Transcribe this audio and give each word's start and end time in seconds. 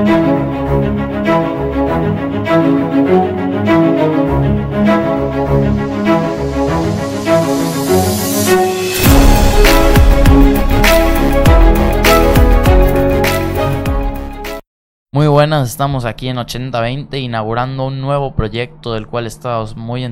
Muy 0.00 0.06
buenas, 15.26 15.68
estamos 15.68 16.06
aquí 16.06 16.28
en 16.28 16.38
8020 16.38 17.18
inaugurando 17.18 17.86
un 17.86 18.00
nuevo 18.00 18.34
proyecto 18.34 18.94
del 18.94 19.06
cual 19.06 19.26
estamos 19.26 19.76
muy, 19.76 20.06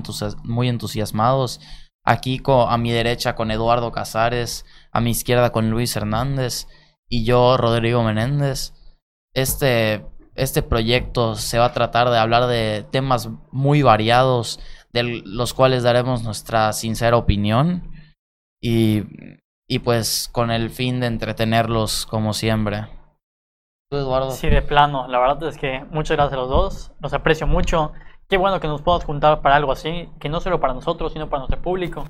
muy 0.44 0.68
entusiasmados. 0.68 1.60
Aquí 2.04 2.42
a 2.46 2.76
mi 2.76 2.90
derecha 2.90 3.34
con 3.34 3.50
Eduardo 3.50 3.90
Casares, 3.90 4.66
a 4.92 5.00
mi 5.00 5.12
izquierda 5.12 5.50
con 5.50 5.70
Luis 5.70 5.96
Hernández 5.96 6.66
y 7.08 7.24
yo, 7.24 7.56
Rodrigo 7.56 8.02
Menéndez. 8.02 8.74
Este, 9.38 10.04
este 10.34 10.62
proyecto 10.62 11.36
se 11.36 11.60
va 11.60 11.66
a 11.66 11.72
tratar 11.72 12.10
de 12.10 12.18
hablar 12.18 12.48
de 12.48 12.84
temas 12.90 13.30
muy 13.52 13.82
variados, 13.82 14.58
de 14.92 15.22
los 15.24 15.54
cuales 15.54 15.84
daremos 15.84 16.24
nuestra 16.24 16.72
sincera 16.72 17.16
opinión 17.16 17.88
y, 18.60 19.04
y 19.68 19.78
pues 19.78 20.28
con 20.32 20.50
el 20.50 20.70
fin 20.70 20.98
de 20.98 21.06
entretenerlos 21.06 22.04
como 22.04 22.32
siempre. 22.32 22.88
Eduardo? 23.92 24.32
Sí, 24.32 24.48
de 24.48 24.60
plano. 24.60 25.06
La 25.06 25.20
verdad 25.20 25.44
es 25.44 25.56
que 25.56 25.84
muchas 25.90 26.16
gracias 26.16 26.32
a 26.32 26.40
los 26.42 26.48
dos. 26.48 26.92
Los 27.00 27.14
aprecio 27.14 27.46
mucho. 27.46 27.92
Qué 28.28 28.38
bueno 28.38 28.58
que 28.58 28.66
nos 28.66 28.82
podamos 28.82 29.04
juntar 29.04 29.40
para 29.40 29.54
algo 29.54 29.70
así, 29.70 30.08
que 30.18 30.28
no 30.28 30.40
solo 30.40 30.58
para 30.58 30.74
nosotros, 30.74 31.12
sino 31.12 31.30
para 31.30 31.42
nuestro 31.42 31.62
público. 31.62 32.06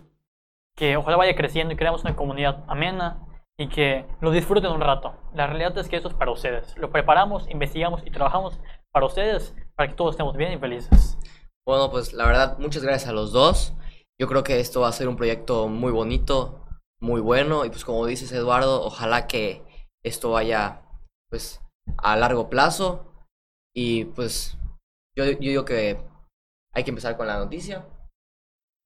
Que 0.75 0.97
ojalá 0.97 1.19
vaya 1.19 1.37
creciendo 1.37 1.75
y 1.75 1.77
creamos 1.77 2.05
una 2.05 2.17
comunidad 2.17 2.65
amena 2.69 3.28
y 3.59 3.69
que 3.69 4.07
lo 4.21 4.31
disfruten 4.31 4.71
un 4.71 4.81
rato. 4.81 5.15
La 5.35 5.47
realidad 5.47 5.77
es 5.79 5.89
que 5.89 5.97
eso 5.97 6.09
es 6.09 6.15
para 6.15 6.31
ustedes. 6.31 6.77
Lo 6.79 6.91
preparamos, 6.91 7.49
investigamos 7.51 8.03
y 8.07 8.11
trabajamos 8.11 8.59
para 8.93 9.07
ustedes, 9.07 9.55
para 9.75 9.89
que 9.89 9.97
todos 9.97 10.13
estemos 10.13 10.37
bien 10.37 10.53
y 10.53 10.59
felices. 10.59 11.19
Bueno, 11.67 11.91
pues 11.91 12.13
la 12.13 12.27
verdad, 12.27 12.59
muchas 12.59 12.83
gracias 12.83 13.11
a 13.11 13.13
los 13.13 13.33
dos. 13.33 13.75
Yo 14.21 14.29
creo 14.29 14.45
que 14.45 14.61
esto 14.61 14.81
va 14.81 14.89
a 14.89 14.93
ser 14.93 15.09
un 15.09 15.17
proyecto 15.17 15.69
muy 15.69 15.91
bonito, 15.91 16.65
muy 17.01 17.21
bueno 17.21 17.65
y 17.65 17.71
pues 17.71 17.85
como 17.85 18.07
dices 18.07 18.33
Eduardo, 18.33 18.83
ojalá 18.85 19.27
que 19.27 19.65
esto 20.05 20.31
vaya 20.31 20.83
pues 21.29 21.61
a 21.99 22.17
largo 22.17 22.49
plazo. 22.49 23.13
Y 23.75 24.07
pues 24.07 24.57
yo, 25.17 25.25
yo 25.25 25.37
digo 25.39 25.65
que 25.65 26.01
hay 26.73 26.85
que 26.85 26.91
empezar 26.91 27.17
con 27.17 27.27
la 27.27 27.39
noticia. 27.39 27.85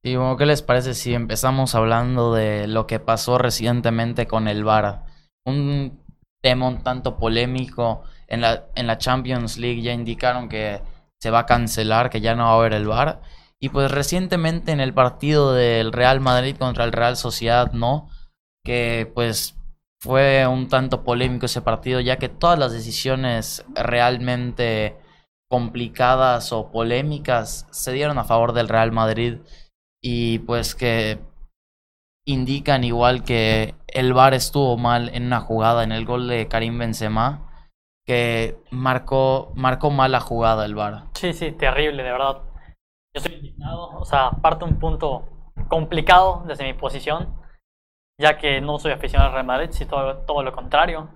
Y 0.05 0.17
bueno, 0.17 0.37
¿qué 0.37 0.47
les 0.47 0.63
parece 0.63 0.95
si 0.95 1.15
empezamos 1.15 1.77
hablando 1.77 2.35
de 2.35 2.67
lo 2.67 2.89
que 2.89 2.99
pasó 2.99 3.39
recientemente 3.39 4.27
con 4.27 4.49
el 4.49 4.65
VAR? 4.65 5.05
Un 5.47 6.03
tema 6.43 6.69
un 6.69 6.83
tanto 6.83 7.17
polémico. 7.17 8.03
En 8.27 8.41
la, 8.41 8.67
en 8.75 8.87
la 8.87 8.99
Champions 8.99 9.59
League 9.59 9.83
ya 9.83 9.93
indicaron 9.93 10.49
que 10.49 10.81
se 11.21 11.31
va 11.31 11.41
a 11.41 11.47
cancelar, 11.47 12.11
que 12.11 12.21
ya 12.21 12.35
no 12.35 12.45
va 12.45 12.51
a 12.51 12.55
haber 12.57 12.73
el 12.73 12.89
VAR. 12.89 13.21
Y 13.61 13.69
pues 13.69 13.93
recientemente 13.93 14.73
en 14.73 14.81
el 14.81 14.93
partido 14.93 15.53
del 15.55 15.93
Real 15.93 16.19
Madrid 16.19 16.57
contra 16.57 16.83
el 16.83 16.91
Real 16.91 17.17
Sociedad, 17.17 17.73
¿no? 17.73 18.09
Que 18.65 19.09
pues 19.15 19.57
fue 20.01 20.49
un 20.49 20.69
tanto 20.69 21.05
polémico 21.05 21.47
ese 21.47 21.63
partido, 21.63 22.01
ya 22.01 22.17
que 22.17 22.29
todas 22.29 22.59
las 22.59 22.73
decisiones 22.73 23.65
realmente 23.73 24.97
complicadas 25.49 26.53
o 26.53 26.73
polémicas 26.73 27.69
se 27.71 27.93
dieron 27.93 28.19
a 28.19 28.25
favor 28.25 28.53
del 28.53 28.69
Real 28.69 28.91
Madrid 28.91 29.39
y 30.03 30.41
pues 30.41 30.75
que 30.75 31.19
indican 32.27 32.85
igual 32.85 33.25
que 33.25 33.75
el 33.89 34.13
VAR 34.13 34.35
estuvo 34.35 34.77
mal 34.77 35.09
en 35.15 35.27
una 35.27 35.41
jugada 35.41 35.85
en 35.85 35.93
el 35.93 36.05
gol 36.05 36.29
de 36.29 36.49
Karim 36.49 36.79
Benzema 36.79 37.49
que 38.05 38.59
marcó 38.71 39.53
marcó 39.55 39.91
mal 39.91 40.13
la 40.13 40.21
jugada 40.21 40.65
el 40.65 40.75
VAR. 40.75 41.05
Sí, 41.15 41.33
sí, 41.33 41.53
terrible, 41.53 42.03
de 42.03 42.13
verdad. 42.13 42.43
Yo 43.15 43.19
estoy 43.19 43.35
indignado, 43.35 43.91
o 43.99 44.05
sea, 44.05 44.31
parte 44.43 44.65
un 44.65 44.79
punto 44.79 45.53
complicado 45.69 46.45
desde 46.47 46.65
mi 46.65 46.75
posición 46.75 47.41
ya 48.23 48.39
que 48.39 48.61
no 48.61 48.79
soy 48.79 48.93
aficionado 48.93 49.31
al 49.31 49.35
Real 49.35 49.47
Madrid, 49.47 49.71
sino 49.71 49.91
todo, 49.91 50.19
todo 50.25 50.43
lo 50.43 50.53
contrario. 50.53 51.09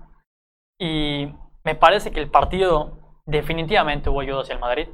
Y 0.79 1.33
me 1.63 1.75
parece 1.75 2.11
que 2.11 2.19
el 2.19 2.29
partido 2.29 3.21
definitivamente 3.25 4.09
hubo 4.09 4.21
ayuda 4.21 4.41
hacia 4.41 4.53
el 4.53 4.59
Madrid. 4.59 4.89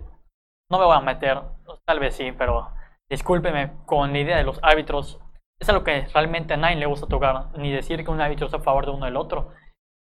No 0.70 0.80
me 0.80 0.86
voy 0.86 0.96
a 0.96 1.02
meter, 1.02 1.42
tal 1.86 2.00
vez 2.00 2.16
sí, 2.16 2.32
pero 2.32 2.70
discúlpeme 3.10 3.74
con 3.86 4.14
la 4.14 4.20
idea 4.20 4.38
de 4.38 4.44
los 4.44 4.60
árbitros. 4.62 5.20
Es 5.60 5.70
algo 5.70 5.84
que 5.84 6.08
realmente 6.14 6.54
a 6.54 6.58
nadie 6.58 6.76
le 6.76 6.86
gusta 6.86 7.08
tocar, 7.08 7.58
ni 7.58 7.72
decir 7.72 8.04
que 8.04 8.12
un 8.12 8.22
árbitro 8.22 8.48
está 8.48 8.58
a 8.58 8.62
favor 8.62 8.86
de 8.86 8.92
uno 8.92 9.06
del 9.06 9.18
otro. 9.18 9.52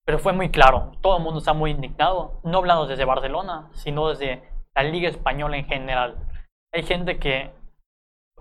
Pero 0.05 0.19
fue 0.19 0.33
muy 0.33 0.50
claro, 0.50 0.91
todo 1.01 1.17
el 1.17 1.23
mundo 1.23 1.39
está 1.39 1.53
muy 1.53 1.72
indignado, 1.72 2.39
no 2.44 2.57
hablando 2.57 2.88
desde 2.88 3.05
Barcelona, 3.05 3.69
sino 3.73 4.09
desde 4.09 4.44
la 4.75 4.83
Liga 4.83 5.09
Española 5.09 5.57
en 5.57 5.66
general. 5.66 6.17
Hay 6.73 6.83
gente 6.83 7.19
que, 7.19 7.51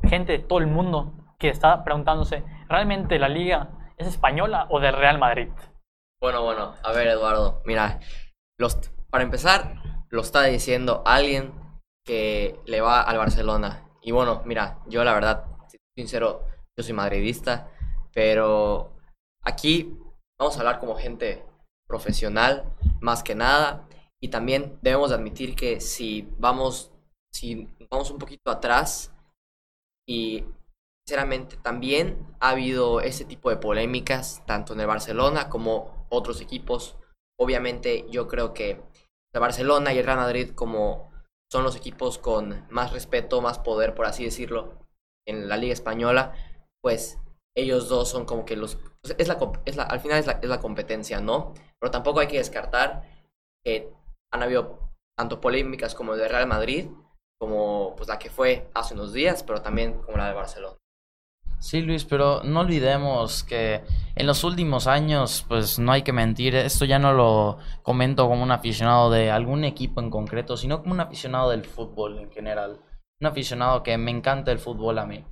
gente 0.04 0.32
de 0.32 0.38
todo 0.38 0.58
el 0.58 0.66
mundo 0.66 1.12
que 1.38 1.48
está 1.48 1.84
preguntándose, 1.84 2.44
¿realmente 2.68 3.18
la 3.18 3.28
liga 3.28 3.70
es 3.96 4.06
española 4.06 4.66
o 4.70 4.80
del 4.80 4.94
Real 4.94 5.18
Madrid? 5.18 5.48
Bueno, 6.20 6.42
bueno, 6.42 6.74
a 6.82 6.92
ver 6.92 7.06
Eduardo, 7.06 7.62
mira, 7.64 8.00
los, 8.58 8.76
para 9.10 9.24
empezar, 9.24 9.74
lo 10.10 10.20
está 10.20 10.44
diciendo 10.44 11.02
alguien 11.06 11.52
que 12.04 12.58
le 12.66 12.80
va 12.80 13.02
al 13.02 13.18
Barcelona. 13.18 13.87
Y 14.08 14.10
bueno, 14.10 14.40
mira, 14.46 14.78
yo 14.86 15.04
la 15.04 15.12
verdad, 15.12 15.44
sincero, 15.94 16.42
yo 16.74 16.82
soy 16.82 16.94
madridista, 16.94 17.70
pero 18.14 18.96
aquí 19.42 19.98
vamos 20.40 20.56
a 20.56 20.60
hablar 20.60 20.78
como 20.78 20.96
gente 20.96 21.44
profesional, 21.86 22.64
más 23.02 23.22
que 23.22 23.34
nada, 23.34 23.86
y 24.18 24.28
también 24.28 24.78
debemos 24.80 25.12
admitir 25.12 25.54
que 25.54 25.82
si 25.82 26.26
vamos, 26.38 26.90
si 27.34 27.68
vamos 27.90 28.10
un 28.10 28.16
poquito 28.16 28.50
atrás 28.50 29.12
y 30.08 30.46
sinceramente 31.06 31.58
también 31.58 32.34
ha 32.40 32.48
habido 32.52 33.02
ese 33.02 33.26
tipo 33.26 33.50
de 33.50 33.58
polémicas, 33.58 34.42
tanto 34.46 34.72
en 34.72 34.80
el 34.80 34.86
Barcelona 34.86 35.50
como 35.50 36.06
otros 36.08 36.40
equipos. 36.40 36.96
Obviamente 37.38 38.06
yo 38.08 38.26
creo 38.26 38.54
que 38.54 38.82
el 39.34 39.40
Barcelona 39.42 39.92
y 39.92 39.98
el 39.98 40.06
Real 40.06 40.16
Madrid 40.16 40.52
como 40.54 41.07
son 41.50 41.64
los 41.64 41.76
equipos 41.76 42.18
con 42.18 42.66
más 42.70 42.92
respeto, 42.92 43.40
más 43.40 43.58
poder, 43.58 43.94
por 43.94 44.06
así 44.06 44.24
decirlo, 44.24 44.74
en 45.26 45.48
la 45.48 45.56
Liga 45.56 45.72
Española, 45.72 46.34
pues 46.82 47.18
ellos 47.56 47.88
dos 47.88 48.08
son 48.08 48.24
como 48.24 48.44
que 48.44 48.56
los... 48.56 48.76
Pues, 49.02 49.14
es 49.18 49.28
la, 49.28 49.84
al 49.84 50.00
final 50.00 50.18
es 50.18 50.26
la, 50.26 50.32
es 50.42 50.48
la 50.48 50.60
competencia, 50.60 51.20
¿no? 51.20 51.54
Pero 51.78 51.90
tampoco 51.90 52.20
hay 52.20 52.28
que 52.28 52.38
descartar 52.38 53.02
que 53.64 53.92
han 54.32 54.42
habido 54.42 54.78
tanto 55.16 55.40
polémicas 55.40 55.94
como 55.94 56.16
de 56.16 56.28
Real 56.28 56.46
Madrid, 56.46 56.88
como 57.40 57.94
pues 57.96 58.08
la 58.08 58.18
que 58.18 58.30
fue 58.30 58.70
hace 58.74 58.94
unos 58.94 59.12
días, 59.12 59.42
pero 59.42 59.62
también 59.62 60.00
como 60.02 60.18
la 60.18 60.28
de 60.28 60.34
Barcelona. 60.34 60.76
Sí, 61.60 61.80
Luis, 61.80 62.04
pero 62.04 62.42
no 62.44 62.60
olvidemos 62.60 63.42
que 63.42 63.82
en 64.18 64.26
los 64.26 64.42
últimos 64.42 64.88
años, 64.88 65.44
pues 65.46 65.78
no 65.78 65.92
hay 65.92 66.02
que 66.02 66.12
mentir, 66.12 66.56
esto 66.56 66.84
ya 66.84 66.98
no 66.98 67.12
lo 67.12 67.58
comento 67.84 68.28
como 68.28 68.42
un 68.42 68.50
aficionado 68.50 69.10
de 69.10 69.30
algún 69.30 69.62
equipo 69.62 70.00
en 70.00 70.10
concreto, 70.10 70.56
sino 70.56 70.80
como 70.80 70.92
un 70.92 71.00
aficionado 71.00 71.50
del 71.50 71.64
fútbol 71.64 72.18
en 72.18 72.32
general. 72.32 72.80
Un 73.20 73.28
aficionado 73.28 73.84
que 73.84 73.96
me 73.96 74.10
encanta 74.10 74.50
el 74.50 74.58
fútbol 74.58 74.98
a 74.98 75.06
mí. 75.06 75.24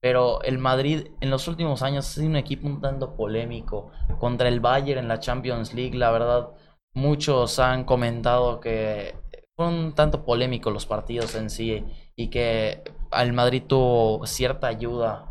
Pero 0.00 0.42
el 0.42 0.56
Madrid 0.56 1.08
en 1.20 1.28
los 1.28 1.48
últimos 1.48 1.82
años 1.82 2.08
ha 2.08 2.12
sido 2.12 2.28
un 2.28 2.36
equipo 2.36 2.66
un 2.66 2.80
tanto 2.80 3.14
polémico. 3.14 3.90
Contra 4.18 4.48
el 4.48 4.60
Bayern 4.60 5.00
en 5.00 5.08
la 5.08 5.20
Champions 5.20 5.74
League, 5.74 5.98
la 5.98 6.10
verdad, 6.10 6.48
muchos 6.94 7.58
han 7.58 7.84
comentado 7.84 8.58
que 8.58 9.16
fueron 9.54 9.74
un 9.74 9.94
tanto 9.94 10.24
polémicos 10.24 10.72
los 10.72 10.86
partidos 10.86 11.34
en 11.34 11.50
sí 11.50 11.84
y 12.16 12.28
que 12.28 12.82
el 13.12 13.34
Madrid 13.34 13.64
tuvo 13.66 14.26
cierta 14.26 14.66
ayuda 14.68 15.30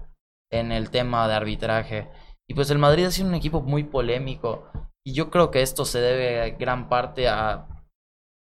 en 0.51 0.71
el 0.71 0.91
tema 0.91 1.27
de 1.27 1.33
arbitraje. 1.33 2.07
Y 2.49 2.55
pues 2.55 2.71
el 2.71 2.79
Madrid 2.79 3.05
ha 3.05 3.11
sido 3.11 3.27
un 3.27 3.35
equipo 3.35 3.61
muy 3.61 3.83
polémico. 3.83 4.65
Y 5.05 5.13
yo 5.13 5.29
creo 5.29 5.51
que 5.51 5.61
esto 5.61 5.85
se 5.85 6.01
debe 6.01 6.51
gran 6.59 6.89
parte 6.89 7.27
a, 7.27 7.67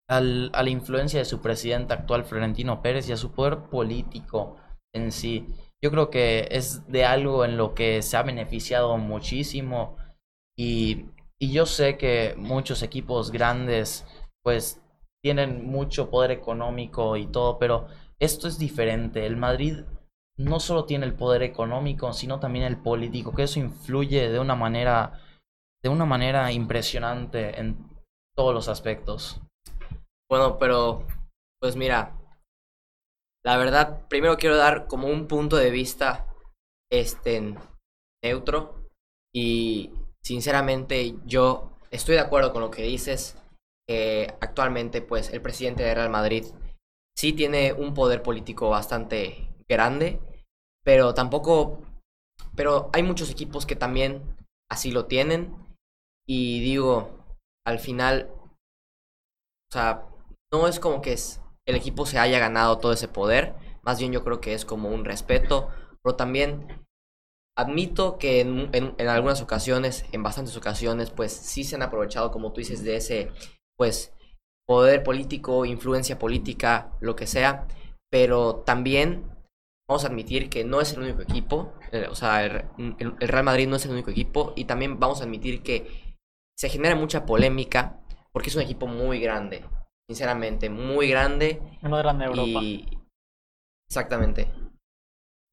la 0.07 0.69
influencia 0.69 1.19
de 1.19 1.25
su 1.25 1.41
presidente 1.41 1.95
actual, 1.95 2.25
Florentino 2.25 2.83
Pérez, 2.83 3.09
y 3.09 3.13
a 3.13 3.17
su 3.17 3.33
poder 3.33 3.61
político 3.71 4.57
en 4.95 5.11
sí. 5.11 5.47
Yo 5.83 5.91
creo 5.91 6.11
que 6.11 6.47
es 6.51 6.87
de 6.87 7.07
algo 7.07 7.47
en 7.47 7.57
lo 7.57 7.75
que 7.75 8.03
se 8.03 8.19
ha 8.19 8.23
beneficiado 8.23 8.97
muchísimo. 8.99 9.97
Y, 10.57 11.07
y 11.41 11.53
yo 11.53 11.65
sé 11.65 11.97
que 11.97 12.35
muchos 12.37 12.83
equipos 12.83 13.33
grandes 13.33 14.07
pues 14.43 14.83
tienen 15.23 15.65
mucho 15.65 16.11
poder 16.11 16.31
económico 16.31 17.17
y 17.17 17.27
todo, 17.27 17.59
pero 17.59 17.87
esto 18.21 18.49
es 18.49 18.59
diferente. 18.59 19.25
El 19.25 19.39
Madrid 19.39 19.85
no 20.37 20.61
solo 20.61 20.85
tiene 20.85 21.07
el 21.07 21.15
poder 21.15 21.43
económico, 21.43 22.13
sino 22.13 22.41
también 22.41 22.65
el 22.65 22.77
político, 22.77 23.35
que 23.35 23.45
eso 23.45 23.61
influye 23.61 24.31
de 24.31 24.39
una 24.39 24.57
manera, 24.57 25.21
de 25.83 25.89
una 25.89 26.05
manera 26.05 26.51
impresionante 26.53 27.61
en 27.61 27.77
todos 28.37 28.53
los 28.53 28.69
aspectos. 28.69 29.41
Bueno, 30.29 30.59
pero, 30.59 31.07
pues 31.61 31.77
mira, 31.77 32.19
la 33.45 33.57
verdad, 33.57 34.07
primero 34.09 34.37
quiero 34.37 34.57
dar 34.57 34.87
como 34.87 35.09
un 35.09 35.29
punto 35.29 35.57
de 35.57 35.71
vista 35.71 36.27
este 36.91 37.55
neutro 38.23 38.89
y 39.35 39.93
sinceramente 40.23 41.17
yo 41.27 41.79
estoy 41.91 42.15
de 42.15 42.23
acuerdo 42.23 42.53
con 42.53 42.63
lo 42.63 42.71
que 42.71 42.83
dices 42.83 43.37
que 43.87 44.35
actualmente 44.41 45.03
pues 45.03 45.31
el 45.31 45.43
presidente 45.43 45.83
de 45.83 45.95
Real 45.95 46.09
Madrid 46.09 46.47
sí 47.17 47.35
tiene 47.35 47.75
un 47.75 47.93
poder 47.93 48.23
político 48.23 48.71
bastante 48.71 49.54
grande, 49.75 50.21
pero 50.85 51.15
tampoco, 51.15 51.83
pero 52.57 52.91
hay 52.93 53.03
muchos 53.03 53.31
equipos 53.31 53.67
que 53.67 53.77
también 53.77 54.23
así 54.71 54.91
lo 54.91 55.07
tienen. 55.07 55.55
Y 56.27 56.61
digo, 56.61 57.11
al 57.67 57.79
final, 57.79 58.31
o 59.71 59.73
sea, 59.73 60.07
no 60.53 60.69
es 60.69 60.81
como 60.81 61.03
que 61.03 61.13
es, 61.13 61.41
el 61.67 61.77
equipo 61.77 62.07
se 62.07 62.19
haya 62.19 62.39
ganado 62.39 62.79
todo 62.79 62.93
ese 62.93 63.09
poder, 63.09 63.55
más 63.83 63.99
bien 63.99 64.13
yo 64.13 64.25
creo 64.25 64.41
que 64.41 64.55
es 64.55 64.65
como 64.65 64.89
un 64.89 65.05
respeto, 65.05 65.69
pero 66.03 66.17
también 66.17 66.87
admito 67.57 68.19
que 68.19 68.41
en, 68.41 68.71
en, 68.73 69.09
algunas 69.09 69.41
ocasiones, 69.43 70.07
en 70.13 70.23
bastantes 70.23 70.57
ocasiones, 70.57 71.11
pues 71.11 71.33
sí 71.33 71.65
se 71.65 71.77
han 71.77 71.83
aprovechado, 71.83 72.31
como 72.31 72.53
tú 72.53 72.61
dices, 72.61 72.83
de 72.83 72.97
ese, 72.97 73.33
pues, 73.77 74.13
poder 74.67 75.03
político, 75.03 75.65
influencia 75.65 76.19
política, 76.19 76.93
lo 77.01 77.17
que 77.17 77.27
sea, 77.27 77.67
pero 78.11 78.57
también 78.57 79.34
vamos 79.89 80.05
a 80.05 80.09
admitir 80.09 80.49
que 80.49 80.65
no 80.65 80.81
es 80.81 80.93
el 80.93 81.03
único 81.03 81.23
equipo, 81.23 81.75
eh, 81.93 82.07
o 82.11 82.15
sea, 82.15 82.45
el, 82.45 82.65
el, 82.99 83.17
Real 83.19 83.45
Madrid 83.45 83.69
no 83.69 83.77
es 83.77 83.85
el 83.85 83.93
único 83.93 84.11
equipo, 84.11 84.53
y 84.57 84.65
también 84.65 84.99
vamos 84.99 85.21
a 85.21 85.25
admitir 85.25 85.63
que 85.63 86.17
se 86.57 86.69
genera 86.69 86.95
mucha 86.95 87.27
polémica 87.27 88.01
porque 88.33 88.49
es 88.49 88.57
un 88.57 88.63
equipo 88.63 88.87
muy 88.87 89.21
grande, 89.21 89.65
sinceramente, 90.09 90.69
muy 90.69 91.09
grande. 91.09 91.63
El 91.83 91.91
más 91.91 92.03
grande 92.03 92.25
de 92.25 92.31
Europa. 92.31 92.65
Y... 92.65 92.99
Exactamente. 93.89 94.53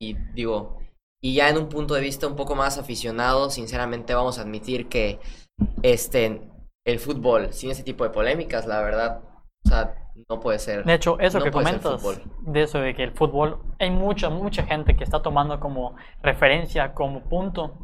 Y 0.02 0.16
digo, 0.34 0.80
y 1.22 1.36
ya 1.36 1.50
en 1.50 1.58
un 1.58 1.70
punto 1.70 1.94
de 1.94 2.02
vista 2.02 2.26
un 2.26 2.36
poco 2.36 2.56
más 2.56 2.80
aficionado, 2.80 3.52
sinceramente 3.52 4.16
vamos 4.16 4.40
a 4.40 4.42
admitir 4.42 4.90
que 4.90 5.20
este, 5.84 6.50
el 6.86 7.00
fútbol 7.00 7.54
sin 7.54 7.70
ese 7.70 7.84
tipo 7.84 8.04
de 8.04 8.10
polémicas, 8.10 8.66
la 8.66 8.82
verdad, 8.82 9.22
o 9.64 9.70
sea, 9.70 10.11
no 10.30 10.40
puede 10.40 10.60
ser. 10.60 10.84
De 10.84 10.94
hecho, 10.94 11.20
eso 11.20 11.42
que 11.42 11.52
comentas, 11.52 12.02
de 12.42 12.62
eso 12.62 12.80
de 12.80 12.94
que 12.94 13.04
el 13.04 13.12
fútbol, 13.12 13.60
hay 13.80 13.92
mucha, 13.92 14.30
mucha 14.30 14.64
gente 14.64 14.96
que 14.96 15.04
está 15.04 15.22
tomando 15.22 15.60
como 15.60 15.96
referencia, 16.22 16.94
como 16.94 17.22
punto, 17.24 17.78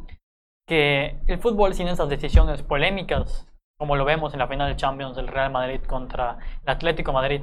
que 0.66 1.18
el 1.26 1.38
fútbol 1.38 1.74
sin 1.74 1.88
esas 1.88 2.08
decisiones 2.08 2.62
polémicas, 2.62 3.46
como 3.78 3.96
lo 3.96 4.04
vemos 4.04 4.32
en 4.32 4.40
la 4.40 4.48
final 4.48 4.68
de 4.68 4.76
Champions 4.76 5.16
del 5.16 5.28
Real 5.28 5.50
Madrid 5.50 5.80
contra 5.82 6.38
el 6.62 6.70
Atlético 6.70 7.12
Madrid, 7.12 7.42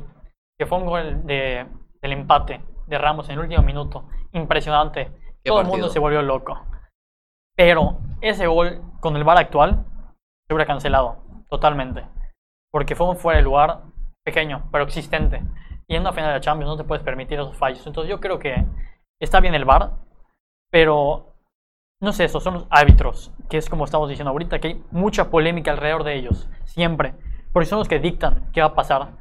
que 0.57 0.65
fue 0.65 0.77
un 0.77 0.85
gol 0.85 1.25
de, 1.25 1.65
del 2.01 2.11
empate 2.11 2.61
de 2.87 2.97
Ramos 2.97 3.27
en 3.29 3.33
el 3.33 3.39
último 3.39 3.63
minuto, 3.63 4.07
impresionante 4.33 5.11
todo 5.45 5.61
el 5.61 5.67
mundo 5.67 5.89
se 5.89 5.99
volvió 5.99 6.21
loco. 6.21 6.59
Pero 7.55 7.99
ese 8.21 8.47
gol 8.47 8.81
con 8.99 9.15
el 9.15 9.23
VAR 9.23 9.37
actual 9.37 9.85
se 10.47 10.53
hubiera 10.53 10.65
cancelado 10.65 11.23
totalmente. 11.49 12.05
Porque 12.71 12.95
fue 12.95 13.07
un 13.07 13.17
fuera 13.17 13.37
de 13.37 13.43
lugar 13.43 13.83
pequeño, 14.25 14.67
pero 14.71 14.83
existente. 14.83 15.41
Y 15.87 15.95
en 15.95 16.01
una 16.01 16.13
final 16.13 16.33
de 16.33 16.41
Champions 16.41 16.69
no 16.69 16.77
te 16.77 16.83
puedes 16.83 17.03
permitir 17.03 17.39
esos 17.39 17.57
fallos. 17.57 17.85
Entonces 17.85 18.09
yo 18.09 18.19
creo 18.19 18.39
que 18.39 18.65
está 19.19 19.39
bien 19.39 19.55
el 19.55 19.65
VAR, 19.65 19.91
pero 20.71 21.35
no 22.01 22.11
sé, 22.11 22.25
esos 22.25 22.43
son 22.43 22.55
los 22.55 22.67
árbitros, 22.69 23.31
que 23.49 23.57
es 23.57 23.69
como 23.69 23.85
estamos 23.85 24.09
diciendo 24.09 24.31
ahorita, 24.31 24.59
que 24.59 24.67
hay 24.67 24.83
mucha 24.91 25.29
polémica 25.29 25.71
alrededor 25.71 26.03
de 26.03 26.15
ellos, 26.15 26.49
siempre. 26.65 27.13
Porque 27.53 27.67
son 27.67 27.79
los 27.79 27.87
que 27.87 27.99
dictan 27.99 28.49
qué 28.51 28.61
va 28.61 28.67
a 28.67 28.75
pasar. 28.75 29.17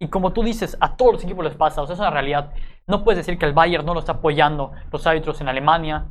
Y 0.00 0.08
como 0.08 0.32
tú 0.32 0.42
dices, 0.42 0.76
a 0.80 0.96
todos 0.96 1.14
los 1.14 1.24
equipos 1.24 1.44
les 1.44 1.54
pasa, 1.54 1.82
o 1.82 1.86
sea, 1.86 1.94
es 1.94 2.00
una 2.00 2.10
realidad. 2.10 2.52
No 2.86 3.04
puedes 3.04 3.18
decir 3.18 3.38
que 3.38 3.46
el 3.46 3.52
Bayern 3.52 3.86
no 3.86 3.94
lo 3.94 4.00
está 4.00 4.12
apoyando 4.12 4.72
los 4.90 5.06
árbitros 5.06 5.40
en 5.40 5.48
Alemania, 5.48 6.06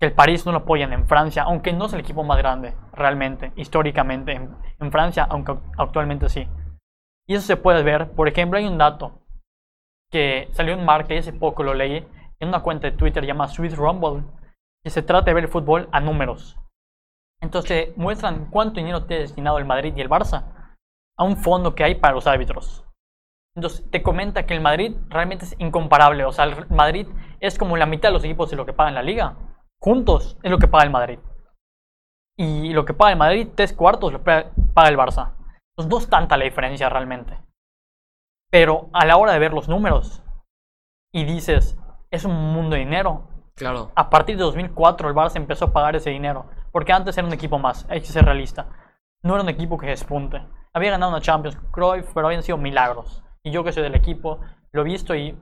que 0.00 0.06
el 0.06 0.12
París 0.12 0.46
no 0.46 0.52
lo 0.52 0.58
apoyan 0.58 0.92
en 0.94 1.06
Francia, 1.06 1.42
aunque 1.42 1.74
no 1.74 1.86
es 1.86 1.92
el 1.92 2.00
equipo 2.00 2.24
más 2.24 2.38
grande, 2.38 2.74
realmente, 2.94 3.52
históricamente, 3.56 4.32
en, 4.32 4.90
Francia, 4.90 5.26
aunque 5.28 5.54
actualmente 5.76 6.30
sí. 6.30 6.48
Y 7.30 7.34
eso 7.34 7.46
se 7.46 7.56
puede 7.56 7.84
ver, 7.84 8.10
por 8.10 8.26
ejemplo, 8.26 8.58
hay 8.58 8.66
un 8.66 8.76
dato 8.76 9.20
que 10.10 10.48
salió 10.50 10.74
en 10.74 10.84
marca 10.84 11.14
y 11.14 11.18
hace 11.18 11.32
poco 11.32 11.62
lo 11.62 11.74
leí 11.74 12.04
en 12.40 12.48
una 12.48 12.60
cuenta 12.60 12.90
de 12.90 12.96
Twitter 12.96 13.24
llamada 13.24 13.52
Swiss 13.52 13.76
Rumble, 13.76 14.24
que 14.82 14.90
se 14.90 15.02
trata 15.02 15.26
de 15.26 15.34
ver 15.34 15.44
el 15.44 15.50
fútbol 15.50 15.88
a 15.92 16.00
números. 16.00 16.58
Entonces 17.40 17.96
muestran 17.96 18.50
cuánto 18.50 18.80
dinero 18.80 19.04
tiene 19.04 19.22
destinado 19.22 19.58
el 19.58 19.64
Madrid 19.64 19.92
y 19.94 20.00
el 20.00 20.10
Barça 20.10 20.74
a 21.16 21.22
un 21.22 21.36
fondo 21.36 21.76
que 21.76 21.84
hay 21.84 21.94
para 21.94 22.14
los 22.14 22.26
árbitros. 22.26 22.84
Entonces 23.54 23.88
te 23.92 24.02
comenta 24.02 24.44
que 24.44 24.54
el 24.54 24.60
Madrid 24.60 24.96
realmente 25.08 25.44
es 25.44 25.54
incomparable. 25.60 26.24
O 26.24 26.32
sea, 26.32 26.46
el 26.46 26.68
Madrid 26.68 27.06
es 27.38 27.56
como 27.56 27.76
la 27.76 27.86
mitad 27.86 28.08
de 28.08 28.14
los 28.14 28.24
equipos 28.24 28.50
de 28.50 28.56
lo 28.56 28.66
que 28.66 28.72
paga 28.72 28.88
en 28.88 28.96
la 28.96 29.04
liga. 29.04 29.36
Juntos 29.80 30.36
es 30.42 30.50
lo 30.50 30.58
que 30.58 30.66
paga 30.66 30.82
el 30.82 30.90
Madrid. 30.90 31.20
Y 32.36 32.72
lo 32.72 32.84
que 32.84 32.92
paga 32.92 33.12
el 33.12 33.18
Madrid, 33.18 33.50
tres 33.54 33.72
cuartos 33.72 34.12
lo 34.12 34.24
paga 34.24 34.88
el 34.88 34.98
Barça. 34.98 35.36
Entonces 35.80 35.90
no 35.90 35.98
es 35.98 36.10
tanta 36.10 36.36
la 36.36 36.44
diferencia 36.44 36.88
realmente. 36.88 37.38
Pero 38.50 38.90
a 38.92 39.06
la 39.06 39.16
hora 39.16 39.32
de 39.32 39.38
ver 39.38 39.52
los 39.52 39.68
números 39.68 40.22
y 41.12 41.24
dices, 41.24 41.78
es 42.10 42.24
un 42.24 42.34
mundo 42.52 42.74
de 42.74 42.80
dinero. 42.80 43.28
Claro. 43.54 43.92
A 43.94 44.10
partir 44.10 44.36
de 44.36 44.42
2004 44.42 45.08
el 45.08 45.14
Barça 45.14 45.36
empezó 45.36 45.66
a 45.66 45.72
pagar 45.72 45.96
ese 45.96 46.10
dinero. 46.10 46.46
Porque 46.72 46.92
antes 46.92 47.16
era 47.16 47.26
un 47.26 47.32
equipo 47.32 47.58
más, 47.58 47.86
hay 47.88 48.00
que 48.00 48.06
ser 48.06 48.24
realista. 48.24 48.68
No 49.22 49.34
era 49.34 49.42
un 49.42 49.48
equipo 49.48 49.78
que 49.78 49.86
despunte. 49.86 50.42
Había 50.72 50.92
ganado 50.92 51.12
una 51.12 51.20
Champions, 51.20 51.58
Cruyff, 51.72 52.12
pero 52.14 52.26
habían 52.26 52.42
sido 52.42 52.58
milagros. 52.58 53.24
Y 53.42 53.50
yo 53.50 53.64
que 53.64 53.72
soy 53.72 53.82
del 53.82 53.94
equipo, 53.94 54.40
lo 54.72 54.82
he 54.82 54.84
visto 54.84 55.14
y 55.14 55.38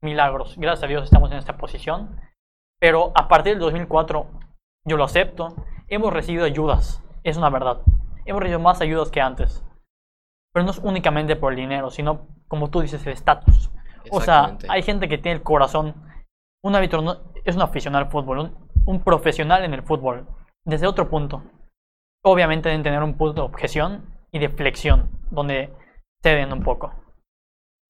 milagros. 0.00 0.56
Gracias 0.56 0.84
a 0.84 0.86
Dios 0.86 1.04
estamos 1.04 1.30
en 1.30 1.38
esta 1.38 1.56
posición. 1.56 2.20
Pero 2.80 3.12
a 3.14 3.28
partir 3.28 3.52
del 3.52 3.60
2004, 3.60 4.26
yo 4.84 4.96
lo 4.96 5.04
acepto, 5.04 5.54
hemos 5.88 6.12
recibido 6.12 6.44
ayudas. 6.44 7.02
Es 7.22 7.36
una 7.36 7.50
verdad. 7.50 7.82
Hemos 8.24 8.40
recibido 8.40 8.60
más 8.60 8.80
ayudas 8.80 9.10
que 9.10 9.20
antes. 9.20 9.64
Pero 10.52 10.64
no 10.64 10.70
es 10.70 10.78
únicamente 10.78 11.36
por 11.36 11.52
el 11.52 11.58
dinero, 11.58 11.90
sino, 11.90 12.26
como 12.48 12.70
tú 12.70 12.80
dices, 12.80 13.04
el 13.06 13.12
estatus. 13.12 13.70
O 14.10 14.20
sea, 14.20 14.58
hay 14.68 14.82
gente 14.82 15.08
que 15.08 15.18
tiene 15.18 15.36
el 15.36 15.42
corazón. 15.42 15.94
Un 16.62 16.74
árbitro 16.74 17.02
no, 17.02 17.16
es 17.44 17.56
un 17.56 17.62
aficionado 17.62 18.04
al 18.04 18.10
fútbol, 18.10 18.38
un, 18.38 18.68
un 18.86 19.00
profesional 19.00 19.64
en 19.64 19.74
el 19.74 19.82
fútbol. 19.82 20.26
Desde 20.64 20.86
otro 20.86 21.08
punto. 21.08 21.42
Obviamente 22.24 22.68
deben 22.68 22.84
tener 22.84 23.02
un 23.02 23.16
punto 23.16 23.42
de 23.42 23.48
objeción 23.48 24.04
y 24.30 24.38
de 24.38 24.48
flexión, 24.48 25.10
donde 25.30 25.72
ceden 26.22 26.52
un 26.52 26.62
poco. 26.62 26.92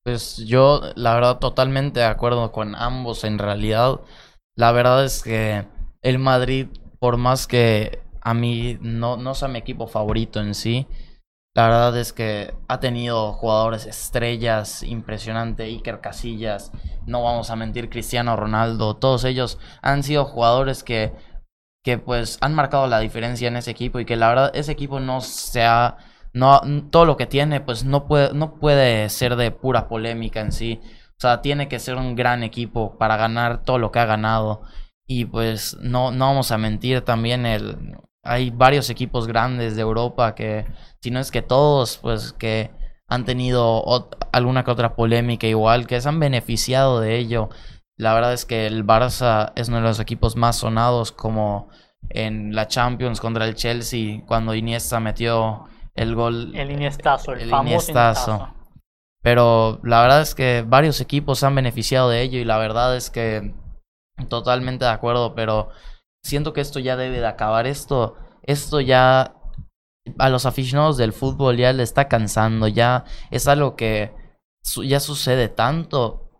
Pues 0.04 0.38
yo, 0.38 0.80
la 0.96 1.14
verdad, 1.14 1.38
totalmente 1.38 2.00
de 2.00 2.06
acuerdo 2.06 2.50
con 2.50 2.74
ambos 2.74 3.24
en 3.24 3.38
realidad. 3.38 4.00
La 4.56 4.72
verdad 4.72 5.04
es 5.04 5.22
que 5.22 5.66
el 6.02 6.18
Madrid, 6.18 6.66
por 6.98 7.16
más 7.16 7.46
que 7.46 8.00
a 8.20 8.34
mí 8.34 8.78
no, 8.80 9.16
no 9.16 9.34
sea 9.34 9.48
mi 9.48 9.58
equipo 9.58 9.86
favorito 9.86 10.40
en 10.40 10.54
sí, 10.54 10.86
la 11.54 11.64
verdad 11.64 11.98
es 11.98 12.12
que 12.12 12.54
ha 12.68 12.80
tenido 12.80 13.32
jugadores 13.32 13.86
estrellas, 13.86 14.82
impresionante, 14.82 15.64
Iker 15.64 16.00
Casillas, 16.00 16.72
no 17.06 17.22
vamos 17.22 17.50
a 17.50 17.56
mentir, 17.56 17.90
Cristiano 17.90 18.36
Ronaldo, 18.36 18.96
todos 18.96 19.24
ellos 19.24 19.58
han 19.82 20.02
sido 20.02 20.24
jugadores 20.24 20.82
que, 20.82 21.12
que 21.84 21.98
pues 21.98 22.38
han 22.40 22.54
marcado 22.54 22.86
la 22.86 23.00
diferencia 23.00 23.48
en 23.48 23.56
ese 23.56 23.70
equipo 23.70 24.00
y 24.00 24.04
que 24.04 24.16
la 24.16 24.28
verdad 24.28 24.50
ese 24.54 24.72
equipo 24.72 25.00
no 25.00 25.20
se 25.20 25.64
ha 25.64 25.98
no, 26.32 26.60
todo 26.90 27.04
lo 27.04 27.16
que 27.16 27.26
tiene, 27.26 27.60
pues 27.60 27.84
no 27.84 28.06
puede, 28.06 28.32
no 28.34 28.54
puede 28.54 29.08
ser 29.10 29.36
de 29.36 29.50
pura 29.50 29.88
polémica 29.88 30.40
en 30.40 30.52
sí. 30.52 30.80
O 31.10 31.20
sea, 31.20 31.42
tiene 31.42 31.68
que 31.68 31.78
ser 31.78 31.96
un 31.96 32.16
gran 32.16 32.42
equipo 32.42 32.98
para 32.98 33.16
ganar 33.16 33.62
todo 33.62 33.78
lo 33.78 33.92
que 33.92 33.98
ha 34.00 34.06
ganado. 34.06 34.62
Y 35.06 35.26
pues 35.26 35.76
no, 35.80 36.10
no 36.10 36.26
vamos 36.26 36.50
a 36.52 36.58
mentir 36.58 37.02
también, 37.02 37.46
el, 37.46 37.76
hay 38.22 38.50
varios 38.50 38.88
equipos 38.90 39.26
grandes 39.26 39.76
de 39.76 39.82
Europa 39.82 40.34
que, 40.34 40.66
si 41.00 41.10
no 41.10 41.20
es 41.20 41.30
que 41.30 41.42
todos, 41.42 41.98
pues 41.98 42.32
que 42.32 42.70
han 43.08 43.24
tenido 43.24 43.84
alguna 44.32 44.64
que 44.64 44.70
otra 44.70 44.94
polémica 44.94 45.46
igual, 45.46 45.86
que 45.86 46.00
se 46.00 46.08
han 46.08 46.20
beneficiado 46.20 47.00
de 47.00 47.18
ello. 47.18 47.50
La 47.98 48.14
verdad 48.14 48.32
es 48.32 48.46
que 48.46 48.66
el 48.66 48.86
Barça 48.86 49.52
es 49.54 49.68
uno 49.68 49.78
de 49.78 49.82
los 49.82 50.00
equipos 50.00 50.36
más 50.36 50.56
sonados 50.56 51.12
como 51.12 51.68
en 52.08 52.54
la 52.54 52.68
Champions 52.68 53.20
contra 53.20 53.46
el 53.46 53.54
Chelsea 53.54 54.22
cuando 54.26 54.54
Iniesta 54.54 54.98
metió 55.00 55.64
el 55.94 56.14
gol. 56.14 56.52
El 56.54 56.70
Iniestazo, 56.70 57.32
el, 57.34 57.50
famoso 57.50 58.54
Pero 59.20 59.80
la 59.82 60.02
verdad 60.02 60.22
es 60.22 60.34
que 60.34 60.64
varios 60.66 61.00
equipos 61.00 61.42
han 61.44 61.54
beneficiado 61.54 62.08
de 62.08 62.22
ello 62.22 62.38
y 62.38 62.44
la 62.44 62.58
verdad 62.58 62.96
es 62.96 63.10
que 63.10 63.54
totalmente 64.28 64.84
de 64.84 64.90
acuerdo, 64.90 65.34
pero 65.34 65.68
siento 66.22 66.52
que 66.52 66.60
esto 66.60 66.78
ya 66.78 66.96
debe 66.96 67.20
de 67.20 67.26
acabar. 67.26 67.66
Esto, 67.66 68.16
esto 68.42 68.80
ya 68.80 69.34
a 70.18 70.28
los 70.28 70.46
aficionados 70.46 70.96
del 70.96 71.12
fútbol 71.12 71.56
ya 71.56 71.72
le 71.72 71.82
está 71.82 72.08
cansando, 72.08 72.66
ya 72.68 73.04
es 73.30 73.46
algo 73.46 73.76
que 73.76 74.12
ya 74.84 75.00
sucede 75.00 75.48
tanto 75.48 76.30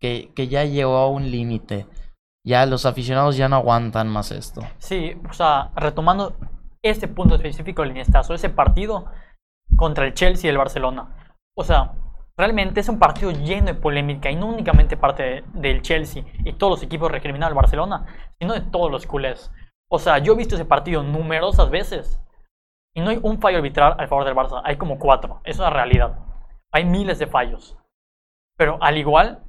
que, 0.00 0.32
que 0.34 0.48
ya 0.48 0.64
llegó 0.64 0.96
a 0.96 1.08
un 1.08 1.30
límite. 1.30 1.86
Ya 2.44 2.64
los 2.64 2.86
aficionados 2.86 3.36
ya 3.36 3.48
no 3.48 3.56
aguantan 3.56 4.08
más 4.08 4.30
esto. 4.30 4.62
Sí, 4.78 5.14
o 5.28 5.32
sea, 5.32 5.72
retomando 5.76 6.36
este 6.82 7.06
punto 7.06 7.34
específico 7.34 7.82
del 7.82 7.90
Iniestazo, 7.90 8.32
ese 8.32 8.48
partido 8.48 9.06
contra 9.76 10.06
el 10.06 10.14
Chelsea 10.14 10.48
y 10.48 10.50
el 10.50 10.58
Barcelona. 10.58 11.14
O 11.54 11.64
sea, 11.64 11.92
realmente 12.40 12.80
es 12.80 12.88
un 12.88 12.98
partido 12.98 13.30
lleno 13.30 13.66
de 13.66 13.74
polémica 13.74 14.30
y 14.30 14.34
no 14.34 14.46
únicamente 14.46 14.96
parte 14.96 15.44
del 15.52 15.82
Chelsea 15.82 16.24
y 16.42 16.54
todos 16.54 16.70
los 16.70 16.82
equipos 16.82 17.12
recriminados 17.12 17.50
del 17.50 17.62
Barcelona, 17.62 18.06
sino 18.38 18.54
de 18.54 18.62
todos 18.62 18.90
los 18.90 19.06
culés. 19.06 19.52
O 19.90 19.98
sea, 19.98 20.18
yo 20.18 20.32
he 20.32 20.36
visto 20.36 20.54
ese 20.54 20.64
partido 20.64 21.02
numerosas 21.02 21.68
veces 21.68 22.18
Y 22.94 23.02
no 23.02 23.10
hay 23.10 23.20
un 23.22 23.40
fallo 23.40 23.58
arbitral 23.58 23.94
al 23.98 24.08
favor 24.08 24.24
del 24.24 24.34
Barça, 24.34 24.62
hay 24.64 24.76
como 24.76 24.98
cuatro, 24.98 25.40
es 25.44 25.58
una 25.58 25.70
realidad. 25.70 26.18
Hay 26.72 26.84
miles 26.84 27.18
de 27.18 27.26
fallos. 27.26 27.76
Pero 28.56 28.78
al 28.80 28.96
igual, 28.96 29.44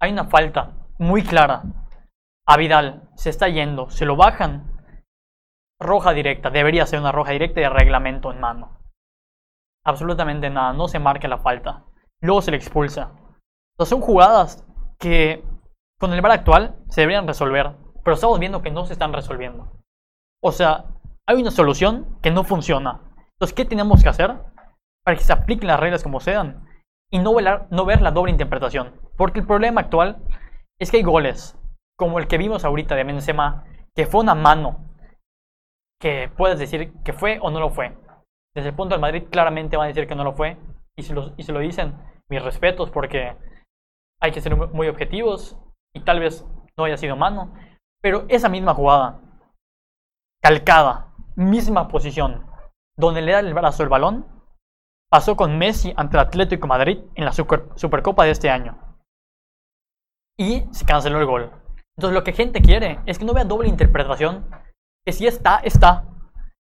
hay 0.00 0.12
una 0.12 0.24
falta 0.24 0.72
muy 0.98 1.22
clara. 1.22 1.62
A 2.46 2.56
Vidal 2.56 3.08
se 3.14 3.30
está 3.30 3.48
yendo, 3.48 3.88
se 3.88 4.04
lo 4.04 4.16
bajan. 4.16 4.70
Roja 5.80 6.12
directa, 6.12 6.50
debería 6.50 6.86
ser 6.86 7.00
una 7.00 7.10
roja 7.10 7.32
directa 7.32 7.60
de 7.60 7.70
reglamento 7.70 8.30
en 8.30 8.40
mano. 8.40 8.78
Absolutamente 9.84 10.50
nada, 10.50 10.72
no 10.72 10.88
se 10.88 10.98
marca 10.98 11.26
la 11.26 11.38
falta. 11.38 11.84
Luego 12.20 12.42
se 12.42 12.50
le 12.50 12.56
expulsa. 12.56 13.12
Entonces 13.74 13.90
son 13.90 14.00
jugadas 14.00 14.66
que 14.98 15.44
con 15.98 16.12
el 16.12 16.20
VAR 16.20 16.32
actual 16.32 16.76
se 16.88 17.02
deberían 17.02 17.26
resolver, 17.26 17.76
pero 18.02 18.14
estamos 18.14 18.38
viendo 18.38 18.62
que 18.62 18.70
no 18.70 18.86
se 18.86 18.92
están 18.92 19.12
resolviendo. 19.12 19.72
O 20.42 20.52
sea, 20.52 20.86
hay 21.26 21.40
una 21.40 21.50
solución 21.50 22.18
que 22.22 22.30
no 22.30 22.44
funciona. 22.44 23.00
Entonces, 23.32 23.54
¿qué 23.54 23.64
tenemos 23.64 24.02
que 24.02 24.08
hacer 24.08 24.34
para 25.04 25.16
que 25.16 25.24
se 25.24 25.32
apliquen 25.32 25.68
las 25.68 25.80
reglas 25.80 26.02
como 26.02 26.20
sean 26.20 26.68
y 27.10 27.18
no 27.18 27.34
ver 27.34 28.02
la 28.02 28.10
doble 28.10 28.30
interpretación? 28.30 28.92
Porque 29.16 29.40
el 29.40 29.46
problema 29.46 29.82
actual 29.82 30.22
es 30.78 30.90
que 30.90 30.98
hay 30.98 31.02
goles, 31.02 31.58
como 31.96 32.18
el 32.18 32.26
que 32.26 32.38
vimos 32.38 32.64
ahorita 32.64 32.94
de 32.94 33.04
Benzema, 33.04 33.64
que 33.94 34.06
fue 34.06 34.20
una 34.20 34.34
mano, 34.34 34.84
que 36.00 36.30
puedes 36.36 36.58
decir 36.58 36.92
que 37.04 37.12
fue 37.12 37.38
o 37.40 37.50
no 37.50 37.60
lo 37.60 37.70
fue. 37.70 37.96
Desde 38.54 38.70
el 38.70 38.74
punto 38.74 38.94
del 38.94 39.00
Madrid 39.00 39.24
claramente 39.30 39.76
van 39.76 39.86
a 39.86 39.88
decir 39.88 40.06
que 40.06 40.14
no 40.14 40.24
lo 40.24 40.34
fue, 40.34 40.56
y 40.96 41.02
si 41.02 41.12
lo, 41.12 41.34
y 41.36 41.42
se 41.42 41.52
lo 41.52 41.60
dicen, 41.60 41.96
mis 42.28 42.42
respetos, 42.42 42.90
porque 42.90 43.36
hay 44.20 44.32
que 44.32 44.40
ser 44.40 44.56
muy 44.56 44.88
objetivos, 44.88 45.58
y 45.94 46.00
tal 46.00 46.20
vez 46.20 46.46
no 46.76 46.84
haya 46.84 46.96
sido 46.96 47.16
mano, 47.16 47.54
pero 48.02 48.26
esa 48.28 48.48
misma 48.48 48.74
jugada, 48.74 49.20
calcada, 50.42 51.12
misma 51.36 51.88
posición, 51.88 52.46
donde 52.96 53.22
le 53.22 53.32
da 53.32 53.40
el 53.40 53.54
brazo 53.54 53.82
el 53.82 53.88
balón, 53.88 54.26
pasó 55.10 55.36
con 55.36 55.58
Messi 55.58 55.92
ante 55.96 56.16
el 56.16 56.22
Atlético 56.22 56.66
Madrid 56.66 56.98
en 57.14 57.24
la 57.24 57.32
Supercopa 57.32 58.24
de 58.24 58.30
este 58.30 58.50
año. 58.50 58.78
Y 60.36 60.64
se 60.72 60.84
canceló 60.84 61.18
el 61.20 61.26
gol. 61.26 61.52
Entonces 61.96 62.14
lo 62.14 62.24
que 62.24 62.32
gente 62.32 62.60
quiere 62.60 63.00
es 63.06 63.18
que 63.18 63.24
no 63.24 63.34
vea 63.34 63.44
doble 63.44 63.68
interpretación, 63.68 64.50
que 65.04 65.12
si 65.12 65.26
está, 65.26 65.58
está. 65.58 66.08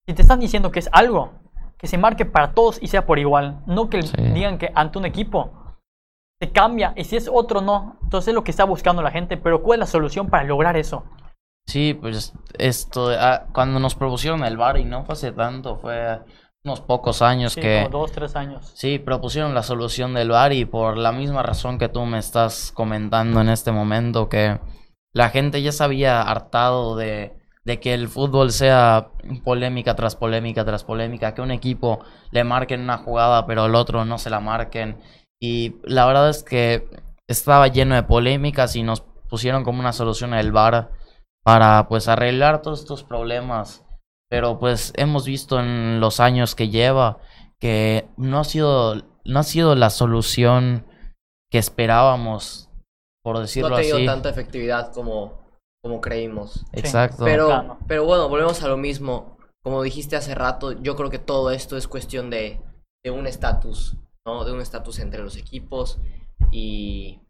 Si 0.07 0.15
te 0.15 0.23
están 0.23 0.41
diciendo 0.41 0.71
que 0.71 0.79
es 0.79 0.89
algo, 0.93 1.35
que 1.79 1.87
se 1.87 1.97
marque 1.97 2.25
para 2.25 2.53
todos 2.53 2.79
y 2.83 2.89
sea 2.89 3.07
por 3.07 3.19
igual, 3.19 3.63
no 3.67 3.89
que 3.89 4.01
digan 4.35 4.59
que 4.59 4.73
ante 4.75 4.99
un 4.99 5.07
equipo 5.07 5.53
se 6.41 6.51
cambia 6.51 6.93
y 6.97 7.05
si 7.05 7.17
es 7.17 7.31
otro 7.33 7.61
no. 7.61 7.97
Entonces 8.03 8.29
es 8.29 8.35
lo 8.35 8.45
que 8.45 8.51
está 8.51 8.65
buscando 8.65 9.03
la 9.03 9.11
gente, 9.11 9.37
pero 9.37 9.63
¿cuál 9.63 9.79
es 9.79 9.81
la 9.81 9.87
solución 9.87 10.29
para 10.29 10.45
lograr 10.45 10.77
eso? 10.77 11.05
Sí, 11.67 11.95
pues 11.95 12.33
esto, 12.59 13.11
ah, 13.11 13.47
cuando 13.53 13.79
nos 13.79 13.95
propusieron 13.95 14.45
el 14.45 14.57
bar 14.57 14.79
y 14.79 14.85
no 14.85 15.05
fue 15.05 15.13
hace 15.13 15.33
tanto, 15.33 15.77
fue 15.77 16.19
unos 16.65 16.81
pocos 16.81 17.23
años 17.23 17.53
sí, 17.53 17.61
que... 17.61 17.85
Como 17.85 18.01
dos, 18.01 18.13
tres 18.13 18.37
años. 18.37 18.73
Sí, 18.75 18.99
propusieron 18.99 19.55
la 19.55 19.63
solución 19.63 20.15
del 20.15 20.31
bar 20.31 20.53
y 20.53 20.65
por 20.65 20.97
la 20.97 21.13
misma 21.13 21.43
razón 21.43 21.79
que 21.79 21.89
tú 21.89 22.05
me 22.07 22.19
estás 22.19 22.73
comentando 22.73 23.41
en 23.41 23.51
este 23.51 23.71
momento, 23.71 24.29
que 24.29 24.59
la 25.13 25.29
gente 25.29 25.61
ya 25.61 25.73
se 25.73 25.85
había 25.85 26.23
hartado 26.23 26.97
de, 26.97 27.38
de 27.69 27.81
que 27.81 27.93
el 27.93 28.09
fútbol 28.09 28.51
sea 28.51 29.11
polémica 29.45 29.95
tras 29.95 30.17
polémica 30.17 30.65
tras 30.65 30.85
polémica, 30.85 31.35
que 31.35 31.43
un 31.43 31.51
equipo 31.51 32.03
le 32.31 32.43
marquen 32.43 32.81
una 32.81 32.97
jugada 32.97 33.47
pero 33.47 33.67
el 33.67 33.75
otro 33.75 34.07
no 34.07 34.17
se 34.17 34.31
la 34.31 34.41
marquen. 34.41 34.97
Y 35.39 35.77
la 35.83 36.07
verdad 36.07 36.31
es 36.31 36.43
que 36.43 36.89
estaba 37.29 37.69
lleno 37.69 37.95
de 37.95 38.05
polémicas 38.05 38.75
y 38.75 38.83
nos 38.83 39.03
pusieron 39.29 39.65
como 39.65 39.81
una 39.81 39.93
solución 39.93 40.33
el 40.33 40.51
bar 40.51 40.93
para 41.45 41.89
pues 41.89 42.09
arreglar 42.09 42.63
todos 42.63 42.81
estos 42.81 43.05
problemas. 43.05 43.85
Pero 44.31 44.59
pues 44.59 44.95
hemos 44.97 45.27
visto 45.27 45.61
en 45.61 46.01
los 46.01 46.21
años 46.21 46.55
que 46.55 46.71
lleva 46.71 47.19
que 47.61 48.09
no 48.17 48.39
ha 48.41 48.45
sido, 48.45 48.95
no 49.27 49.41
ha 49.41 49.43
sido 49.43 49.75
la 49.75 49.91
solución 49.91 50.87
que 51.51 51.59
esperábamos, 51.59 52.71
por 53.23 53.41
decirlo 53.41 53.77
así. 53.77 53.89
No 53.91 53.95
ha 53.95 53.99
tenido 53.99 54.13
tanta 54.15 54.31
efectividad 54.31 54.91
como, 54.91 55.38
como 55.89 56.01
creímos. 56.03 56.67
Exacto. 56.73 57.25
Pero, 57.25 57.79
pero 57.87 58.05
bueno, 58.05 58.29
volvemos 58.29 58.63
a 58.63 58.69
lo 58.69 58.77
mismo. 58.77 59.39
Como 59.63 59.83
dijiste 59.83 60.17
hace 60.17 60.35
rato, 60.35 60.73
yo 60.73 60.97
creo 60.97 61.09
que 61.09 61.19
todo 61.19 61.51
esto 61.51 61.77
es 61.77 61.89
cuestión 61.89 62.29
de, 62.29 62.61
de 63.03 63.11
un 63.11 63.27
estatus, 63.27 63.97
¿no? 64.27 64.45
De 64.45 64.53
un 64.53 64.61
estatus 64.61 64.99
entre 64.99 65.23
los 65.23 65.37
equipos. 65.37 65.99
Y, 66.51 67.21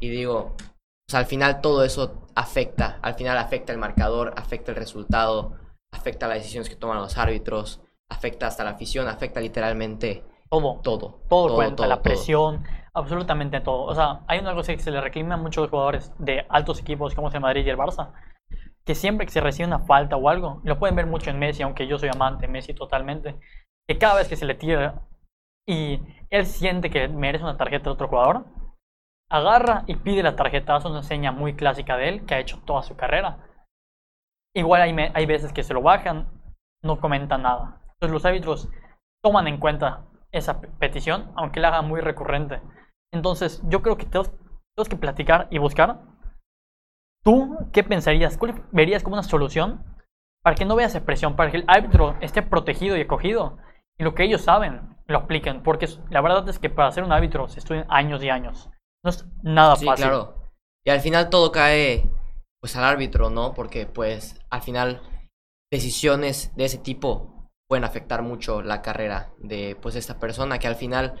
y 0.00 0.08
digo, 0.08 0.56
o 0.56 1.10
sea, 1.10 1.20
al 1.20 1.26
final 1.26 1.60
todo 1.60 1.84
eso 1.84 2.26
afecta, 2.34 2.98
al 3.02 3.14
final 3.14 3.36
afecta 3.36 3.72
el 3.72 3.78
marcador, 3.78 4.32
afecta 4.36 4.72
el 4.72 4.76
resultado, 4.76 5.52
afecta 5.92 6.28
las 6.28 6.38
decisiones 6.38 6.70
que 6.70 6.76
toman 6.76 6.98
los 6.98 7.18
árbitros, 7.18 7.80
afecta 8.08 8.46
hasta 8.46 8.64
la 8.64 8.70
afición, 8.70 9.06
afecta 9.06 9.40
literalmente 9.40 10.24
todo. 10.48 10.80
Todo. 10.82 11.20
Todo, 11.28 11.54
cuenta, 11.54 11.86
la 11.86 12.00
presión, 12.00 12.64
absolutamente 12.94 13.60
todo. 13.60 13.84
O 13.84 13.94
sea, 13.94 14.20
hay 14.26 14.38
una 14.40 14.54
cosa 14.54 14.74
que 14.74 14.80
se 14.80 14.90
le 14.90 15.00
reclama 15.00 15.34
a 15.34 15.38
muchos 15.38 15.70
jugadores 15.70 16.12
de 16.18 16.46
altos 16.48 16.80
equipos 16.80 17.14
como 17.14 17.28
es 17.28 17.34
el 17.34 17.40
Madrid 17.40 17.66
y 17.66 17.70
el 17.70 17.76
Barça, 17.76 18.12
que 18.84 18.94
siempre 18.94 19.26
que 19.26 19.32
se 19.32 19.40
recibe 19.40 19.66
una 19.66 19.80
falta 19.80 20.16
o 20.16 20.28
algo, 20.28 20.60
lo 20.64 20.78
pueden 20.78 20.96
ver 20.96 21.06
mucho 21.06 21.30
en 21.30 21.38
Messi, 21.38 21.62
aunque 21.62 21.86
yo 21.86 21.98
soy 21.98 22.08
amante 22.08 22.46
de 22.46 22.52
Messi 22.52 22.74
totalmente, 22.74 23.38
que 23.86 23.98
cada 23.98 24.16
vez 24.16 24.28
que 24.28 24.36
se 24.36 24.46
le 24.46 24.54
tira 24.54 25.02
y 25.68 26.00
él 26.30 26.46
siente 26.46 26.90
que 26.90 27.08
merece 27.08 27.44
una 27.44 27.56
tarjeta 27.56 27.84
de 27.84 27.90
otro 27.90 28.08
jugador, 28.08 28.46
agarra 29.30 29.84
y 29.86 29.96
pide 29.96 30.22
la 30.22 30.36
tarjeta. 30.36 30.76
Es 30.76 30.84
una 30.84 31.02
seña 31.02 31.32
muy 31.32 31.54
clásica 31.54 31.96
de 31.96 32.08
él 32.08 32.26
que 32.26 32.34
ha 32.34 32.40
hecho 32.40 32.60
toda 32.64 32.82
su 32.82 32.96
carrera. 32.96 33.38
Igual 34.54 34.82
hay, 34.82 35.10
hay 35.14 35.26
veces 35.26 35.52
que 35.52 35.62
se 35.62 35.74
lo 35.74 35.82
bajan, 35.82 36.28
no 36.82 37.00
comentan 37.00 37.42
nada. 37.42 37.82
Entonces 37.94 38.12
los 38.12 38.24
árbitros 38.24 38.68
toman 39.22 39.46
en 39.46 39.58
cuenta 39.58 40.07
esa 40.32 40.60
petición, 40.60 41.32
aunque 41.36 41.60
la 41.60 41.68
hagan 41.68 41.88
muy 41.88 42.00
recurrente. 42.00 42.60
Entonces 43.12 43.62
yo 43.68 43.82
creo 43.82 43.96
que 43.96 44.06
tenemos, 44.06 44.30
tenemos 44.30 44.88
que 44.88 44.96
platicar 44.96 45.48
y 45.50 45.58
buscar. 45.58 46.02
¿Tú 47.24 47.56
qué 47.72 47.82
pensarías? 47.82 48.36
¿Cuál 48.36 48.64
verías 48.70 49.02
como 49.02 49.14
una 49.14 49.22
solución 49.22 49.84
para 50.42 50.56
que 50.56 50.64
no 50.64 50.76
veas 50.76 50.94
esa 50.94 51.04
presión, 51.04 51.36
para 51.36 51.50
que 51.50 51.58
el 51.58 51.64
árbitro 51.66 52.16
esté 52.20 52.42
protegido 52.42 52.96
y 52.96 53.02
acogido 53.02 53.58
y 53.98 54.04
lo 54.04 54.14
que 54.14 54.24
ellos 54.24 54.42
saben 54.42 54.96
lo 55.06 55.18
apliquen? 55.18 55.62
Porque 55.62 55.88
la 56.10 56.20
verdad 56.20 56.48
es 56.48 56.58
que 56.58 56.70
para 56.70 56.92
ser 56.92 57.04
un 57.04 57.12
árbitro 57.12 57.48
se 57.48 57.60
estudian 57.60 57.86
años 57.88 58.22
y 58.22 58.30
años. 58.30 58.70
No 59.04 59.10
es 59.10 59.26
nada 59.42 59.76
sí, 59.76 59.86
fácil. 59.86 60.06
claro. 60.06 60.34
Y 60.84 60.90
al 60.90 61.00
final 61.00 61.30
todo 61.30 61.52
cae 61.52 62.08
pues 62.60 62.76
al 62.76 62.84
árbitro, 62.84 63.30
¿no? 63.30 63.54
Porque 63.54 63.86
pues 63.86 64.40
al 64.50 64.62
final 64.62 65.02
decisiones 65.70 66.54
de 66.56 66.64
ese 66.64 66.78
tipo 66.78 67.37
pueden 67.68 67.84
afectar 67.84 68.22
mucho 68.22 68.62
la 68.62 68.82
carrera 68.82 69.32
de 69.38 69.76
pues 69.80 69.94
esta 69.94 70.18
persona 70.18 70.58
que 70.58 70.66
al 70.66 70.74
final 70.74 71.20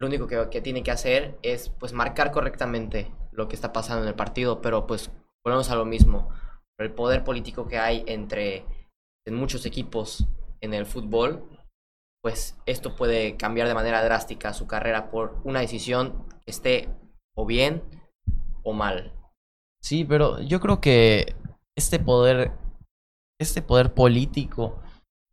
lo 0.00 0.06
único 0.06 0.26
que, 0.26 0.60
tiene 0.60 0.82
que 0.82 0.90
hacer 0.90 1.38
es 1.42 1.70
pues 1.70 1.92
marcar 1.92 2.30
correctamente 2.30 3.12
lo 3.32 3.48
que 3.48 3.54
está 3.54 3.72
pasando 3.72 4.02
en 4.02 4.08
el 4.08 4.14
partido, 4.14 4.60
pero 4.60 4.86
pues 4.86 5.10
volvemos 5.44 5.70
a 5.70 5.76
lo 5.76 5.84
mismo. 5.84 6.28
El 6.78 6.92
poder 6.92 7.24
político 7.24 7.66
que 7.66 7.78
hay 7.78 8.04
entre 8.06 8.64
en 9.26 9.34
muchos 9.34 9.66
equipos 9.66 10.28
en 10.60 10.74
el 10.74 10.86
fútbol, 10.86 11.48
pues 12.22 12.56
esto 12.66 12.94
puede 12.94 13.36
cambiar 13.36 13.66
de 13.66 13.74
manera 13.74 14.04
drástica 14.04 14.52
su 14.52 14.66
carrera 14.66 15.10
por 15.10 15.40
una 15.44 15.60
decisión 15.60 16.26
que 16.44 16.50
esté 16.52 16.88
o 17.36 17.46
bien 17.46 17.82
o 18.62 18.72
mal. 18.72 19.14
Sí, 19.82 20.04
pero 20.04 20.40
yo 20.40 20.60
creo 20.60 20.80
que 20.80 21.34
este 21.76 21.98
poder, 21.98 22.52
este 23.40 23.62
poder 23.62 23.94
político, 23.94 24.80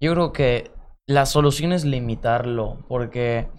yo 0.02 0.14
creo 0.14 0.34
que 0.34 0.72
la 1.08 1.26
solución 1.26 1.72
es 1.72 1.86
limitarlo, 1.86 2.86
porque 2.88 3.50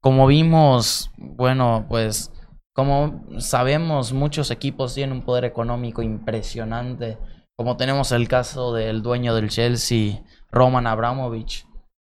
como 0.00 0.26
vimos, 0.26 1.10
bueno, 1.16 1.86
pues 1.88 2.32
como 2.74 3.24
sabemos, 3.38 4.12
muchos 4.12 4.50
equipos 4.50 4.94
tienen 4.94 5.16
un 5.16 5.24
poder 5.24 5.44
económico 5.44 6.02
impresionante, 6.02 7.18
como 7.56 7.76
tenemos 7.76 8.12
el 8.12 8.28
caso 8.28 8.72
del 8.72 9.02
dueño 9.02 9.34
del 9.34 9.50
Chelsea, 9.50 10.22
Roman 10.50 10.86
Abramovich, 10.86 11.66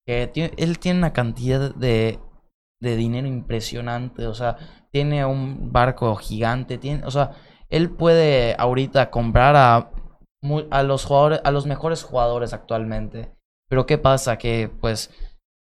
que 0.07 0.31
él 0.57 0.79
tiene 0.79 0.99
una 0.99 1.13
cantidad 1.13 1.75
de, 1.75 2.21
de 2.81 2.97
dinero 2.97 3.27
impresionante, 3.27 4.27
o 4.27 4.35
sea, 4.35 4.57
tiene 4.93 5.25
un 5.25 5.73
barco 5.73 6.15
gigante, 6.17 6.79
tiene, 6.79 7.05
o 7.05 7.11
sea, 7.11 7.33
él 7.69 7.91
puede 7.91 8.55
ahorita 8.59 9.11
comprar 9.11 9.57
a, 9.57 9.91
a 10.71 10.83
los 10.83 11.05
jugadores, 11.05 11.41
a 11.45 11.51
los 11.51 11.67
mejores 11.67 12.05
jugadores 12.05 12.53
actualmente. 12.53 13.33
Pero 13.73 13.87
qué 13.87 13.97
pasa 13.97 14.37
que 14.37 14.71
pues 14.83 15.11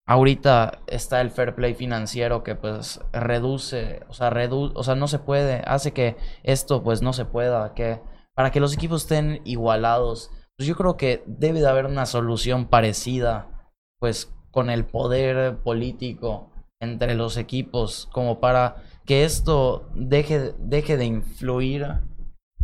ahorita 0.06 0.84
está 0.86 1.22
el 1.22 1.32
fair 1.32 1.56
play 1.56 1.74
financiero 1.74 2.44
que 2.44 2.54
pues 2.54 3.00
reduce, 3.12 4.04
o 4.08 4.14
sea, 4.14 4.30
redu 4.30 4.72
o 4.76 4.84
sea, 4.84 4.94
no 4.94 5.08
se 5.08 5.18
puede, 5.18 5.64
hace 5.66 5.92
que 5.92 6.16
esto 6.44 6.84
pues 6.84 7.02
no 7.02 7.14
se 7.14 7.26
pueda, 7.26 7.74
que 7.74 8.00
para 8.36 8.52
que 8.52 8.60
los 8.60 8.76
equipos 8.76 9.02
estén 9.02 9.42
igualados, 9.44 10.30
pues 10.56 10.68
yo 10.68 10.76
creo 10.76 10.98
que 10.98 11.24
debe 11.26 11.62
de 11.62 11.68
haber 11.68 11.88
una 11.88 12.06
solución 12.06 12.68
parecida 12.68 13.72
pues 14.00 14.32
con 14.52 14.70
el 14.70 14.86
poder 14.86 15.64
político 15.64 16.52
entre 16.80 17.16
los 17.16 17.38
equipos 17.38 18.08
como 18.14 18.40
para 18.40 18.84
que 19.08 19.24
esto 19.24 19.90
deje, 19.96 20.54
deje 20.60 20.98
de 20.98 21.06
influir 21.06 22.02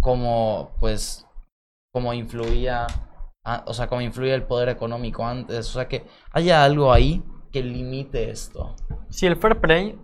como 0.02 0.76
pues 0.80 1.26
como 1.92 2.14
influía 2.14 2.86
ah, 3.46 3.64
o 3.68 3.74
sea, 3.74 3.88
cómo 3.88 4.02
influye 4.02 4.34
el 4.34 4.44
poder 4.44 4.70
económico 4.70 5.26
antes, 5.26 5.70
o 5.70 5.74
sea, 5.74 5.88
que 5.88 6.06
haya 6.32 6.64
algo 6.64 6.92
ahí 6.92 7.24
que 7.52 7.62
limite 7.64 8.30
esto. 8.30 8.76
Si 9.10 9.28
el 9.28 9.36
fair 9.36 9.60
play, 9.60 10.00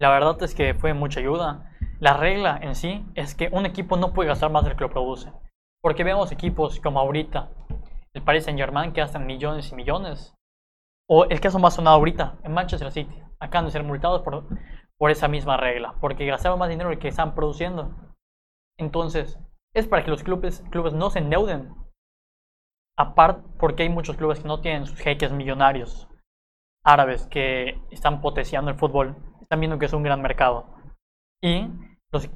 la 0.00 0.10
verdad 0.10 0.42
es 0.42 0.54
que 0.54 0.74
fue 0.74 0.94
mucha 0.94 1.20
ayuda. 1.20 1.70
La 1.98 2.16
regla 2.16 2.58
en 2.62 2.74
sí 2.74 3.04
es 3.14 3.34
que 3.34 3.48
un 3.52 3.66
equipo 3.66 3.96
no 3.96 4.12
puede 4.12 4.28
gastar 4.28 4.50
más 4.50 4.64
del 4.64 4.76
que 4.76 4.84
lo 4.84 4.90
produce. 4.90 5.32
Porque 5.82 6.04
vemos 6.04 6.32
equipos 6.32 6.80
como 6.80 7.00
ahorita, 7.00 7.50
el 8.12 8.22
Paris 8.22 8.44
Saint 8.44 8.58
Germain 8.58 8.92
que 8.92 9.00
gastan 9.00 9.26
millones 9.26 9.72
y 9.72 9.74
millones. 9.74 10.34
O 11.08 11.24
el 11.24 11.40
caso 11.40 11.58
más 11.58 11.74
sonado 11.74 11.96
ahorita, 11.96 12.38
en 12.44 12.52
Manchester 12.52 12.92
City, 12.92 13.14
acaban 13.38 13.66
de 13.66 13.72
ser 13.72 13.82
multados 13.82 14.22
por, 14.22 14.46
por 14.96 15.10
esa 15.10 15.28
misma 15.28 15.56
regla, 15.56 15.94
porque 16.00 16.26
gastaron 16.26 16.58
más 16.58 16.68
dinero 16.68 16.90
del 16.90 16.98
que 16.98 17.08
están 17.08 17.34
produciendo. 17.34 17.94
Entonces, 18.78 19.38
es 19.74 19.86
para 19.86 20.04
que 20.04 20.10
los 20.10 20.22
clubes, 20.22 20.62
clubes 20.70 20.92
no 20.92 21.10
se 21.10 21.18
endeuden. 21.20 21.74
Aparte, 23.00 23.48
porque 23.58 23.84
hay 23.84 23.88
muchos 23.88 24.18
clubes 24.18 24.40
que 24.40 24.48
no 24.48 24.60
tienen 24.60 24.84
sus 24.84 24.98
jeques 24.98 25.32
millonarios 25.32 26.06
árabes 26.84 27.26
que 27.28 27.80
están 27.90 28.20
potenciando 28.20 28.70
el 28.70 28.76
fútbol, 28.76 29.16
están 29.40 29.58
viendo 29.58 29.78
que 29.78 29.86
es 29.86 29.92
un 29.94 30.02
gran 30.02 30.20
mercado. 30.20 30.66
Y 31.42 31.66
los, 32.12 32.28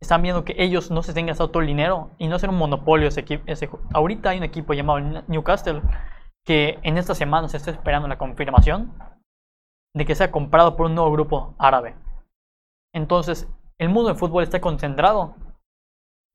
están 0.00 0.22
viendo 0.22 0.44
que 0.44 0.54
ellos 0.56 0.92
no 0.92 1.02
se 1.02 1.12
tengan 1.12 1.30
gastado 1.30 1.50
todo 1.50 1.62
el 1.62 1.66
dinero 1.66 2.12
y 2.16 2.28
no 2.28 2.38
ser 2.38 2.50
un 2.50 2.58
monopolio 2.58 3.08
ese 3.08 3.22
equipo. 3.22 3.80
Ahorita 3.92 4.30
hay 4.30 4.38
un 4.38 4.44
equipo 4.44 4.72
llamado 4.72 5.00
Newcastle 5.26 5.82
que 6.46 6.78
en 6.84 6.96
esta 6.96 7.16
semana 7.16 7.48
se 7.48 7.56
está 7.56 7.72
esperando 7.72 8.06
la 8.06 8.18
confirmación 8.18 8.96
de 9.96 10.04
que 10.04 10.14
sea 10.14 10.30
comprado 10.30 10.76
por 10.76 10.86
un 10.86 10.94
nuevo 10.94 11.10
grupo 11.10 11.56
árabe. 11.58 11.96
Entonces, 12.94 13.52
el 13.78 13.88
mundo 13.88 14.10
del 14.10 14.16
fútbol 14.18 14.44
está 14.44 14.60
concentrado 14.60 15.34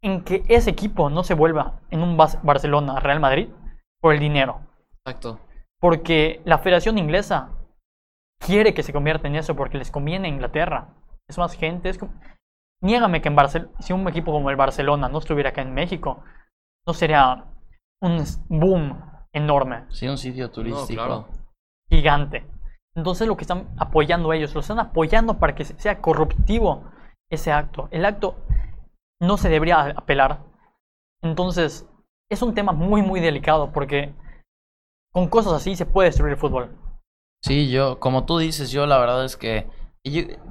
en 0.03 0.23
que 0.23 0.43
ese 0.49 0.69
equipo 0.69 1.09
no 1.09 1.23
se 1.23 1.33
vuelva 1.33 1.79
en 1.89 2.01
un 2.01 2.17
Barcelona 2.17 2.99
Real 2.99 3.19
Madrid 3.19 3.49
por 4.01 4.13
el 4.13 4.19
dinero. 4.19 4.59
Exacto. 5.05 5.39
Porque 5.79 6.41
la 6.45 6.59
Federación 6.59 6.97
Inglesa 6.97 7.51
quiere 8.39 8.73
que 8.73 8.83
se 8.83 8.93
convierta 8.93 9.27
en 9.27 9.35
eso 9.35 9.55
porque 9.55 9.77
les 9.77 9.91
conviene 9.91 10.27
a 10.27 10.31
Inglaterra. 10.31 10.89
Es 11.27 11.37
más 11.37 11.55
gente. 11.55 11.89
Es 11.89 11.97
como... 11.97 12.13
Niégame 12.81 13.21
que 13.21 13.29
en 13.29 13.35
Barcelona, 13.35 13.71
si 13.79 13.93
un 13.93 14.05
equipo 14.09 14.33
como 14.33 14.49
el 14.49 14.57
Barcelona 14.57 15.07
no 15.07 15.19
estuviera 15.19 15.51
acá 15.51 15.61
en 15.61 15.73
México, 15.73 16.21
no 16.85 16.93
sería 16.93 17.45
un 18.01 18.23
boom 18.49 19.01
enorme. 19.31 19.85
Sí, 19.89 20.07
un 20.09 20.17
sitio 20.17 20.51
turístico. 20.51 21.29
Gigante. 21.89 22.45
Entonces 22.93 23.25
lo 23.25 23.37
que 23.37 23.43
están 23.43 23.69
apoyando 23.77 24.33
ellos, 24.33 24.53
lo 24.53 24.59
están 24.59 24.79
apoyando 24.79 25.39
para 25.39 25.55
que 25.55 25.63
sea 25.63 26.01
corruptivo 26.01 26.91
ese 27.29 27.53
acto. 27.53 27.87
El 27.91 28.03
acto 28.03 28.35
no 29.23 29.37
se 29.37 29.49
debería 29.49 29.93
apelar. 29.95 30.43
Entonces, 31.21 31.87
es 32.29 32.41
un 32.41 32.53
tema 32.53 32.73
muy, 32.73 33.01
muy 33.01 33.19
delicado 33.19 33.71
porque 33.71 34.13
con 35.11 35.27
cosas 35.27 35.53
así 35.53 35.75
se 35.75 35.85
puede 35.85 36.09
destruir 36.09 36.33
el 36.33 36.39
fútbol. 36.39 36.77
Sí, 37.41 37.69
yo, 37.69 37.99
como 37.99 38.25
tú 38.25 38.37
dices, 38.37 38.71
yo 38.71 38.85
la 38.85 38.97
verdad 38.97 39.25
es 39.25 39.37
que, 39.37 39.67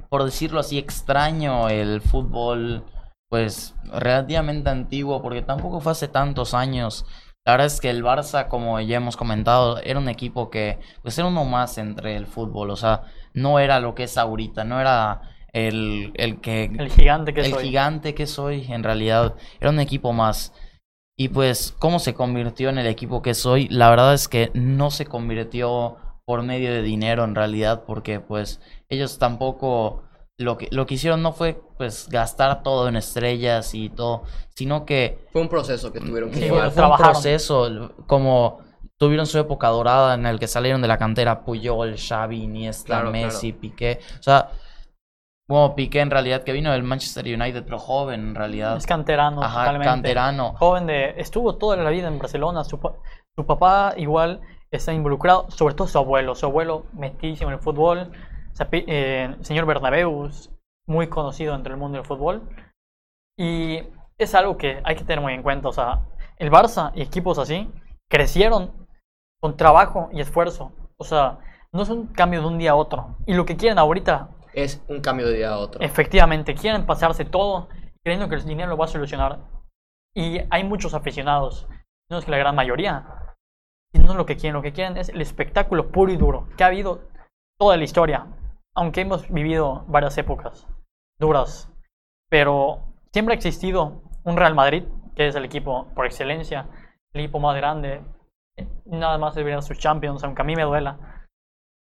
por 0.09 0.23
decirlo 0.23 0.59
así, 0.59 0.77
extraño 0.77 1.69
el 1.69 2.01
fútbol, 2.01 2.85
pues, 3.29 3.75
relativamente 3.85 4.69
antiguo, 4.69 5.21
porque 5.21 5.41
tampoco 5.41 5.79
fue 5.79 5.91
hace 5.91 6.07
tantos 6.07 6.53
años. 6.53 7.05
La 7.45 7.53
verdad 7.53 7.67
es 7.67 7.81
que 7.81 7.89
el 7.89 8.03
Barça, 8.03 8.47
como 8.47 8.79
ya 8.79 8.97
hemos 8.97 9.17
comentado, 9.17 9.79
era 9.79 9.99
un 9.99 10.07
equipo 10.07 10.49
que, 10.49 10.79
pues, 11.01 11.17
era 11.17 11.27
uno 11.27 11.45
más 11.45 11.77
entre 11.77 12.15
el 12.15 12.27
fútbol, 12.27 12.69
o 12.69 12.75
sea, 12.75 13.03
no 13.33 13.59
era 13.59 13.79
lo 13.79 13.95
que 13.95 14.03
es 14.03 14.17
ahorita, 14.17 14.63
no 14.63 14.79
era 14.79 15.32
el, 15.53 16.11
el 16.15 16.41
que... 16.41 16.65
El 16.65 16.89
gigante 16.89 17.33
que 17.33 17.41
el 17.41 17.55
gigante 17.55 18.13
que 18.13 18.27
soy, 18.27 18.65
en 18.69 18.83
realidad, 18.83 19.35
era 19.61 19.69
un 19.69 19.79
equipo 19.79 20.11
más. 20.11 20.53
Y 21.15 21.29
pues, 21.29 21.75
¿cómo 21.79 21.99
se 21.99 22.15
convirtió 22.15 22.69
en 22.69 22.79
el 22.79 22.87
equipo 22.87 23.21
que 23.21 23.35
soy? 23.35 23.67
La 23.69 23.89
verdad 23.89 24.13
es 24.13 24.27
que 24.27 24.51
no 24.53 24.91
se 24.91 25.05
convirtió 25.05 25.97
por 26.25 26.41
medio 26.41 26.71
de 26.73 26.81
dinero 26.81 27.23
en 27.23 27.35
realidad, 27.35 27.83
porque 27.85 28.19
pues 28.19 28.59
ellos 28.89 29.19
tampoco 29.19 30.03
lo 30.37 30.57
que, 30.57 30.67
lo 30.71 30.85
que 30.85 30.95
hicieron 30.95 31.21
no 31.21 31.33
fue 31.33 31.61
pues 31.77 32.07
gastar 32.09 32.63
todo 32.63 32.87
en 32.87 32.95
estrellas 32.95 33.75
y 33.75 33.89
todo, 33.89 34.23
sino 34.55 34.85
que... 34.85 35.27
Fue 35.31 35.41
un 35.41 35.49
proceso 35.49 35.91
que 35.91 35.99
tuvieron 35.99 36.31
que 36.31 36.39
llevar. 36.39 36.71
Fue 36.71 36.83
un 36.83 36.97
proceso, 36.97 37.93
como 38.07 38.61
tuvieron 38.97 39.27
su 39.27 39.37
época 39.37 39.67
dorada 39.67 40.15
en 40.15 40.25
el 40.25 40.39
que 40.39 40.47
salieron 40.47 40.81
de 40.81 40.87
la 40.87 40.97
cantera 40.97 41.43
Puyol, 41.43 41.95
Xavi, 41.97 42.43
Iniesta, 42.43 43.03
Messi, 43.03 43.51
Piqué. 43.51 43.99
O 44.19 44.23
sea, 44.23 44.49
bueno, 45.53 45.75
Piqué 45.75 45.99
en 45.99 46.09
realidad, 46.09 46.43
que 46.43 46.51
vino 46.51 46.71
del 46.71 46.81
Manchester 46.81 47.25
United, 47.25 47.63
pero 47.63 47.77
joven 47.77 48.21
en 48.21 48.35
realidad. 48.35 48.75
Es 48.75 48.87
canterano, 48.87 49.43
Ajá, 49.43 49.77
canterano. 49.79 50.55
Joven 50.57 50.87
de. 50.87 51.13
Estuvo 51.17 51.57
toda 51.57 51.77
la 51.77 51.91
vida 51.91 52.07
en 52.07 52.17
Barcelona. 52.17 52.63
Su, 52.63 52.79
su, 53.35 53.45
papá 53.45 53.93
igual 53.95 54.41
está 54.71 54.93
involucrado, 54.93 55.51
sobre 55.51 55.75
todo 55.75 55.87
su 55.87 55.99
abuelo. 55.99 56.33
Su 56.33 56.47
abuelo 56.47 56.87
metísimo 56.93 57.51
en 57.51 57.57
el 57.57 57.61
fútbol. 57.61 58.11
Eh, 58.71 59.35
el 59.37 59.45
señor 59.45 59.67
Bernabéu, 59.67 60.27
muy 60.87 61.07
conocido 61.07 61.53
entre 61.53 61.73
el 61.73 61.79
mundo 61.79 61.97
del 61.97 62.07
fútbol. 62.07 62.49
Y 63.37 63.83
es 64.17 64.33
algo 64.33 64.57
que 64.57 64.81
hay 64.83 64.95
que 64.95 65.03
tener 65.03 65.21
muy 65.21 65.33
en 65.33 65.43
cuenta. 65.43 65.69
O 65.69 65.71
sea, 65.71 66.01
el 66.37 66.49
Barça 66.49 66.91
y 66.95 67.03
equipos 67.03 67.37
así 67.37 67.69
crecieron 68.09 68.71
con 69.39 69.55
trabajo 69.55 70.09
y 70.11 70.19
esfuerzo. 70.19 70.71
O 70.97 71.03
sea, 71.03 71.37
no 71.71 71.83
es 71.83 71.89
un 71.89 72.07
cambio 72.07 72.41
de 72.41 72.47
un 72.47 72.57
día 72.57 72.71
a 72.71 72.75
otro. 72.75 73.17
Y 73.27 73.35
lo 73.35 73.45
que 73.45 73.55
quieren 73.55 73.77
ahorita 73.77 74.29
es 74.53 74.83
un 74.87 75.01
cambio 75.01 75.27
de 75.27 75.37
día 75.37 75.49
a 75.51 75.57
otro. 75.57 75.81
Efectivamente, 75.81 76.55
quieren 76.55 76.85
pasarse 76.85 77.25
todo 77.25 77.69
creyendo 78.03 78.29
que 78.29 78.35
el 78.35 78.45
dinero 78.45 78.69
lo 78.69 78.77
va 78.77 78.85
a 78.85 78.89
solucionar. 78.89 79.39
Y 80.15 80.41
hay 80.49 80.63
muchos 80.63 80.93
aficionados, 80.93 81.67
no 82.09 82.17
es 82.19 82.25
que 82.25 82.31
la 82.31 82.37
gran 82.37 82.55
mayoría, 82.55 83.35
y 83.93 83.99
no 83.99 84.13
lo 84.13 84.25
que 84.25 84.35
quieren, 84.35 84.53
lo 84.53 84.61
que 84.61 84.73
quieren 84.73 84.97
es 84.97 85.09
el 85.09 85.21
espectáculo 85.21 85.91
puro 85.91 86.11
y 86.11 86.17
duro 86.17 86.47
que 86.57 86.63
ha 86.63 86.67
habido 86.67 87.09
toda 87.57 87.77
la 87.77 87.83
historia, 87.83 88.27
aunque 88.75 89.01
hemos 89.01 89.29
vivido 89.31 89.85
varias 89.87 90.17
épocas 90.17 90.67
duras, 91.19 91.71
pero 92.29 92.79
siempre 93.11 93.33
ha 93.33 93.37
existido 93.37 94.03
un 94.23 94.37
Real 94.37 94.55
Madrid, 94.55 94.83
que 95.15 95.27
es 95.27 95.35
el 95.35 95.45
equipo 95.45 95.87
por 95.95 96.05
excelencia, 96.05 96.67
el 97.13 97.21
equipo 97.21 97.39
más 97.39 97.55
grande, 97.55 98.01
nada 98.85 99.17
más 99.17 99.35
deberían 99.35 99.61
sus 99.61 99.79
Champions, 99.79 100.23
aunque 100.23 100.41
a 100.41 100.45
mí 100.45 100.55
me 100.55 100.63
duela, 100.63 101.25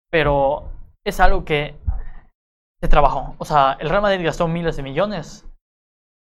pero 0.09 0.71
es 1.03 1.19
algo 1.19 1.45
que 1.45 1.77
se 2.81 2.87
trabajó. 2.87 3.35
O 3.37 3.45
sea, 3.45 3.77
el 3.79 3.89
Real 3.89 4.01
Madrid 4.01 4.25
gastó 4.25 4.47
miles 4.47 4.75
de 4.75 4.83
millones, 4.83 5.47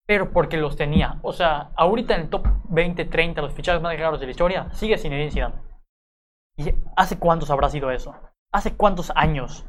pero 0.08 0.32
porque 0.32 0.58
los 0.58 0.76
tenía. 0.76 1.20
O 1.22 1.32
sea, 1.32 1.72
ahorita 1.76 2.16
en 2.16 2.22
el 2.22 2.30
top 2.30 2.48
20, 2.70 3.06
30, 3.06 3.42
los 3.42 3.54
fichajes 3.54 3.82
más 3.82 3.96
caros 3.96 4.20
de 4.20 4.26
la 4.26 4.32
historia, 4.32 4.72
sigue 4.74 4.98
sin 4.98 5.32
Zidane. 5.32 5.56
¿Y 6.58 6.74
hace 6.96 7.20
cuántos 7.20 7.52
habrá 7.52 7.70
sido 7.70 7.92
eso? 7.92 8.16
¿Hace 8.52 8.76
cuántos 8.76 9.12
años? 9.16 9.66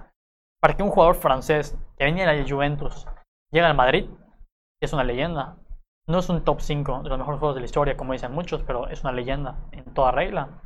Para 0.61 0.74
que 0.74 0.83
un 0.83 0.90
jugador 0.90 1.16
francés 1.16 1.77
que 1.98 2.05
venía 2.05 2.27
de 2.27 2.42
la 2.42 2.48
Juventus 2.48 3.07
llegue 3.53 3.66
al 3.66 3.77
Madrid, 3.77 4.09
es 4.81 4.92
una 4.92 5.05
leyenda. 5.05 5.59
No 6.07 6.20
es 6.20 6.29
un 6.31 6.42
top 6.42 6.61
5 6.62 7.03
de 7.03 7.11
los 7.11 7.18
mejores 7.18 7.38
juegos 7.38 7.55
de 7.55 7.61
la 7.61 7.66
historia, 7.66 7.96
como 7.98 8.14
dicen 8.14 8.33
muchos, 8.33 8.62
pero 8.62 8.88
es 8.88 9.03
una 9.03 9.12
leyenda 9.12 9.59
en 9.72 9.92
toda 9.92 10.11
regla. 10.11 10.62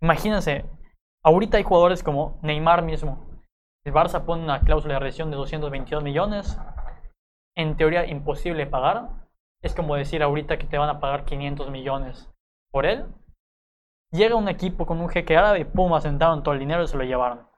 Imagínense, 0.00 0.64
ahorita 1.24 1.56
hay 1.56 1.64
jugadores 1.64 2.04
como 2.04 2.38
Neymar 2.42 2.82
mismo, 2.82 3.33
el 3.84 3.92
Barça 3.92 4.24
pone 4.24 4.42
una 4.42 4.60
cláusula 4.60 4.94
de 4.94 5.00
rescisión 5.00 5.30
de 5.30 5.36
222 5.36 6.02
millones. 6.02 6.58
En 7.56 7.76
teoría 7.76 8.06
imposible 8.06 8.66
pagar. 8.66 9.10
Es 9.62 9.74
como 9.74 9.94
decir 9.94 10.22
ahorita 10.22 10.58
que 10.58 10.66
te 10.66 10.78
van 10.78 10.90
a 10.90 11.00
pagar 11.00 11.24
500 11.24 11.70
millones 11.70 12.30
por 12.70 12.86
él. 12.86 13.06
Llega 14.10 14.36
un 14.36 14.48
equipo 14.48 14.86
con 14.86 15.00
un 15.00 15.08
jeque 15.08 15.36
árabe 15.36 15.60
y 15.60 15.64
pum, 15.64 15.92
asentaron 15.94 16.42
todo 16.42 16.54
el 16.54 16.60
dinero 16.60 16.82
y 16.82 16.88
se 16.88 16.96
lo 16.96 17.04
llevaron. 17.04 17.48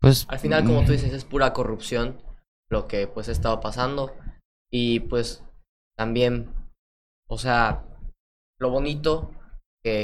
Pues 0.00 0.26
al 0.28 0.38
final, 0.38 0.64
como 0.64 0.84
tú 0.84 0.92
dices, 0.92 1.12
es 1.12 1.24
pura 1.24 1.52
corrupción 1.52 2.20
lo 2.68 2.86
que 2.86 3.06
pues 3.06 3.28
ha 3.28 3.32
estado 3.32 3.60
pasando. 3.60 4.14
Y 4.70 5.00
pues 5.00 5.44
también, 5.96 6.54
o 7.28 7.38
sea, 7.38 7.84
lo 8.58 8.70
bonito 8.70 9.30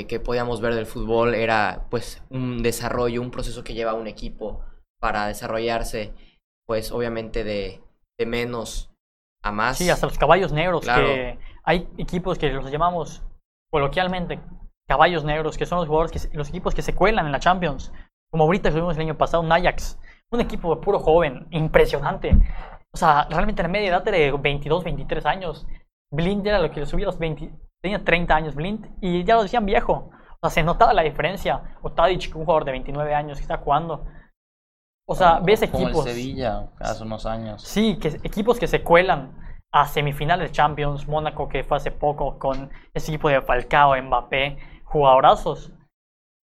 que, 0.07 0.21
podíamos 0.21 0.61
ver 0.61 0.75
del 0.75 0.87
fútbol 0.87 1.35
era 1.35 1.87
pues 1.91 2.23
un 2.31 2.63
desarrollo, 2.63 3.21
un 3.21 3.33
proceso 3.33 3.65
que 3.65 3.75
lleva 3.75 3.95
un 3.95 4.07
equipo 4.07 4.65
para 5.01 5.27
desarrollarse, 5.27 6.15
pues 6.67 6.93
obviamente 6.93 7.43
de, 7.43 7.83
de 8.19 8.27
menos 8.27 8.93
a 9.43 9.51
más. 9.51 9.79
Sí, 9.79 9.91
hasta 9.91 10.07
los 10.07 10.19
caballos 10.19 10.53
negros, 10.53 10.85
que 10.85 11.39
hay 11.65 11.89
equipos 11.99 12.39
que 12.39 12.51
los 12.51 12.71
llamamos 12.71 13.25
coloquialmente 13.73 14.41
caballos 14.89 15.25
negros, 15.25 15.59
que 15.59 15.67
son 15.67 15.79
los 15.79 15.89
jugadores, 15.89 16.13
que, 16.13 16.37
los 16.37 16.49
equipos 16.51 16.75
que 16.75 16.83
se 16.83 16.95
cuelan 16.95 17.27
en 17.27 17.33
la 17.33 17.41
Champions, 17.41 17.93
como 18.31 18.45
ahorita 18.45 18.71
vimos 18.71 18.95
el 18.97 19.03
año 19.03 19.19
pasado, 19.19 19.43
un 19.43 19.51
Ajax, 19.51 19.99
un 20.31 20.41
equipo 20.41 20.81
puro 20.81 21.01
joven, 21.01 21.49
impresionante. 21.51 22.37
O 22.95 22.97
sea, 22.97 23.27
realmente 23.31 23.63
la 23.63 23.69
media 23.69 23.89
edad 23.89 24.05
de 24.05 24.31
22, 24.31 24.85
23 24.85 25.27
años. 25.27 25.67
Blind 26.13 26.47
era 26.47 26.59
lo 26.59 26.71
que 26.71 26.81
le 26.81 26.87
subía 26.87 27.07
a 27.07 27.11
los 27.11 27.19
20, 27.19 27.51
tenía 27.83 28.05
30 28.05 28.35
años 28.35 28.55
Blind 28.55 28.87
y 29.01 29.25
ya 29.25 29.35
lo 29.35 29.43
decían 29.43 29.67
viejo. 29.67 30.11
O 30.41 30.49
sea, 30.49 30.51
se 30.51 30.63
notaba 30.63 30.93
la 30.95 31.03
diferencia. 31.03 31.77
O 31.83 31.93
Tadic, 31.93 32.35
un 32.35 32.45
jugador 32.45 32.65
de 32.65 32.73
29 32.73 33.15
años 33.15 33.39
que 33.39 33.43
está 33.43 33.59
jugando. 33.59 34.05
O 35.07 35.15
sea, 35.15 35.41
ves 35.41 35.63
equipos. 35.63 35.93
Como 35.93 36.03
el 36.05 36.11
Sevilla 36.11 36.71
hace 36.81 37.03
unos 37.03 37.27
años. 37.27 37.63
Sí, 37.63 37.99
que, 37.99 38.09
equipos 38.23 38.59
que 38.59 38.67
se 38.67 38.83
cuelan 38.83 39.37
a 39.73 39.87
semifinales 39.87 40.51
de 40.51 40.55
Champions, 40.55 41.09
Mónaco 41.09 41.49
que 41.49 41.65
fue 41.65 41.77
hace 41.77 41.91
poco 41.91 42.39
con 42.39 42.71
ese 42.93 43.11
equipo 43.11 43.29
de 43.29 43.41
Falcao, 43.41 44.01
Mbappé, 44.01 44.59
jugadorazos, 44.85 45.73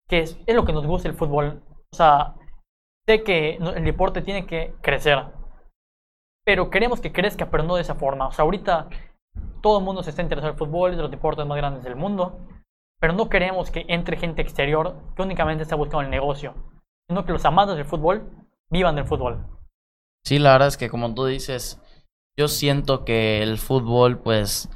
que 0.07 0.19
es, 0.19 0.39
es 0.45 0.55
lo 0.55 0.65
que 0.65 0.73
nos 0.73 0.85
gusta 0.85 1.09
el 1.09 1.15
fútbol. 1.15 1.61
O 1.91 1.95
sea, 1.95 2.35
sé 3.07 3.23
que 3.23 3.55
el 3.55 3.83
deporte 3.83 4.21
tiene 4.21 4.45
que 4.45 4.75
crecer, 4.81 5.25
pero 6.45 6.69
queremos 6.69 7.01
que 7.01 7.11
crezca, 7.11 7.49
pero 7.49 7.63
no 7.63 7.75
de 7.75 7.81
esa 7.81 7.95
forma. 7.95 8.27
O 8.27 8.31
sea, 8.31 8.43
ahorita 8.43 8.87
todo 9.61 9.79
el 9.79 9.85
mundo 9.85 10.03
se 10.03 10.09
está 10.11 10.21
interesado 10.21 10.51
en 10.51 10.55
el 10.55 10.59
fútbol, 10.59 10.91
es 10.91 10.97
de 10.97 11.03
los 11.03 11.11
deportes 11.11 11.45
más 11.45 11.57
grandes 11.57 11.83
del 11.83 11.95
mundo, 11.95 12.39
pero 12.99 13.13
no 13.13 13.29
queremos 13.29 13.71
que 13.71 13.85
entre 13.87 14.17
gente 14.17 14.41
exterior 14.41 14.95
que 15.15 15.21
únicamente 15.23 15.63
está 15.63 15.75
buscando 15.75 16.01
el 16.01 16.09
negocio, 16.09 16.53
sino 17.09 17.25
que 17.25 17.31
los 17.31 17.45
amantes 17.45 17.75
del 17.77 17.85
fútbol 17.85 18.29
vivan 18.69 18.95
del 18.95 19.05
fútbol. 19.05 19.45
Sí, 20.25 20.39
la 20.39 20.51
verdad 20.53 20.67
es 20.67 20.77
que 20.77 20.89
como 20.89 21.13
tú 21.13 21.25
dices, 21.25 21.81
yo 22.37 22.47
siento 22.47 23.05
que 23.05 23.41
el 23.43 23.57
fútbol, 23.57 24.19
pues, 24.19 24.69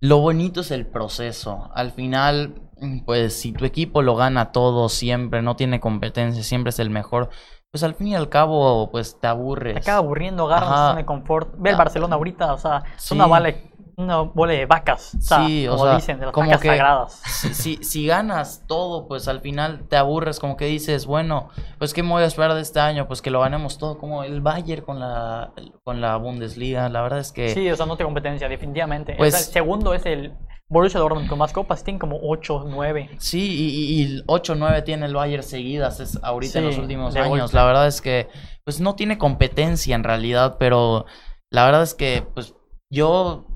lo 0.00 0.18
bonito 0.18 0.60
es 0.60 0.70
el 0.70 0.86
proceso. 0.86 1.70
Al 1.74 1.92
final, 1.92 2.70
pues, 3.04 3.38
si 3.38 3.52
tu 3.52 3.64
equipo 3.64 4.02
lo 4.02 4.16
gana 4.16 4.52
todo 4.52 4.88
siempre, 4.88 5.42
no 5.42 5.56
tiene 5.56 5.80
competencia, 5.80 6.42
siempre 6.42 6.70
es 6.70 6.78
el 6.78 6.90
mejor, 6.90 7.30
pues 7.72 7.82
al 7.84 7.94
fin 7.94 8.08
y 8.08 8.14
al 8.14 8.28
cabo, 8.28 8.90
pues 8.90 9.18
te 9.20 9.26
aburres. 9.26 9.74
Te 9.74 9.80
acaba 9.80 9.98
aburriendo, 9.98 10.46
agarra 10.46 10.66
una 10.66 10.74
Ajá. 10.76 10.86
zona 10.88 10.98
de 11.00 11.06
confort. 11.06 11.54
Ve 11.58 11.70
el 11.70 11.74
Ah, 11.74 11.78
Barcelona 11.78 12.16
ahorita, 12.16 12.54
o 12.54 12.58
sea, 12.58 12.82
es 12.96 13.02
sí. 13.02 13.14
una, 13.14 13.26
bola, 13.26 13.54
una 13.96 14.18
bola 14.20 14.52
de 14.52 14.66
vacas, 14.66 15.14
o 15.14 15.20
sea, 15.20 15.46
Sí, 15.46 15.66
o 15.66 15.72
como 15.72 15.84
sea, 15.84 15.94
dicen, 15.96 16.18
de 16.20 16.26
las 16.26 16.32
como 16.34 16.48
vacas 16.48 16.60
que- 16.62 16.68
sagradas. 16.68 17.22
Si, 17.24 17.54
si, 17.54 17.76
si 17.84 18.06
ganas 18.06 18.62
todo, 18.66 19.08
pues 19.08 19.26
al 19.28 19.40
final 19.40 19.86
te 19.88 19.96
aburres, 19.96 20.38
como 20.38 20.56
que 20.56 20.66
dices, 20.66 21.06
bueno, 21.06 21.48
pues 21.78 21.94
¿qué 21.94 22.02
me 22.02 22.10
voy 22.10 22.22
a 22.22 22.26
esperar 22.26 22.54
de 22.54 22.60
este 22.60 22.78
año? 22.80 23.06
Pues 23.08 23.22
que 23.22 23.30
lo 23.30 23.40
ganemos 23.40 23.78
todo, 23.78 23.96
como 23.98 24.22
el 24.22 24.40
Bayern 24.42 24.84
con 24.84 25.00
la, 25.00 25.52
con 25.84 26.00
la 26.00 26.16
Bundesliga. 26.16 26.88
La 26.90 27.00
verdad 27.02 27.20
es 27.20 27.32
que... 27.32 27.48
Sí, 27.50 27.70
o 27.70 27.76
sea, 27.76 27.86
no 27.86 27.96
tiene 27.96 28.08
competencia, 28.08 28.48
definitivamente. 28.48 29.14
Pues- 29.16 29.34
O 29.34 29.36
sea, 29.38 29.46
el 29.46 29.52
segundo 29.52 29.94
es 29.94 30.04
el 30.04 30.34
Borussia 30.68 30.98
Dortmund 31.00 31.28
con 31.28 31.38
más 31.38 31.52
copas, 31.52 31.84
tiene 31.84 31.98
como 32.00 32.18
8, 32.22 32.64
9. 32.68 33.10
Sí, 33.18 33.40
y, 33.40 34.02
y, 34.02 34.02
y 34.18 34.22
8-9 34.26 34.82
tiene 34.84 35.06
el 35.06 35.14
Bayern 35.14 35.42
seguidas 35.44 36.00
es 36.00 36.18
ahorita 36.22 36.58
en 36.58 36.66
los 36.66 36.76
últimos 36.78 37.14
años. 37.16 37.28
golpe. 37.28 37.54
La 37.56 37.64
verdad 37.64 37.86
es 37.86 38.00
que 38.02 38.28
pues 38.64 38.80
no 38.80 38.94
tiene 38.96 39.16
competencia 39.16 39.94
en 39.94 40.02
realidad, 40.04 40.56
pero 40.58 41.06
la 41.50 41.64
verdad 41.64 41.82
es 41.84 41.94
que 41.94 42.26
pues 42.34 42.54
yo 42.90 43.46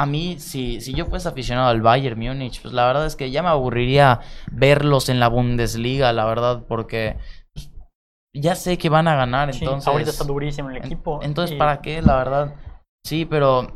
a 0.00 0.06
mí 0.06 0.38
si 0.38 0.80
si 0.80 0.94
yo 0.94 1.06
fuese 1.06 1.28
aficionado 1.28 1.68
al 1.68 1.82
Bayern 1.82 2.18
Múnich, 2.18 2.62
pues 2.62 2.72
la 2.72 2.86
verdad 2.86 3.04
es 3.06 3.16
que 3.16 3.30
ya 3.30 3.42
me 3.42 3.48
aburriría 3.48 4.20
verlos 4.52 5.08
en 5.08 5.18
la 5.18 5.28
Bundesliga, 5.28 6.12
la 6.12 6.24
verdad, 6.24 6.62
porque 6.68 7.16
pues, 7.52 7.70
ya 8.34 8.54
sé 8.54 8.78
que 8.78 8.88
van 8.88 9.08
a 9.08 9.16
ganar, 9.16 9.52
Sí, 9.52 9.64
entonces 9.64 9.88
ahorita 9.88 10.10
está 10.10 10.24
durísimo 10.24 10.70
el 10.70 10.76
en- 10.76 10.84
equipo. 10.84 11.20
Entonces, 11.22 11.56
y- 11.56 11.58
¿para 11.58 11.80
qué? 11.80 12.00
La 12.02 12.16
verdad. 12.16 12.54
Sí, 13.04 13.24
pero 13.24 13.74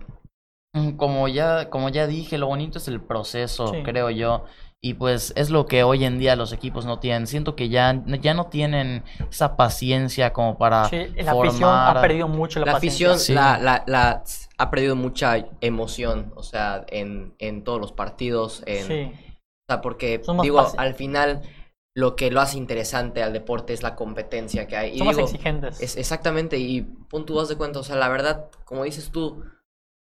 mm, 0.75 0.93
como 0.93 1.27
ya, 1.29 1.69
como 1.71 1.89
ya 1.89 2.07
dije, 2.07 2.39
lo 2.39 2.47
bonito 2.47 2.79
es 2.79 2.87
el 2.89 3.01
proceso, 3.01 3.69
Sí. 3.69 3.83
creo 3.83 4.09
yo. 4.11 4.45
Y 4.85 4.95
pues 4.95 5.33
es 5.37 5.51
lo 5.51 5.67
que 5.67 5.85
hoy 5.85 6.05
en 6.05 6.19
día 6.19 6.35
los 6.35 6.53
equipos 6.53 6.87
no 6.87 6.99
tienen. 6.99 7.27
Siento 7.29 7.55
que 7.55 7.69
ya, 7.69 8.03
ya 8.21 8.35
no 8.35 8.47
tienen 8.47 9.05
esa 9.31 9.57
paciencia 9.57 10.33
como 10.33 10.59
para 10.59 10.87
Sí, 10.89 11.07
la 11.17 11.33
afición 11.33 11.61
formar. 11.71 11.97
ha 11.97 12.01
perdido 12.01 12.27
mucho 12.29 12.59
la, 12.61 12.67
La 12.67 12.73
paciencia. 12.73 13.11
afición 13.13 13.19
Sí. 13.21 13.33
la, 13.35 13.59
la, 13.59 13.85
la- 13.87 14.23
ha 14.63 14.71
perdido 14.71 14.95
mucha 14.95 15.49
emoción, 15.61 16.33
o 16.37 16.45
sea, 16.45 16.85
en, 16.89 17.35
en 17.41 17.65
todos 17.65 17.81
los 17.81 17.91
partidos, 17.91 18.63
en, 18.67 18.87
Sí, 18.87 19.03
o 19.03 19.73
sea, 19.73 19.81
porque 19.81 20.23
digo, 20.41 20.65
al 20.79 20.95
final 20.95 21.43
lo 21.97 22.15
que 22.15 22.31
lo 22.31 22.41
hace 22.41 22.59
interesante 22.59 23.25
al 23.25 23.33
deporte 23.33 23.73
es 23.73 23.83
la 23.83 23.97
competencia 23.97 24.69
que 24.69 24.77
hay. 24.77 24.91
Y 24.97 25.01
digo, 25.01 25.19
exigentes. 25.19 25.83
es 25.83 25.97
exactamente, 25.97 26.59
y 26.59 26.83
pon 26.83 27.27
tú 27.27 27.35
vas 27.35 27.49
de 27.49 27.57
cuenta, 27.57 27.81
o 27.81 27.83
sea, 27.83 27.97
la 27.97 28.09
verdad, 28.09 28.51
como 28.65 28.85
dices 28.85 29.11
tú, 29.11 29.43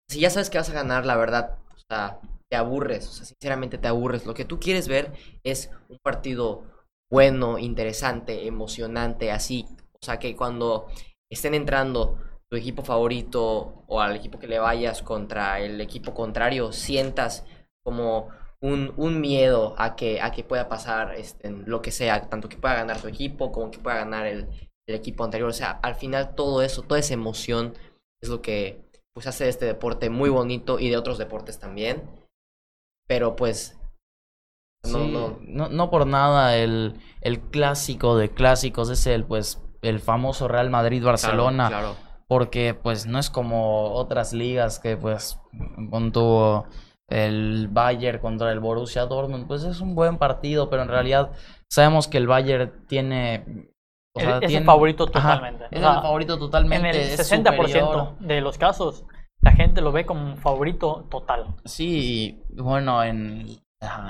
si 0.10 0.19
ya 0.19 0.30
sabes 0.30 0.50
que 0.50 0.58
vas 0.58 0.69
a 0.69 0.74
ganar, 0.74 1.06
la 1.06 1.15
verdad, 1.15 1.58
o 1.74 1.80
sea, 1.88 2.19
te 2.50 2.58
aburres, 2.58 3.08
o 3.08 3.12
sea, 3.13 3.26
sinceramente 3.26 3.78
te 3.78 3.88
aburres. 3.88 4.26
Lo 4.26 4.34
que 4.34 4.43
tú 4.43 4.60
quieres 4.60 4.89
ver 4.89 5.13
es 5.45 5.72
un 5.88 6.00
partido 6.04 6.63
bueno, 7.10 7.60
interesante, 7.60 8.45
emocionante, 8.45 9.32
así. 9.32 9.65
O 9.93 10.06
sea, 10.06 10.19
que 10.19 10.36
cuando 10.36 10.88
estén 11.32 11.54
entrando 11.54 12.17
tu 12.49 12.57
equipo 12.57 12.83
favorito 12.83 13.83
o 13.88 14.01
al 14.01 14.15
equipo 14.15 14.39
que 14.39 14.47
le 14.47 14.59
vayas 14.59 15.03
contra 15.03 15.59
el 15.59 15.79
equipo 15.81 16.13
contrario, 16.13 16.71
sientas 16.71 17.45
como 17.83 18.29
un, 18.62 18.93
un 18.97 19.21
miedo 19.21 19.75
a 19.77 19.95
que, 19.95 20.21
a 20.21 20.31
que 20.31 20.43
pueda 20.43 20.67
pasar 20.67 21.15
este, 21.15 21.49
lo 21.51 21.81
que 21.81 21.91
sea, 21.91 22.27
tanto 22.27 22.49
que 22.49 22.57
pueda 22.57 22.75
ganar 22.75 23.01
tu 23.01 23.07
equipo 23.07 23.51
como 23.51 23.71
que 23.71 23.79
pueda 23.79 23.97
ganar 23.97 24.25
el, 24.25 24.47
el 24.88 24.95
equipo 24.95 25.23
anterior. 25.23 25.49
O 25.49 25.53
sea, 25.53 25.71
al 25.71 25.95
final 25.95 26.35
todo 26.35 26.62
eso, 26.62 26.81
toda 26.81 26.99
esa 26.99 27.13
emoción 27.13 27.73
es 28.21 28.29
lo 28.29 28.41
que 28.41 28.81
pues 29.13 29.27
hace 29.27 29.47
este 29.47 29.65
deporte 29.65 30.09
muy 30.09 30.29
bonito 30.29 30.79
y 30.79 30.89
de 30.89 30.97
otros 30.97 31.17
deportes 31.17 31.59
también. 31.59 32.09
Pero 33.07 33.35
pues 33.35 33.77
no, 34.83 34.99
Sí, 34.99 35.12
no, 35.12 35.39
no, 35.41 35.69
no 35.69 35.89
por 35.89 36.07
nada 36.07 36.57
el, 36.57 36.99
el 37.21 37.39
clásico 37.41 38.17
de 38.17 38.29
clásicos 38.29 38.89
es 38.89 39.05
el 39.07 39.25
pues 39.25 39.62
el 39.81 39.99
famoso 39.99 40.47
Real 40.47 40.69
Madrid-Barcelona. 40.69 41.67
Claro, 41.67 41.95
porque 42.30 42.74
pues 42.76 43.08
no 43.08 43.20
es 43.20 43.30
como 43.30 43.92
otras 43.92 44.32
ligas 44.34 44.80
que 44.80 44.96
pues 44.96 45.38
con 45.89 46.12
tu 46.13 46.63
el 47.10 47.68
Bayern 47.72 48.20
contra 48.20 48.52
el 48.52 48.60
Borussia 48.60 49.06
Dortmund, 49.08 49.48
pues 49.48 49.63
es 49.63 49.82
un 49.82 49.96
buen 49.96 50.18
partido, 50.20 50.70
pero 50.70 50.84
en 50.84 50.89
realidad 50.89 51.32
sabemos 51.68 52.08
que 52.08 52.20
el 52.20 52.28
Bayern 52.28 52.86
tiene 52.88 53.44
o 54.15 54.20
El- 54.20 54.26
sea, 54.28 54.36
es 54.38 54.42
el 54.44 54.48
tiene- 54.50 54.65
favorito 54.65 55.10
Ajá, 55.13 55.34
totalmente. 55.36 55.65
es 55.72 55.80
O 55.80 55.82
sea, 55.82 55.96
el 55.96 56.02
favorito 56.02 56.34
en 56.36 56.39
totalmente. 56.39 56.89
el 56.92 56.96
es 56.98 57.18
60% 57.20 57.68
superior. 57.68 58.18
de 58.20 58.42
los 58.42 58.58
casos, 58.60 59.06
la 59.42 59.52
gente 59.54 59.82
lo 59.82 59.92
ve 59.92 60.06
como 60.06 60.24
un 60.24 60.38
favorito 60.38 61.08
total. 61.10 61.48
Sí, 61.65 62.38
y 62.54 62.62
bueno, 62.62 63.04
en, 63.04 63.48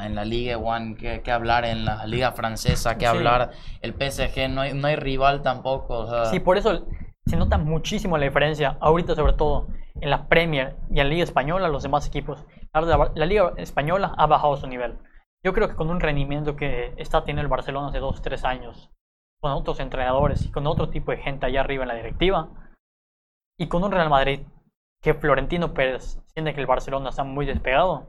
en 0.03 0.15
la 0.15 0.25
Liga 0.25 0.57
One, 0.57 0.95
que, 0.97 1.21
que 1.21 1.31
hablar 1.31 1.63
en 1.63 1.85
la 1.85 2.05
Liga 2.05 2.31
Francesa, 2.33 2.95
que 2.95 3.01
Sí. 3.01 3.05
hablar 3.05 3.51
el 3.81 3.93
PSG, 3.93 4.49
no 4.49 4.61
hay, 4.61 4.73
no 4.73 4.87
hay 4.87 4.95
rival 4.97 5.41
tampoco. 5.41 5.99
o 5.99 6.09
sea, 6.09 6.25
Sí, 6.25 6.39
por 6.41 6.57
eso 6.57 6.85
se 7.29 7.37
nota 7.37 7.59
muchísimo 7.59 8.17
la 8.17 8.25
diferencia, 8.25 8.77
ahorita 8.81 9.13
sobre 9.15 9.33
todo 9.33 9.67
en 10.01 10.09
la 10.09 10.27
Premier 10.27 10.75
y 10.89 10.99
en 10.99 11.07
la 11.07 11.13
Liga 11.13 11.23
Española, 11.23 11.67
los 11.67 11.83
demás 11.83 12.07
equipos. 12.07 12.43
La, 12.73 13.25
Liga 13.25 13.53
Española 13.57 14.15
ha 14.17 14.25
bajado 14.25 14.57
su 14.57 14.65
nivel. 14.65 14.97
Yo 15.45 15.53
creo 15.53 15.69
que 15.69 15.75
con 15.75 15.91
un 15.91 15.99
rendimiento 15.99 16.55
que 16.55 16.93
está 16.97 17.21
teniendo 17.21 17.43
el 17.43 17.47
Barcelona 17.47 17.89
hace 17.89 17.99
2 17.99 18.21
3 18.21 18.45
años, 18.45 18.91
con 19.39 19.51
otros 19.51 19.79
entrenadores 19.79 20.43
y 20.45 20.51
con 20.51 20.65
otro 20.65 20.89
tipo 20.89 21.11
de 21.11 21.17
gente 21.17 21.45
allá 21.45 21.61
arriba 21.61 21.83
en 21.83 21.89
la 21.89 21.95
directiva, 21.95 22.49
y 23.59 23.67
con 23.67 23.83
un 23.83 23.91
Real 23.91 24.09
Madrid 24.09 24.41
que 25.01 25.13
Florentino 25.13 25.73
Pérez 25.73 26.19
siente 26.33 26.53
que 26.53 26.61
el 26.61 26.67
Barcelona 26.67 27.09
está 27.09 27.23
muy 27.23 27.45
despegado, 27.45 28.07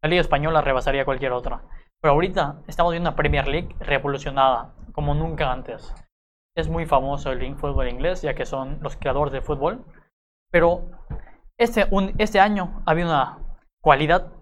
la 0.00 0.08
Liga 0.08 0.22
Española 0.22 0.62
rebasaría 0.62 1.04
cualquier 1.04 1.32
otra. 1.32 1.62
Pero 2.00 2.14
ahorita 2.14 2.62
estamos 2.68 2.92
viendo 2.92 3.10
una 3.10 3.16
Premier 3.16 3.48
League 3.48 3.74
revolucionada, 3.80 4.72
como 4.92 5.14
nunca 5.14 5.52
antes. 5.52 5.92
Es 6.60 6.68
muy 6.68 6.86
famoso 6.86 7.32
el 7.32 7.56
fútbol 7.56 7.88
inglés, 7.88 8.22
ya 8.22 8.34
que 8.34 8.46
son 8.46 8.78
los 8.82 8.96
creadores 8.96 9.32
de 9.32 9.40
fútbol. 9.40 9.84
Pero 10.50 10.90
este, 11.58 11.86
un- 11.90 12.14
este 12.18 12.40
año 12.40 12.82
había 12.86 13.06
una 13.06 13.38
cualidad 13.82 14.32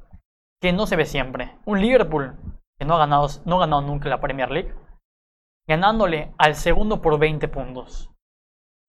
que 0.61 0.73
no 0.73 0.87
se 0.87 0.97
ve 0.97 1.07
siempre. 1.07 1.57
Un 1.65 1.81
Liverpool 1.81 2.37
que 2.79 2.85
no 2.85 2.95
ha 2.95 2.99
ganado, 2.99 3.29
no 3.45 3.57
ha 3.57 3.61
ganado 3.61 3.83
nunca 3.83 4.09
la 4.09 4.21
Premier 4.21 4.51
League, 4.51 4.75
ganándole 5.67 6.33
al 6.39 6.55
segundo 6.55 7.01
por 7.03 7.19
20 7.19 7.49
puntos. 7.49 8.11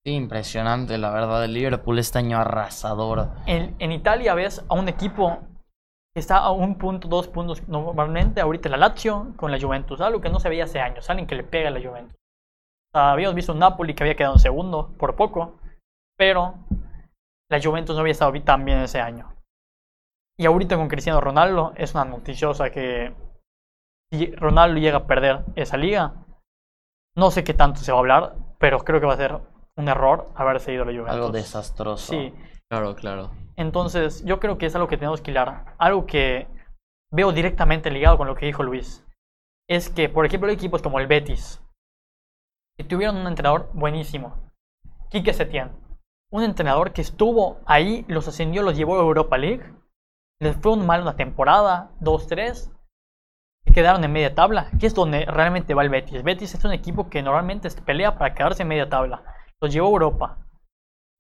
sí, 0.05 0.13
impresionante, 0.13 0.97
la 0.97 1.11
verdad. 1.11 1.43
El 1.43 1.53
Liverpool 1.53 1.99
este 1.99 2.19
año 2.19 2.37
arrasador. 2.39 3.29
En, 3.45 3.75
en 3.79 3.91
Italia 3.91 4.33
ves 4.33 4.63
a 4.69 4.73
un 4.73 4.87
equipo 4.87 5.39
que 6.13 6.19
está 6.21 6.37
a 6.37 6.51
un 6.51 6.77
punto, 6.77 7.07
dos 7.07 7.27
puntos 7.27 7.67
normalmente. 7.67 8.39
Ahorita 8.41 8.69
la 8.69 8.77
Lazio 8.77 9.33
con 9.35 9.51
la 9.51 9.59
Juventus, 9.59 9.99
algo 10.01 10.21
que 10.21 10.29
no 10.29 10.39
se 10.39 10.49
veía 10.49 10.63
hace 10.63 10.79
años. 10.79 11.09
Alguien 11.09 11.27
que 11.27 11.35
le 11.35 11.43
pega 11.43 11.67
a 11.67 11.71
la 11.71 11.81
Juventus. 11.87 12.15
Habíamos 12.93 13.35
visto 13.35 13.53
un 13.53 13.59
Napoli 13.59 13.93
que 13.93 14.03
había 14.03 14.15
quedado 14.15 14.35
en 14.35 14.39
segundo 14.39 14.91
por 14.97 15.15
poco, 15.15 15.59
pero 16.17 16.55
la 17.49 17.61
Juventus 17.61 17.95
no 17.95 18.01
había 18.01 18.11
estado 18.11 18.33
tan 18.43 18.65
bien 18.65 18.79
ese 18.79 18.99
año. 18.99 19.33
Y 20.37 20.45
ahorita 20.45 20.77
con 20.77 20.87
Cristiano 20.87 21.21
Ronaldo 21.21 21.73
es 21.75 21.93
una 21.93 22.05
noticiosa 22.05 22.71
que 22.71 23.13
si 24.11 24.31
Ronaldo 24.31 24.79
llega 24.79 24.99
a 24.99 25.07
perder 25.07 25.43
esa 25.55 25.77
liga, 25.77 26.13
no 27.15 27.29
sé 27.31 27.43
qué 27.43 27.53
tanto 27.53 27.81
se 27.81 27.91
va 27.91 27.97
a 27.97 28.01
hablar, 28.01 28.35
pero 28.57 28.79
creo 28.79 28.99
que 28.99 29.05
va 29.05 29.13
a 29.13 29.17
ser 29.17 29.39
un 29.75 29.87
error 29.87 30.29
haberse 30.35 30.73
ido 30.73 30.83
a 30.83 30.85
la 30.85 30.91
Juventus. 30.91 31.13
Algo 31.13 31.29
desastroso. 31.29 32.13
Sí, 32.13 32.33
claro, 32.69 32.95
claro. 32.95 33.31
entonces, 33.55 34.23
yo 34.25 34.39
creo 34.39 34.57
que 34.57 34.65
es 34.65 34.75
algo 34.75 34.87
que 34.87 34.97
tenemos 34.97 35.21
que 35.21 35.31
hilar. 35.31 35.75
Algo 35.77 36.05
que 36.05 36.47
veo 37.11 37.31
directamente 37.31 37.91
ligado 37.91 38.17
con 38.17 38.27
lo 38.27 38.35
que 38.35 38.45
dijo 38.45 38.63
Luis. 38.63 39.05
Es 39.67 39.89
que, 39.89 40.09
por 40.09 40.25
ejemplo, 40.25 40.49
hay 40.49 40.55
equipos 40.55 40.81
como 40.81 40.99
el 40.99 41.07
Betis, 41.07 41.61
que 42.79 42.85
tuvieron 42.85 43.17
un 43.17 43.27
entrenador 43.27 43.69
buenísimo, 43.73 44.37
Quique 45.09 45.33
Setién. 45.33 45.69
Un 46.31 46.43
entrenador 46.43 46.93
que 46.93 47.01
estuvo 47.01 47.59
ahí, 47.65 48.05
los 48.07 48.25
ascendió, 48.29 48.63
los 48.63 48.77
llevó 48.77 48.95
a 48.95 49.01
Europa 49.01 49.37
League. 49.37 49.65
Les 50.39 50.55
fue 50.55 50.71
un 50.71 50.85
mal 50.85 51.01
una 51.01 51.17
temporada, 51.17 51.91
dos, 51.99 52.27
tres. 52.27 52.71
Y 53.65 53.73
quedaron 53.73 54.01
en 54.05 54.13
media 54.13 54.33
tabla, 54.33 54.71
que 54.79 54.87
es 54.87 54.95
donde 54.95 55.25
realmente 55.25 55.73
va 55.73 55.83
el 55.83 55.89
Betis. 55.89 56.23
Betis 56.23 56.55
es 56.55 56.63
un 56.63 56.71
equipo 56.71 57.09
que 57.09 57.21
normalmente 57.21 57.69
pelea 57.81 58.17
para 58.17 58.33
quedarse 58.33 58.61
en 58.61 58.69
media 58.69 58.87
tabla. 58.87 59.23
Los 59.59 59.73
llevó 59.73 59.87
a 59.87 59.91
Europa. 59.91 60.37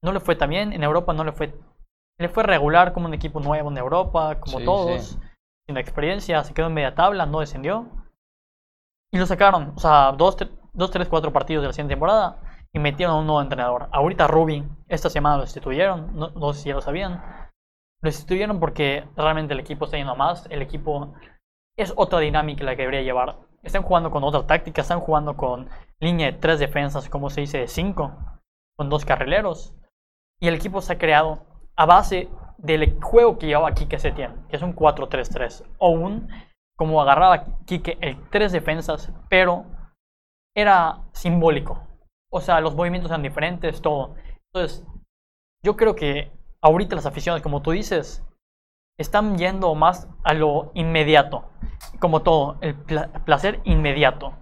No 0.01 0.13
le 0.13 0.21
fue 0.21 0.37
tan 0.37 0.51
bien, 0.51 0.71
en 0.71 0.83
Europa 0.83 1.11
no 1.11 1.25
le 1.25 1.33
fue 1.33 1.53
le 2.21 2.29
fue 2.29 2.43
regular 2.43 2.93
como 2.93 3.07
un 3.07 3.13
equipo 3.13 3.41
nuevo 3.41 3.69
en 3.69 3.77
Europa, 3.77 4.39
como 4.39 4.59
Sí, 4.59 4.65
todos, 4.65 5.01
sí. 5.03 5.19
sin 5.67 5.77
experiencia, 5.77 6.41
se 6.45 6.53
quedó 6.53 6.67
en 6.67 6.73
media 6.73 6.95
tabla, 6.95 7.25
no 7.25 7.41
descendió. 7.41 7.85
Y 9.11 9.17
lo 9.17 9.25
sacaron, 9.25 9.73
o 9.75 9.79
sea, 9.79 10.11
dos, 10.13 10.37
tre- 10.37 10.51
dos, 10.79 10.91
tres, 10.91 11.07
cuatro 11.09 11.31
partidos 11.31 11.61
de 11.61 11.67
la 11.67 11.73
siguiente 11.73 11.91
temporada 11.91 12.39
y 12.73 12.79
metieron 12.79 13.15
a 13.15 13.19
un 13.19 13.27
nuevo 13.27 13.41
entrenador. 13.41 13.89
Ahorita 13.91 14.27
Rubin, 14.27 14.77
esta 14.87 15.09
semana 15.09 15.35
lo 15.35 15.41
destituyeron, 15.43 16.15
no, 16.15 16.29
no 16.29 16.53
sé 16.53 16.61
si 16.61 16.69
ya 16.69 16.75
lo 16.75 16.81
sabían. 16.81 17.21
Lo 18.01 18.07
destituyeron 18.07 18.59
porque 18.59 19.03
realmente 19.15 19.53
el 19.53 19.59
equipo 19.59 19.85
está 19.85 19.97
yendo 19.97 20.15
más, 20.15 20.47
el 20.49 20.61
equipo 20.61 21.13
es 21.77 21.93
otra 21.95 22.19
dinámica 22.19 22.63
la 22.63 22.75
que 22.75 22.83
debería 22.83 23.01
llevar. 23.01 23.37
Están 23.61 23.83
jugando 23.83 24.09
con 24.09 24.23
otra 24.23 24.47
táctica, 24.47 24.81
están 24.81 25.01
jugando 25.01 25.35
con 25.35 25.69
línea 25.99 26.31
de 26.31 26.37
tres 26.37 26.59
defensas, 26.59 27.09
como 27.09 27.29
se 27.29 27.41
dice, 27.41 27.59
de 27.59 27.67
cinco, 27.67 28.15
con 28.77 28.89
dos 28.89 29.03
carrileros. 29.03 29.75
Y 30.39 30.47
el 30.47 30.55
equipo 30.55 30.81
se 30.81 30.93
ha 30.93 30.97
creado 30.97 31.45
a 31.75 31.85
base 31.85 32.29
del 32.57 32.97
juego 33.01 33.37
que 33.37 33.47
llevaba 33.47 33.73
Kike 33.73 33.99
Setién, 33.99 34.47
que 34.47 34.55
es 34.55 34.61
un 34.61 34.73
4-3-3. 34.73 35.65
O 35.77 35.89
un, 35.89 36.29
como 36.77 37.01
agarraba 37.01 37.43
Kike, 37.65 37.97
el 37.99 38.17
tres 38.29 38.53
defensas, 38.53 39.11
pero 39.27 39.65
era 40.55 41.03
simbólico. 41.13 41.81
O 42.31 42.41
sea, 42.41 42.61
los 42.61 42.75
movimientos 42.75 43.11
eran 43.11 43.23
diferentes, 43.23 43.81
todo. 43.81 44.15
Entonces, 44.53 44.85
yo 45.63 45.75
creo 45.75 45.95
que 45.95 46.31
ahorita 46.61 46.95
las 46.95 47.05
aficiones, 47.05 47.41
como 47.41 47.61
tú 47.61 47.71
dices, 47.71 48.23
están 48.97 49.37
yendo 49.37 49.73
más 49.75 50.07
a 50.23 50.33
lo 50.33 50.71
inmediato. 50.73 51.49
Como 51.99 52.21
todo, 52.21 52.57
el 52.61 52.75
pla- 52.75 53.09
placer 53.25 53.61
inmediato. 53.63 54.33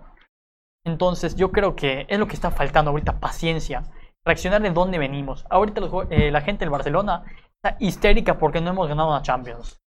Entonces, 0.86 1.36
yo 1.36 1.52
creo 1.52 1.76
que 1.76 2.06
es 2.10 2.20
lo 2.20 2.28
que 2.28 2.34
está 2.36 2.52
faltando 2.52 2.92
ahorita, 2.92 3.20
paciencia. 3.20 3.84
Reaccionar 4.26 4.62
de 4.62 4.72
dónde 4.72 4.98
venimos. 4.98 5.46
Ahorita 5.50 5.82
los 5.82 5.92
eh, 6.10 6.32
la 6.32 6.42
gente 6.42 6.66
del 6.66 6.70
Barcelona 6.70 7.24
está 7.56 7.78
histérica 7.80 8.38
porque 8.40 8.62
no 8.62 8.72
hemos 8.72 8.88
ganado 8.88 9.10
una 9.10 9.22
Champions. 9.22 9.78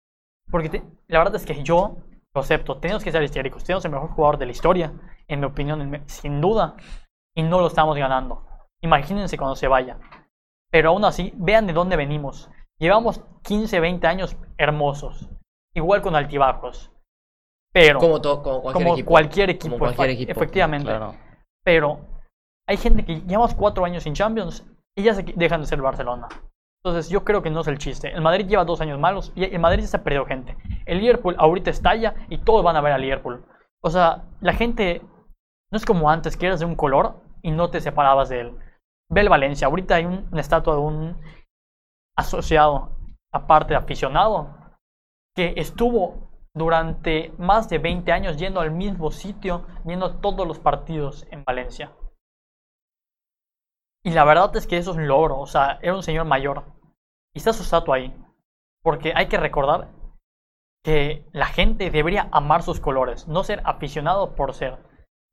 Porque 0.50 0.68
te- 0.68 0.82
la 1.08 1.18
verdad 1.18 1.36
es 1.36 1.46
que 1.46 1.62
yo 1.62 1.96
lo 2.34 2.40
acepto. 2.40 2.78
Tenemos 2.78 3.02
que 3.04 3.12
ser 3.12 3.22
histéricos. 3.22 3.64
Tenemos 3.64 3.84
el 3.84 3.90
mejor 3.92 4.10
jugador 4.10 4.38
de 4.38 4.46
la 4.46 4.52
historia, 4.52 4.92
en 5.32 5.40
mi 5.40 5.46
opinión, 5.46 6.02
sin 6.06 6.40
duda. 6.40 6.76
Y 7.34 7.42
no 7.42 7.60
lo 7.60 7.68
estamos 7.68 7.96
ganando. 7.96 8.44
Imagínense 8.82 9.38
cuando 9.38 9.56
se 9.56 9.68
vaya. 9.68 9.98
Pero 10.70 10.90
aún 10.90 11.04
así, 11.04 11.32
vean 11.36 11.66
de 11.66 11.72
dónde 11.72 11.96
venimos. 11.96 12.50
Llevamos 12.78 13.22
15, 13.42 13.80
20 13.80 14.06
años 14.06 14.36
hermosos. 14.58 15.28
Igual 15.74 16.02
con 16.02 16.16
altibajos. 16.16 16.90
Pero, 17.72 17.98
Como, 18.00 18.20
todo, 18.20 18.42
como 18.42 18.62
cualquier 18.62 18.82
como 18.82 18.94
equipo. 18.94 19.08
cualquier 19.10 19.50
equipo, 19.50 19.78
Como 19.78 19.94
cualquier 19.94 20.10
equipo. 20.10 20.32
efectivamente. 20.32 20.88
Claro. 20.88 21.14
Pero 21.64 22.00
hay 22.66 22.76
gente 22.76 23.04
que 23.04 23.20
llevamos 23.20 23.54
cuatro 23.54 23.84
años 23.84 24.02
sin 24.02 24.14
Champions 24.14 24.66
y 24.96 25.04
ya 25.04 25.14
se 25.14 25.22
dejan 25.22 25.60
de 25.60 25.66
ser 25.66 25.80
Barcelona. 25.80 26.28
Entonces 26.82 27.10
yo 27.10 27.24
creo 27.24 27.42
que 27.42 27.50
no 27.50 27.60
es 27.60 27.68
el 27.68 27.78
chiste. 27.78 28.10
El 28.10 28.22
Madrid 28.22 28.46
lleva 28.46 28.64
dos 28.64 28.80
años 28.80 28.98
malos 28.98 29.32
y 29.36 29.44
el 29.44 29.58
Madrid 29.60 29.82
ya 29.82 29.88
se 29.88 29.96
ha 29.98 30.02
perdido 30.02 30.24
gente. 30.24 30.56
El 30.86 30.98
Liverpool 30.98 31.36
ahorita 31.38 31.70
estalla 31.70 32.14
y 32.28 32.38
todos 32.38 32.64
van 32.64 32.76
a 32.76 32.80
ver 32.80 32.92
al 32.92 33.02
Liverpool. 33.02 33.44
O 33.82 33.90
sea, 33.90 34.24
la 34.40 34.54
gente 34.54 35.02
no 35.70 35.76
es 35.76 35.84
como 35.84 36.10
antes 36.10 36.36
que 36.36 36.46
eras 36.46 36.60
de 36.60 36.66
un 36.66 36.76
color 36.76 37.20
y 37.42 37.50
no 37.50 37.70
te 37.70 37.80
separabas 37.80 38.28
de 38.28 38.40
él. 38.40 38.58
Ve 39.10 39.22
el 39.22 39.28
Valencia. 39.28 39.66
Ahorita 39.66 39.96
hay 39.96 40.04
un- 40.04 40.28
una 40.30 40.40
estatua 40.40 40.74
de 40.74 40.80
un 40.80 41.20
asociado, 42.16 42.96
aparte 43.32 43.74
de 43.74 43.78
aficionado, 43.78 44.54
que 45.34 45.54
estuvo 45.56 46.30
durante 46.54 47.32
más 47.38 47.68
de 47.68 47.78
20 47.78 48.12
años 48.12 48.36
yendo 48.36 48.60
al 48.60 48.72
mismo 48.72 49.10
sitio, 49.10 49.66
viendo 49.84 50.16
todos 50.16 50.46
los 50.46 50.58
partidos 50.58 51.26
en 51.30 51.44
Valencia. 51.44 51.92
Y 54.02 54.10
la 54.10 54.24
verdad 54.24 54.54
es 54.56 54.66
que 54.66 54.78
eso 54.78 54.92
es 54.92 54.96
un 54.96 55.06
logro, 55.08 55.38
o 55.38 55.46
sea, 55.46 55.78
era 55.82 55.94
un 55.94 56.02
señor 56.02 56.24
mayor. 56.24 56.64
Y 57.34 57.38
está 57.38 57.52
su 57.52 57.62
estatua 57.62 57.96
ahí. 57.96 58.16
Porque 58.82 59.12
hay 59.14 59.28
que 59.28 59.36
recordar 59.36 59.88
que 60.82 61.26
la 61.32 61.46
gente 61.46 61.90
debería 61.90 62.28
amar 62.32 62.62
sus 62.62 62.80
colores, 62.80 63.28
no 63.28 63.44
ser 63.44 63.60
aficionado 63.64 64.34
por 64.34 64.54
ser, 64.54 64.78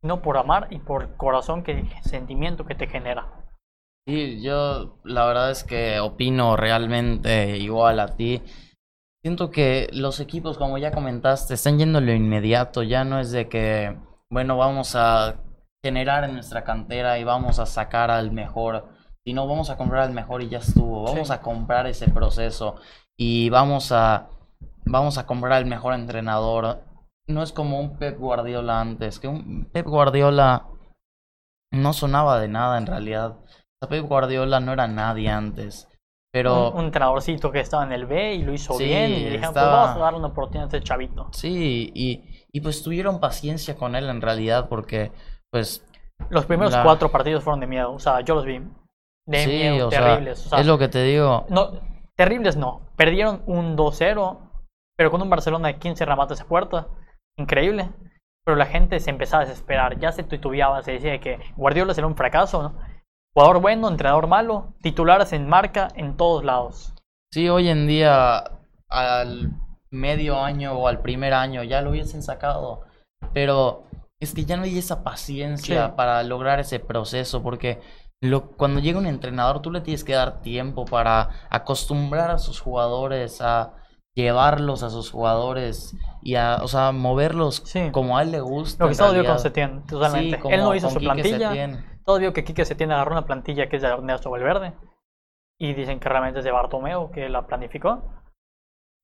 sino 0.01 0.21
por 0.21 0.37
amar 0.37 0.67
y 0.71 0.79
por 0.79 1.15
corazón, 1.17 1.63
que 1.63 1.85
sentimiento 2.03 2.65
que 2.65 2.75
te 2.75 2.87
genera. 2.87 3.27
Sí, 4.07 4.41
yo 4.41 4.99
la 5.03 5.25
verdad 5.25 5.51
es 5.51 5.63
que 5.63 5.99
opino 5.99 6.55
realmente 6.55 7.57
igual 7.57 7.99
a 7.99 8.15
ti. 8.15 8.41
Siento 9.21 9.49
que 9.51 9.89
los 9.91 10.19
equipos, 10.21 10.57
como 10.57 10.77
ya 10.77 10.91
comentaste, 10.91 11.55
están 11.55 11.77
yendo 11.77 11.99
lo 11.99 12.13
inmediato. 12.13 12.83
Ya 12.83 13.03
no 13.03 13.19
es 13.19 13.31
de 13.31 13.49
que, 13.49 13.97
bueno, 14.29 14.55
vamos 14.55 14.95
a 14.95 15.35
generar 15.83 16.23
en 16.23 16.33
nuestra 16.35 16.63
cantera 16.63 17.19
y 17.19 17.25
vamos 17.25 17.59
a 17.59 17.65
sacar 17.65 18.09
al 18.09 18.31
mejor, 18.31 18.87
sino 19.25 19.45
vamos 19.47 19.69
a 19.69 19.75
comprar 19.77 20.03
al 20.03 20.13
mejor 20.13 20.41
y 20.41 20.49
ya 20.49 20.59
estuvo. 20.59 21.03
Vamos 21.03 21.27
Sí. 21.27 21.33
a 21.33 21.41
comprar 21.41 21.87
ese 21.87 22.09
proceso 22.09 22.75
y 23.17 23.49
vamos 23.49 23.91
a, 23.91 24.29
vamos 24.85 25.17
a 25.17 25.25
comprar 25.25 25.61
el 25.61 25.67
mejor 25.67 25.93
entrenador. 25.93 26.79
No 27.27 27.43
es 27.43 27.51
como 27.51 27.79
un 27.79 27.97
Pep 27.97 28.17
Guardiola 28.17 28.79
antes, 28.79 29.19
que 29.19 29.27
un 29.27 29.65
Pep 29.71 29.85
Guardiola 29.85 30.65
no 31.73 31.93
sonaba 31.93 32.39
de 32.39 32.47
nada 32.47 32.77
en 32.77 32.85
realidad. 32.85 33.31
O 33.39 33.45
sea, 33.81 33.89
Pep 33.89 34.05
Guardiola 34.07 34.59
no 34.59 34.71
era 34.73 34.87
nadie 34.87 35.29
antes. 35.29 35.89
Pero 36.31 36.71
un, 36.71 36.79
un 36.79 36.85
entrenadorcito 36.85 37.51
que 37.51 37.59
estaba 37.59 37.83
en 37.83 37.91
el 37.93 38.05
B 38.05 38.35
y 38.35 38.43
lo 38.43 38.53
hizo 38.53 38.73
Sí, 38.75 38.85
bien 38.85 39.11
y 39.11 39.23
dijeron, 39.25 39.53
pues 39.53 39.65
vamos 39.65 39.95
a 39.97 39.99
darle 39.99 40.19
una 40.19 40.27
oportunidad 40.29 40.63
a 40.73 40.77
este 40.77 40.81
chavito. 40.87 41.29
sí, 41.33 41.91
y, 41.95 42.45
y 42.51 42.61
pues 42.61 42.83
tuvieron 42.83 43.19
paciencia 43.19 43.75
con 43.75 43.95
él 43.95 44.09
en 44.09 44.21
realidad 44.21 44.67
porque 44.69 45.11
pues 45.51 45.85
Los 46.29 46.45
primeros 46.45 46.73
La- 46.73 46.83
cuatro 46.83 47.09
partidos 47.11 47.43
fueron 47.43 47.59
de 47.61 47.67
miedo, 47.67 47.93
o 47.93 47.99
sea, 47.99 48.21
yo 48.21 48.35
los 48.35 48.45
vi. 48.45 48.61
De 49.25 49.43
sí, 49.43 49.49
miedo, 49.51 49.87
o 49.87 49.91
sea, 49.91 50.01
terribles. 50.01 50.45
o 50.45 50.49
sea, 50.49 50.59
es 50.59 50.67
lo 50.67 50.77
que 50.77 50.87
te 50.89 51.03
digo. 51.03 51.45
no, 51.49 51.71
terribles 52.15 52.55
no. 52.55 52.81
Perdieron 52.95 53.41
un 53.45 53.75
2-0, 53.77 54.37
pero 54.97 55.11
con 55.11 55.21
un 55.21 55.29
Barcelona 55.29 55.67
de 55.69 55.77
15 55.77 56.05
remates 56.05 56.41
a 56.41 56.45
puerta. 56.45 56.87
Increíble. 57.37 57.89
Pero 58.45 58.57
la 58.57 58.65
gente 58.65 58.99
se 58.99 59.09
empezaba 59.09 59.43
a 59.43 59.45
desesperar. 59.45 59.99
Ya 59.99 60.11
se 60.11 60.23
titubeaba, 60.23 60.81
se 60.83 60.93
decía 60.93 61.19
que 61.19 61.39
Guardiola 61.55 61.93
será 61.93 62.07
un 62.07 62.15
fracaso, 62.15 62.63
¿no? 62.63 62.75
Jugador 63.35 63.61
bueno, 63.61 63.87
entrenador 63.89 64.27
malo, 64.27 64.73
titulares 64.81 65.33
en 65.33 65.47
marca 65.47 65.89
en 65.95 66.17
todos 66.17 66.43
lados. 66.43 66.93
Sí, 67.31 67.49
hoy 67.49 67.69
en 67.69 67.85
día 67.87 68.43
al 68.89 69.51
medio 69.91 70.39
año 70.39 70.73
o 70.73 70.87
al 70.87 71.01
primer 71.01 71.33
año 71.33 71.61
ya 71.63 71.81
lo 71.81 71.91
hubiesen 71.91 72.23
sacado, 72.23 72.81
pero 73.33 73.83
es 74.19 74.33
que 74.33 74.45
ya 74.45 74.57
no 74.57 74.63
hay 74.63 74.77
esa 74.77 75.03
paciencia 75.03 75.87
Sí. 75.87 75.93
para 75.95 76.23
lograr 76.23 76.59
ese 76.59 76.79
proceso 76.79 77.43
porque 77.43 77.79
lo, 78.21 78.51
cuando 78.51 78.79
llega 78.79 78.97
un 78.97 79.05
entrenador 79.05 79.61
tú 79.61 79.71
le 79.71 79.81
tienes 79.81 80.03
que 80.03 80.13
dar 80.13 80.41
tiempo 80.41 80.85
para 80.85 81.29
acostumbrar 81.49 82.31
a 82.31 82.37
sus 82.39 82.59
jugadores, 82.59 83.39
a 83.41 83.73
llevarlos 84.17 84.81
a 84.81 84.89
sus 84.89 85.11
jugadores 85.11 85.95
y 86.23 86.35
a, 86.35 86.57
o 86.63 86.67
sea, 86.67 86.91
moverlos 86.91 87.61
Sí. 87.65 87.91
como 87.91 88.17
a 88.17 88.23
él 88.23 88.31
le 88.31 88.41
gusta. 88.41 88.83
Lo 88.83 88.87
que 88.87 88.93
estamos 88.93 89.13
viendo 89.13 89.31
con. 89.31 89.39
Setién, 89.39 89.85
totalmente. 89.85 90.41
Sí, 90.41 90.47
Él 90.49 90.61
no 90.61 90.73
hizo 90.73 90.89
su 90.89 90.99
Quique 90.99 91.05
plantilla. 91.05 91.49
Setién. 91.49 91.99
Todos 92.03 92.19
vio 92.19 92.33
que 92.33 92.43
Quique 92.43 92.65
Setién 92.65 92.91
agarró 92.91 93.11
una 93.11 93.25
plantilla 93.25 93.69
que 93.69 93.75
es 93.75 93.81
de 93.83 93.89
Ernesto 93.89 94.31
Valverde. 94.31 94.73
Y 95.59 95.73
dicen 95.73 95.99
que 95.99 96.09
realmente 96.09 96.39
es 96.39 96.45
de 96.45 96.51
Bartomeu, 96.51 97.11
que 97.11 97.29
la 97.29 97.45
planificó. 97.45 98.03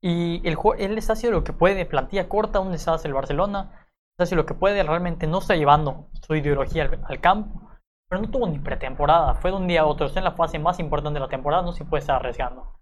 Y 0.01 0.41
el, 0.47 0.57
él 0.79 0.97
está 0.97 1.13
haciendo 1.13 1.39
lo 1.39 1.43
que 1.43 1.53
puede, 1.53 1.85
plantilla 1.85 2.27
corta, 2.27 2.59
donde 2.59 2.77
está 2.77 2.95
el 3.03 3.13
Barcelona. 3.13 3.87
Está 4.13 4.23
haciendo 4.25 4.43
lo 4.43 4.47
que 4.47 4.53
puede, 4.55 4.83
realmente 4.83 5.27
no 5.27 5.39
está 5.39 5.55
llevando 5.55 6.07
su 6.21 6.35
ideología 6.35 6.83
al, 6.83 6.99
al 7.07 7.19
campo. 7.21 7.69
Pero 8.09 8.21
no 8.21 8.29
tuvo 8.29 8.47
ni 8.47 8.59
pretemporada, 8.59 9.35
fue 9.35 9.51
de 9.51 9.57
un 9.57 9.67
día 9.67 9.81
a 9.81 9.85
otro. 9.85 10.07
Está 10.07 10.19
en 10.19 10.25
la 10.25 10.33
fase 10.33 10.59
más 10.59 10.79
importante 10.79 11.15
de 11.15 11.25
la 11.25 11.29
temporada, 11.29 11.63
no 11.63 11.71
se 11.71 11.85
puede 11.85 12.01
estar 12.01 12.15
arriesgando. 12.17 12.79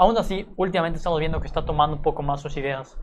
Aún 0.00 0.16
así, 0.16 0.48
últimamente 0.56 0.96
estamos 0.96 1.20
viendo 1.20 1.42
que 1.42 1.46
está 1.46 1.66
tomando 1.66 1.94
un 1.94 2.00
poco 2.00 2.22
más 2.22 2.40
sus 2.40 2.56
ideas. 2.56 2.96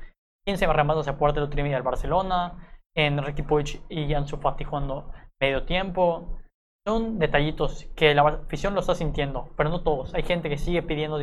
15 0.48 0.66
remates 0.66 1.08
a 1.08 1.16
puerta 1.16 1.40
el 1.40 1.46
otro 1.46 1.64
del 1.64 1.84
Barcelona. 1.84 2.82
En 2.96 3.24
Ricky 3.24 3.44
Puig 3.44 3.84
y 3.88 4.12
Ansu 4.16 4.38
Fati 4.38 4.64
jugando 4.64 5.12
medio 5.40 5.64
tiempo. 5.64 6.40
Son 6.88 7.20
detallitos 7.20 7.86
que 7.96 8.16
la 8.16 8.24
afición 8.24 8.74
lo 8.74 8.80
está 8.80 8.96
sintiendo, 8.96 9.54
pero 9.56 9.70
no 9.70 9.84
todos. 9.84 10.16
Hay 10.16 10.24
gente 10.24 10.50
que 10.50 10.58
sigue 10.58 10.82
pidiendo 10.82 11.20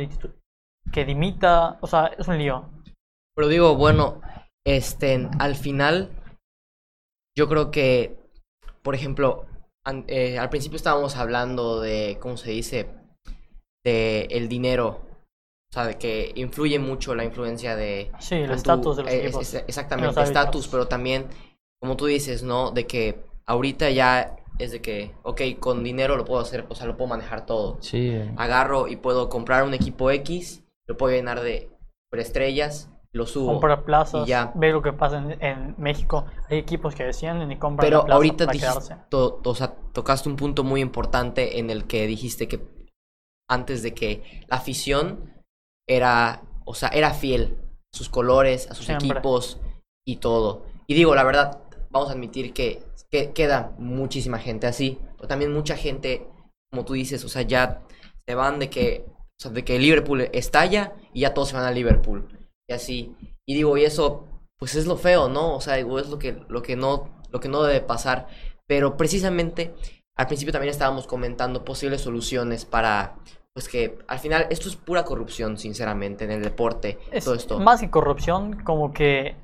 que 0.93 1.03
dimita. 1.03 1.77
O 1.81 1.87
sea, 1.87 2.05
es 2.17 2.25
un 2.29 2.37
lío. 2.37 2.69
Pero 3.35 3.49
digo, 3.49 3.75
bueno, 3.75 4.21
este, 4.65 5.27
al 5.39 5.55
final, 5.55 6.09
yo 7.37 7.49
creo 7.49 7.69
que, 7.71 8.17
por 8.81 8.95
ejemplo, 8.95 9.45
eh, 10.07 10.39
al 10.39 10.49
principio 10.49 10.77
estábamos 10.77 11.17
hablando 11.17 11.81
de, 11.81 12.17
¿cómo 12.21 12.37
se 12.37 12.51
dice? 12.51 12.89
De 13.83 14.21
el 14.31 14.47
dinero. 14.47 15.14
O 15.75 15.77
sea, 15.77 15.87
de 15.87 15.97
que 15.97 16.31
influye 16.35 16.79
mucho 16.79 17.15
la 17.15 17.25
influencia 17.25 17.75
de... 17.75 18.09
Sí, 18.19 18.35
el 18.35 18.51
estatus 18.51 18.95
de 18.95 19.03
los 19.03 19.11
eh, 19.11 19.23
equipos. 19.23 19.41
es- 19.41 19.53
es- 19.55 19.63
exactamente, 19.67 20.23
estatus, 20.23 20.69
pero 20.69 20.87
también, 20.87 21.25
como 21.81 21.97
tú 21.97 22.05
dices, 22.05 22.43
¿no? 22.43 22.71
De 22.71 22.87
que 22.87 23.25
ahorita 23.45 23.89
ya 23.89 24.37
es 24.57 24.71
de 24.71 24.81
que, 24.81 25.11
ok, 25.23 25.41
con 25.59 25.83
dinero 25.83 26.15
lo 26.15 26.23
puedo 26.23 26.39
hacer, 26.39 26.65
o 26.69 26.75
sea, 26.75 26.85
lo 26.87 26.95
puedo 26.95 27.09
manejar 27.09 27.45
todo. 27.45 27.77
Sí. 27.81 28.17
Agarro 28.37 28.87
y 28.87 28.95
puedo 28.95 29.27
comprar 29.27 29.63
un 29.65 29.73
equipo 29.73 30.11
X, 30.11 30.63
lo 30.87 30.95
puedo 30.95 31.13
llenar 31.13 31.41
de 31.41 31.69
estrellas, 32.13 32.89
lo 33.11 33.25
subo. 33.25 33.51
comprar 33.51 33.83
plazas, 33.83 34.25
y 34.25 34.29
ya. 34.29 34.53
ve 34.55 34.71
lo 34.71 34.81
que 34.81 34.93
pasa 34.93 35.17
en, 35.17 35.43
en 35.43 35.75
México. 35.77 36.25
Hay 36.49 36.59
equipos 36.59 36.95
que 36.95 37.03
descienden 37.03 37.51
y 37.51 37.57
compran 37.57 37.85
Pero 37.85 38.05
plaza 38.05 38.15
ahorita 38.15 38.45
para 38.45 38.53
dijiste, 38.57 38.95
to- 39.09 39.41
o 39.43 39.55
sea, 39.55 39.73
tocaste 39.91 40.29
un 40.29 40.37
punto 40.37 40.63
muy 40.63 40.79
importante 40.79 41.59
en 41.59 41.69
el 41.69 41.83
que 41.85 42.07
dijiste 42.07 42.47
que 42.47 42.61
antes 43.49 43.83
de 43.83 43.93
que 43.93 44.43
la 44.47 44.55
afición 44.55 45.34
era, 45.87 46.41
o 46.65 46.73
sea, 46.73 46.89
era 46.89 47.13
fiel 47.13 47.57
a 47.93 47.97
sus 47.97 48.09
colores, 48.09 48.69
a 48.69 48.75
sus 48.75 48.85
Siempre. 48.85 49.07
equipos 49.09 49.59
y 50.05 50.17
todo. 50.17 50.65
Y 50.87 50.93
digo, 50.93 51.15
la 51.15 51.23
verdad, 51.23 51.59
vamos 51.89 52.09
a 52.09 52.13
admitir 52.13 52.53
que, 52.53 52.83
que 53.09 53.31
queda 53.33 53.73
muchísima 53.77 54.39
gente 54.39 54.67
así, 54.67 54.99
pero 55.15 55.27
también 55.27 55.53
mucha 55.53 55.75
gente, 55.77 56.27
como 56.71 56.85
tú 56.85 56.93
dices, 56.93 57.23
o 57.23 57.29
sea, 57.29 57.41
ya 57.43 57.81
se 58.27 58.35
van 58.35 58.59
de 58.59 58.69
que, 58.69 59.05
o 59.07 59.41
sea, 59.41 59.51
de 59.51 59.63
que 59.63 59.79
Liverpool 59.79 60.29
estalla 60.33 60.93
y 61.13 61.21
ya 61.21 61.33
todos 61.33 61.49
se 61.49 61.55
van 61.55 61.65
a 61.65 61.71
Liverpool. 61.71 62.27
Y 62.67 62.73
así. 62.73 63.15
Y 63.45 63.55
digo, 63.55 63.77
y 63.77 63.85
eso, 63.85 64.27
pues 64.57 64.75
es 64.75 64.87
lo 64.87 64.97
feo, 64.97 65.29
¿no? 65.29 65.55
O 65.55 65.61
sea, 65.61 65.75
digo, 65.75 65.99
es 65.99 66.09
lo 66.09 66.17
que, 66.17 66.43
lo 66.47 66.61
que 66.61 66.75
no, 66.75 67.21
lo 67.29 67.39
que 67.39 67.49
no 67.49 67.63
debe 67.63 67.81
pasar. 67.81 68.27
Pero 68.67 68.97
precisamente, 68.97 69.75
al 70.15 70.27
principio 70.27 70.51
también 70.51 70.71
estábamos 70.71 71.05
comentando 71.05 71.63
posibles 71.63 72.01
soluciones 72.01 72.65
para, 72.65 73.17
pues 73.55 73.69
que 73.69 73.97
al 74.09 74.19
final 74.19 74.47
esto 74.49 74.67
es 74.67 74.75
pura 74.75 75.05
corrupción, 75.05 75.57
sinceramente, 75.57 76.25
en 76.25 76.31
el 76.31 76.43
deporte, 76.43 76.99
Es 77.09 77.23
todo 77.23 77.35
esto. 77.35 77.57
más 77.57 77.79
que 77.79 77.89
corrupción, 77.89 78.61
como 78.65 78.91
que 78.91 79.37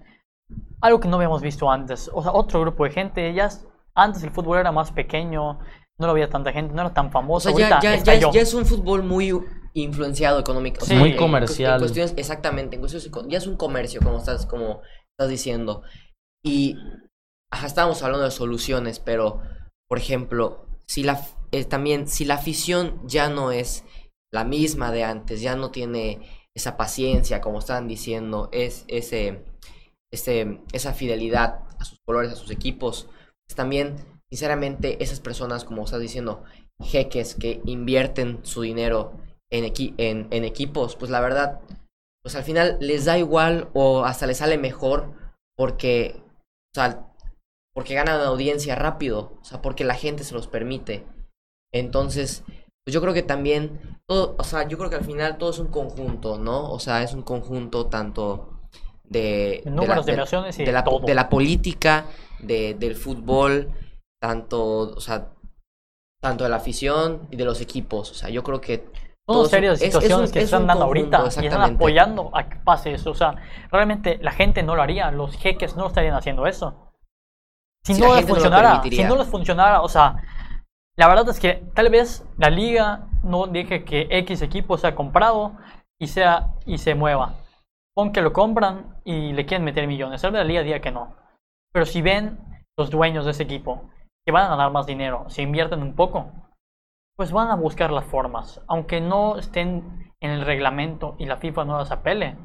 algo 0.82 1.00
que 1.00 1.08
no 1.08 1.16
habíamos 1.16 1.42
visto 1.42 1.72
antes. 1.72 2.12
O 2.14 2.22
sea, 2.22 2.34
otro 2.34 2.60
grupo 2.60 2.84
de 2.84 2.90
gente. 2.92 3.34
Ya 3.34 3.46
es- 3.46 3.66
antes 3.96 4.22
el 4.24 4.32
fútbol 4.32 4.58
era 4.60 4.74
más 4.74 4.92
pequeño, 4.92 5.60
no 5.98 6.08
lo 6.08 6.10
había 6.12 6.30
tanta 6.30 6.52
gente, 6.52 6.74
no 6.74 6.82
era 6.82 6.94
tan 6.94 7.08
O 7.08 7.12
famoso. 7.12 7.56
sea, 7.56 7.80
ya, 7.82 7.96
ya, 8.04 8.18
ya, 8.20 8.32
ya 8.32 8.42
es 8.42 8.54
un 8.54 8.66
fútbol 8.66 9.02
muy 9.04 9.34
influenciado 9.74 10.42
económico. 10.42 10.84
Sí. 10.86 10.94
Muy 10.96 11.12
en- 11.12 11.18
comercial. 11.18 11.76
En 11.76 11.80
cuestiones, 11.80 12.14
exactamente, 12.18 12.76
en 12.76 12.82
cuestiones, 12.82 13.10
ya 13.30 13.38
es 13.38 13.48
un 13.48 13.56
comercio, 13.56 14.02
como 14.04 14.18
estás, 14.18 14.46
como 14.46 14.82
estás 15.18 15.30
diciendo. 15.30 15.84
Y 16.44 16.76
ajá, 17.50 17.66
estábamos 17.66 18.04
hablando 18.04 18.26
de 18.26 18.32
soluciones, 18.32 19.00
pero, 19.00 19.40
por 19.88 19.98
ejemplo, 20.00 20.66
si 20.86 21.04
la, 21.04 21.14
f- 21.14 21.34
eh, 21.54 21.64
también, 21.64 22.10
si 22.10 22.26
la 22.26 22.34
afición 22.36 23.00
ya 23.08 23.30
no 23.30 23.52
es 23.54 23.86
la 24.32 24.44
misma 24.46 24.92
de 24.92 25.04
antes, 25.04 25.42
ya 25.42 25.56
no 25.56 25.72
tiene 25.72 26.22
esa 26.56 26.78
paciencia, 26.78 27.42
como 27.42 27.60
estaban 27.60 27.88
diciendo, 27.88 28.50
es 28.52 28.86
ese, 28.88 29.44
ese, 30.12 30.62
esa 30.74 30.94
fidelidad 30.94 31.62
a 31.80 31.86
sus 31.86 32.00
colores, 32.06 32.32
a 32.32 32.36
sus 32.36 32.52
equipos, 32.52 33.08
pues 33.48 33.56
también, 33.56 33.96
sinceramente, 34.30 35.04
esas 35.04 35.20
personas, 35.20 35.64
como 35.64 35.84
estás 35.86 36.02
diciendo, 36.02 36.44
jeques 36.82 37.36
que 37.36 37.62
invierten 37.66 38.40
su 38.44 38.62
dinero 38.62 39.14
en, 39.50 39.66
equi- 39.66 39.94
en, 39.98 40.28
en 40.32 40.44
equipos, 40.46 40.96
pues 40.96 41.12
la 41.12 41.22
verdad, 41.22 41.62
pues 42.24 42.36
al 42.36 42.44
final 42.44 42.78
les 42.80 43.06
da 43.06 43.18
igual 43.18 43.70
o 43.74 44.06
hasta 44.06 44.28
les 44.28 44.38
sale 44.38 44.58
mejor 44.58 45.14
porque, 45.56 46.16
o 46.72 46.76
sea, 46.76 47.08
porque 47.74 47.96
ganan 47.96 48.22
audiencia 48.22 48.76
rápido, 48.76 49.38
o 49.42 49.46
sea, 49.46 49.62
porque 49.62 49.84
la 49.84 49.96
gente 49.96 50.24
se 50.24 50.34
los 50.34 50.48
permite. 50.48 51.06
Entonces, 51.74 52.44
pues 52.86 52.94
yo 52.94 53.02
creo 53.02 53.14
que 53.14 53.24
también, 53.24 54.00
todo, 54.08 54.36
o 54.38 54.44
sea, 54.44 54.68
yo 54.68 54.78
creo 54.78 54.90
que 54.90 54.96
al 54.98 55.04
final 55.06 55.38
todo 55.38 55.52
es 55.52 55.60
un 55.60 55.68
conjunto, 55.68 56.38
¿no? 56.38 56.72
O 56.72 56.80
sea, 56.80 57.04
es 57.04 57.14
un 57.14 57.22
conjunto 57.22 57.88
tanto 57.88 58.60
de... 59.04 59.62
De 59.66 59.72
de 59.72 59.88
la, 59.88 60.02
de 60.02 60.66
de 60.66 60.72
la, 60.72 60.84
todo. 60.84 61.00
de 61.06 61.14
la 61.14 61.30
política, 61.30 62.06
de, 62.40 62.74
del 62.74 62.96
fútbol, 62.96 63.72
tanto, 64.22 64.94
o 64.96 65.00
sea, 65.00 65.30
tanto 66.22 66.44
de 66.44 66.50
la 66.50 66.58
afición 66.58 67.28
y 67.32 67.36
de 67.36 67.46
los 67.46 67.62
equipos. 67.62 68.12
O 68.12 68.14
sea, 68.14 68.30
yo 68.30 68.44
creo 68.44 68.62
que 68.62 68.90
todo 69.28 69.42
es 69.42 69.46
un- 69.46 69.50
serias 69.50 69.82
es- 69.82 69.88
es 69.88 69.94
situaciones 69.94 70.32
que 70.32 70.40
es 70.40 70.50
se 70.50 70.56
están 70.56 70.68
dando 70.68 70.86
conjunto, 70.88 71.18
ahorita 71.18 71.42
y 71.44 71.46
están 71.48 71.76
apoyando 71.76 72.30
a 72.34 72.50
que 72.50 72.56
pase 72.58 72.94
eso. 72.94 73.12
O 73.12 73.16
sea, 73.16 73.36
realmente 73.72 74.18
la 74.22 74.32
gente 74.32 74.64
no 74.64 74.76
lo 74.76 74.82
haría, 74.82 75.12
los 75.12 75.36
jeques 75.38 75.76
no 75.76 75.88
estarían 75.88 76.16
haciendo 76.16 76.48
eso. 76.48 76.92
Si, 77.84 77.96
Si 77.96 78.02
no 78.02 78.16
les 78.16 78.22
no 78.28 78.34
funcionara, 78.36 78.82
si 78.84 79.04
no 79.04 79.16
les 79.16 79.28
funcionara, 79.28 79.82
o 79.82 79.90
sea, 79.90 80.16
la 80.98 81.08
verdad 81.08 81.30
es 81.30 81.40
que 81.40 81.64
tal 81.74 81.90
vez 81.90 82.26
la 82.38 82.50
liga 82.50 83.08
no 83.24 83.48
deje 83.48 83.84
que 83.84 84.08
X 84.10 84.42
equipo 84.42 84.78
sea 84.78 84.96
comprado 84.96 85.54
y 86.00 86.08
sea 86.08 86.54
y 86.66 86.78
se 86.78 86.96
mueva. 86.96 87.36
Pon 87.96 88.12
que 88.12 88.22
lo 88.22 88.34
compran 88.34 88.96
y 89.04 89.34
le 89.34 89.46
quieren 89.46 89.66
meter 89.66 89.88
millones. 89.88 90.22
Tal 90.22 90.32
vez 90.32 90.40
la 90.40 90.48
liga 90.48 90.64
diga 90.64 90.80
que 90.80 90.92
no. 90.92 91.16
Pero 91.74 91.86
si 91.86 92.02
ven 92.02 92.40
los 92.78 92.90
dueños 92.90 93.26
de 93.26 93.32
ese 93.32 93.44
equipo 93.44 93.90
que 94.26 94.32
van 94.32 94.46
a 94.46 94.50
ganar 94.50 94.72
más 94.72 94.86
dinero, 94.86 95.26
si 95.28 95.42
invierten 95.42 95.82
un 95.82 95.96
poco, 95.96 96.32
pues 97.18 97.32
van 97.32 97.50
a 97.50 97.56
buscar 97.56 97.92
las 97.92 98.06
formas. 98.06 98.62
Aunque 98.68 99.02
no 99.02 99.38
estén 99.38 100.14
en 100.20 100.32
el 100.32 100.46
reglamento 100.46 101.16
y 101.20 101.26
la 101.26 101.38
FIFA 101.38 101.66
no 101.66 101.78
las 101.78 101.92
apele. 101.92 102.38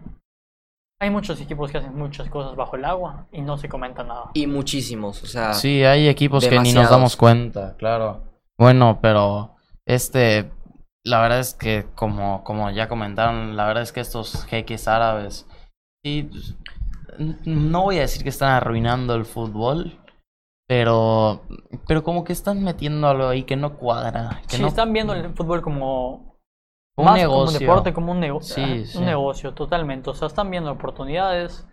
Hay 1.00 1.11
muchos 1.11 1.40
equipos 1.40 1.70
que 1.70 1.78
hacen 1.78 1.94
muchas 1.94 2.28
cosas 2.30 2.56
bajo 2.56 2.76
el 2.76 2.85
agua 2.85 3.26
y 3.30 3.42
no 3.42 3.59
se 3.59 3.68
comenta 3.68 4.02
nada. 4.02 4.30
y 4.32 4.46
muchísimos, 4.46 5.22
o 5.22 5.26
sea, 5.26 5.52
Sí, 5.52 5.85
hay 5.85 6.09
equipos 6.09 6.46
que 6.46 6.59
ni 6.59 6.72
nos 6.72 6.88
damos 6.90 7.16
cuenta, 7.16 7.76
claro. 7.76 8.22
Bueno, 8.58 8.98
pero 9.02 9.56
este, 9.86 10.50
la 11.04 11.20
verdad 11.20 11.40
es 11.40 11.54
que 11.54 11.86
como, 11.94 12.42
como 12.44 12.70
ya 12.70 12.88
comentaron, 12.88 13.56
la 13.56 13.66
verdad 13.66 13.82
es 13.82 13.92
que 13.92 14.00
estos 14.00 14.44
jeques 14.46 14.88
árabes, 14.88 15.46
sí, 16.04 16.28
pues, 16.30 16.56
no 17.44 17.82
voy 17.82 17.98
a 17.98 18.02
decir 18.02 18.22
que 18.22 18.28
están 18.30 18.50
arruinando 18.50 19.14
el 19.14 19.24
fútbol, 19.24 20.00
pero, 20.68 21.42
pero 21.86 22.02
como 22.02 22.24
que 22.24 22.32
están 22.32 22.62
metiendo 22.62 23.08
algo 23.08 23.28
ahí 23.28 23.44
que 23.44 23.56
no 23.56 23.76
cuadra, 23.76 24.42
que 24.48 24.58
no, 24.58 24.68
están 24.68 24.92
viendo 24.92 25.12
el 25.12 25.34
fútbol 25.34 25.62
como 25.62 26.36
un 26.96 27.04
más 27.04 27.14
negocio. 27.16 27.34
como 27.36 27.48
un 27.48 27.58
deporte, 27.58 27.92
como 27.92 28.12
un, 28.12 28.20
nego- 28.20 28.40
Sí, 28.40 28.62
ah, 28.64 28.84
sí. 28.86 28.98
un 28.98 29.04
negocio, 29.04 29.52
totalmente. 29.54 30.10
O 30.10 30.14
sea, 30.14 30.28
están 30.28 30.50
viendo 30.50 30.72
oportunidades. 30.72 31.66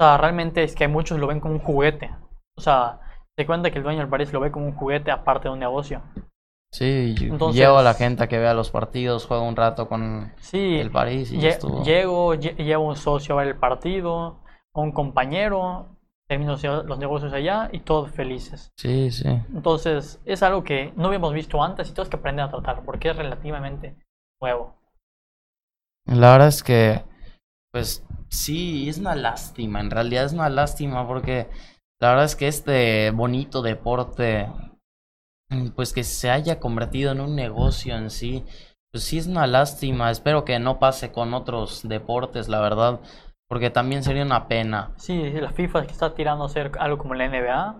O 0.00 0.04
sea, 0.04 0.16
realmente 0.16 0.62
es 0.62 0.74
que 0.74 0.88
muchos 0.88 1.18
lo 1.18 1.26
ven 1.26 1.40
como 1.40 1.54
un 1.54 1.60
juguete. 1.60 2.10
O 2.56 2.60
sea, 2.62 3.00
se 3.38 3.46
cuenta 3.46 3.70
que 3.70 3.78
el 3.78 3.84
dueño 3.84 4.00
del 4.00 4.08
París 4.08 4.32
lo 4.32 4.40
ve 4.40 4.50
como 4.50 4.66
un 4.66 4.74
juguete 4.74 5.12
aparte 5.12 5.46
de 5.46 5.52
un 5.54 5.60
negocio. 5.60 6.02
Sí, 6.72 7.14
Entonces- 7.20 7.56
llevo 7.60 7.78
a 7.78 7.82
la 7.84 7.94
gente 7.94 8.24
a 8.24 8.26
que 8.26 8.36
vea 8.36 8.52
los 8.52 8.72
partidos, 8.72 9.26
juega 9.26 9.44
un 9.44 9.54
rato 9.54 9.88
con 9.88 10.32
Sí, 10.40 10.76
el 10.80 10.90
París 10.90 11.30
y 11.30 11.38
lle- 11.38 11.50
estuvo. 11.50 11.84
llego, 11.84 12.34
lle- 12.34 12.56
llevo 12.56 12.88
un 12.88 12.96
socio 12.96 13.36
a 13.36 13.38
ver 13.38 13.46
el 13.48 13.56
partido, 13.56 14.40
a 14.74 14.80
un 14.80 14.90
compañero, 14.90 15.86
termino 16.26 16.56
los 16.84 16.98
negocios 16.98 17.32
allá 17.32 17.70
y 17.72 17.78
todos 17.78 18.10
felices. 18.10 18.72
Sí, 18.76 19.10
sí. 19.12 19.28
Entonces, 19.54 20.20
es 20.24 20.42
algo 20.42 20.64
que 20.64 20.92
no 20.96 21.06
habíamos 21.06 21.32
visto 21.32 21.62
antes 21.62 21.88
y 21.88 21.92
tenemos 21.92 22.10
que 22.10 22.16
aprender 22.16 22.44
a 22.44 22.50
tratar 22.50 22.82
porque 22.84 23.10
es 23.10 23.16
relativamente 23.16 23.94
nuevo. 24.42 24.74
La 26.06 26.32
verdad 26.32 26.48
es 26.48 26.62
que, 26.62 27.02
pues 27.72 28.04
sí, 28.28 28.88
es 28.88 28.98
una 28.98 29.14
lástima, 29.14 29.80
en 29.80 29.90
realidad 29.90 30.24
es 30.24 30.32
una 30.32 30.50
lástima 30.50 31.06
porque 31.06 31.48
la 32.00 32.10
verdad 32.10 32.24
es 32.24 32.36
que 32.36 32.48
este 32.48 33.10
bonito 33.10 33.62
deporte, 33.62 34.48
mm, 35.50 35.68
pues 35.70 35.92
que 35.92 36.04
se 36.04 36.30
haya 36.30 36.60
convertido 36.60 37.12
en 37.12 37.20
un 37.20 37.34
negocio 37.34 37.96
en 37.96 38.10
sí, 38.10 38.44
pues 38.92 39.04
sí 39.04 39.18
es 39.18 39.26
una 39.26 39.46
lástima, 39.46 40.10
espero 40.10 40.44
que 40.44 40.58
no 40.58 40.78
pase 40.78 41.12
con 41.12 41.34
otros 41.34 41.86
deportes, 41.88 42.48
la 42.48 42.60
verdad, 42.60 43.00
porque 43.48 43.70
también 43.70 44.02
sería 44.02 44.22
una 44.24 44.48
pena. 44.48 44.92
Sí, 44.96 45.30
la 45.32 45.50
FIFA 45.50 45.86
que 45.86 45.92
está 45.92 46.14
tirando 46.14 46.44
a 46.44 46.46
hacer 46.46 46.72
algo 46.78 46.98
como 46.98 47.14
la 47.14 47.24
NBA, 47.26 47.76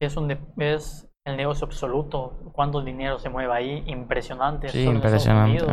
que 0.00 0.06
es, 0.06 0.16
un 0.16 0.28
de- 0.28 0.40
es 0.58 1.08
el 1.24 1.36
negocio 1.36 1.66
absoluto, 1.66 2.36
cuánto 2.52 2.82
dinero 2.82 3.18
se 3.18 3.28
mueve 3.28 3.52
ahí, 3.52 3.84
impresionante. 3.86 4.68
Sí, 4.68 4.82
impresionante. 4.84 5.64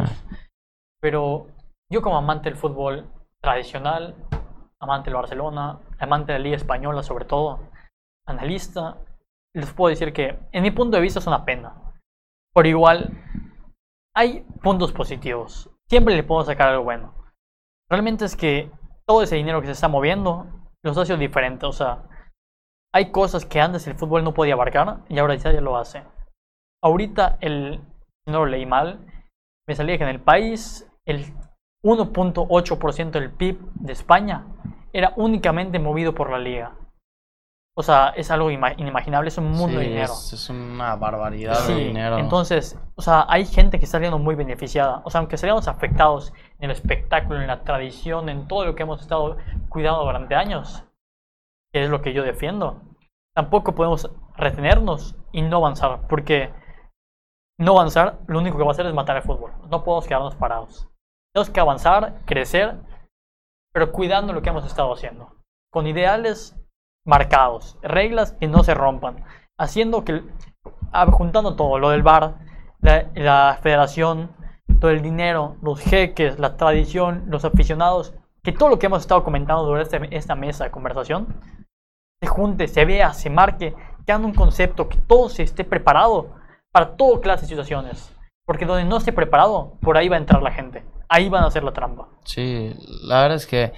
Pero 1.01 1.47
yo 1.89 2.01
como 2.01 2.17
amante 2.17 2.49
del 2.49 2.57
fútbol 2.57 3.09
tradicional, 3.41 4.15
amante 4.81 5.09
del 5.09 5.15
Barcelona, 5.15 5.79
amante 5.99 6.31
de 6.31 6.39
la 6.39 6.43
Liga 6.43 6.55
Española 6.55 7.03
sobre 7.03 7.25
todo, 7.25 7.59
analista, 8.25 8.97
les 9.53 9.73
puedo 9.73 9.89
decir 9.89 10.13
que 10.13 10.39
en 10.51 10.63
mi 10.63 10.71
punto 10.71 10.97
de 10.97 11.03
vista 11.03 11.19
es 11.19 11.27
una 11.27 11.45
pena. 11.45 11.73
Por 12.53 12.67
igual, 12.67 13.11
hay 14.15 14.41
puntos 14.61 14.91
positivos. 14.91 15.69
Siempre 15.89 16.15
le 16.15 16.23
puedo 16.23 16.43
sacar 16.43 16.69
algo 16.69 16.83
bueno. 16.83 17.13
Realmente 17.89 18.25
es 18.25 18.35
que 18.35 18.71
todo 19.07 19.23
ese 19.23 19.35
dinero 19.35 19.59
que 19.59 19.67
se 19.67 19.73
está 19.73 19.87
moviendo 19.87 20.47
los 20.83 20.97
hace 20.97 21.17
diferente. 21.17 21.65
O 21.65 21.71
sea, 21.71 22.03
hay 22.93 23.11
cosas 23.11 23.45
que 23.45 23.59
antes 23.59 23.87
el 23.87 23.95
fútbol 23.95 24.23
no 24.23 24.33
podía 24.33 24.53
abarcar 24.53 25.03
y 25.09 25.17
ahora 25.19 25.35
ya 25.35 25.51
lo 25.53 25.77
hace. 25.77 26.03
Ahorita, 26.83 27.37
el, 27.41 27.81
no 28.27 28.39
lo 28.39 28.45
leí 28.45 28.65
mal, 28.65 29.05
me 29.67 29.75
salía 29.75 29.97
que 29.97 30.03
en 30.03 30.09
el 30.09 30.21
país 30.21 30.89
el 31.05 31.25
1.8% 31.83 33.11
del 33.11 33.31
PIB 33.31 33.59
de 33.75 33.93
España 33.93 34.45
era 34.91 35.13
únicamente 35.15 35.79
movido 35.79 36.13
por 36.13 36.29
la 36.29 36.39
liga. 36.39 36.75
O 37.77 37.83
sea, 37.83 38.09
es 38.09 38.29
algo 38.31 38.49
ima- 38.51 38.73
inimaginable, 38.77 39.29
es 39.29 39.37
un 39.37 39.51
mundo 39.51 39.77
de 39.77 39.85
Sí, 39.85 39.89
dinero. 39.89 40.11
Es, 40.13 40.33
es 40.33 40.49
una 40.49 40.95
barbaridad 40.97 41.53
Sí, 41.55 41.73
de 41.73 41.79
dinero. 41.85 42.17
entonces, 42.17 42.77
o 42.95 43.01
sea, 43.01 43.25
hay 43.29 43.45
gente 43.45 43.79
que 43.79 43.85
está 43.85 43.97
saliendo 43.97 44.19
muy 44.19 44.35
beneficiada. 44.35 45.01
O 45.05 45.09
sea, 45.09 45.19
aunque 45.19 45.37
seamos 45.37 45.67
afectados 45.69 46.33
en 46.57 46.65
el 46.65 46.71
espectáculo, 46.71 47.39
en 47.39 47.47
la 47.47 47.63
tradición, 47.63 48.27
en 48.27 48.47
todo 48.49 48.65
lo 48.65 48.75
que 48.75 48.83
hemos 48.83 49.01
estado 49.01 49.37
cuidando 49.69 50.03
durante 50.03 50.35
años, 50.35 50.83
que 51.71 51.83
es 51.83 51.89
lo 51.89 52.01
que 52.01 52.11
yo 52.11 52.23
defiendo, 52.23 52.81
tampoco 53.33 53.73
podemos 53.75 54.11
retenernos 54.35 55.15
y 55.31 55.41
no 55.43 55.57
avanzar, 55.57 56.05
porque 56.09 56.51
no 57.57 57.73
avanzar 57.73 58.19
lo 58.27 58.39
único 58.39 58.57
que 58.57 58.63
va 58.63 58.69
a 58.69 58.73
hacer 58.73 58.87
es 58.87 58.93
matar 58.93 59.15
el 59.15 59.23
fútbol. 59.23 59.53
No 59.69 59.85
podemos 59.85 60.05
quedarnos 60.07 60.35
parados. 60.35 60.89
Tenemos 61.33 61.49
que 61.49 61.59
avanzar, 61.59 62.21
crecer, 62.25 62.77
pero 63.73 63.91
cuidando 63.91 64.33
lo 64.33 64.41
que 64.41 64.49
hemos 64.49 64.65
estado 64.65 64.93
haciendo. 64.93 65.35
Con 65.71 65.87
ideales 65.87 66.55
marcados, 67.05 67.77
reglas 67.81 68.33
que 68.33 68.47
no 68.47 68.63
se 68.63 68.73
rompan, 68.73 69.23
haciendo 69.57 70.03
que, 70.03 70.23
ah, 70.91 71.05
juntando 71.11 71.55
todo, 71.55 71.77
lo 71.79 71.89
del 71.89 72.03
VAR, 72.03 72.35
la, 72.79 73.09
la 73.13 73.59
federación, 73.61 74.31
todo 74.79 74.91
el 74.91 75.01
dinero, 75.01 75.57
los 75.61 75.79
jeques, 75.79 76.39
la 76.39 76.57
tradición, 76.57 77.25
los 77.27 77.45
aficionados, 77.45 78.13
que 78.43 78.51
todo 78.51 78.69
lo 78.69 78.79
que 78.79 78.87
hemos 78.87 79.01
estado 79.01 79.23
comentando 79.23 79.63
durante 79.65 79.97
este- 79.97 80.15
esta 80.15 80.35
mesa 80.35 80.63
de 80.63 80.71
conversación 80.71 81.27
se 82.21 82.27
junte, 82.27 82.67
se 82.67 82.85
vea, 82.85 83.13
se 83.13 83.29
marque, 83.29 83.75
que 84.05 84.11
hagan 84.11 84.25
un 84.25 84.33
concepto, 84.33 84.89
que 84.89 84.97
todo 84.97 85.29
se 85.29 85.43
esté 85.43 85.63
preparado 85.63 86.35
para 86.71 86.95
toda 86.95 87.21
clase 87.21 87.41
de 87.43 87.49
situaciones. 87.49 88.15
Porque 88.45 88.65
donde 88.65 88.85
no 88.85 88.97
esté 88.97 89.13
preparado, 89.13 89.77
por 89.81 89.97
ahí 89.97 90.09
va 90.09 90.15
a 90.15 90.19
entrar 90.19 90.41
la 90.41 90.51
gente. 90.51 90.83
Ahí 91.09 91.29
van 91.29 91.43
a 91.43 91.47
hacer 91.47 91.63
la 91.63 91.73
trampa. 91.73 92.07
Sí, 92.23 92.73
la 93.03 93.21
verdad 93.21 93.37
es 93.37 93.47
que 93.47 93.73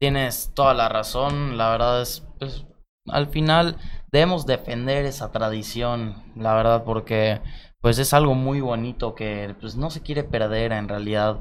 tienes 0.00 0.52
toda 0.54 0.74
la 0.74 0.88
razón. 0.88 1.56
La 1.56 1.70
verdad 1.70 2.02
es, 2.02 2.26
pues, 2.38 2.66
al 3.06 3.28
final 3.28 3.76
debemos 4.12 4.46
defender 4.46 5.04
esa 5.06 5.32
tradición, 5.32 6.22
la 6.36 6.54
verdad, 6.54 6.84
porque 6.84 7.40
pues 7.80 7.98
es 7.98 8.12
algo 8.12 8.34
muy 8.34 8.60
bonito 8.60 9.14
que 9.14 9.54
pues 9.60 9.76
no 9.76 9.90
se 9.90 10.02
quiere 10.02 10.24
perder 10.24 10.72
en 10.72 10.88
realidad. 10.88 11.40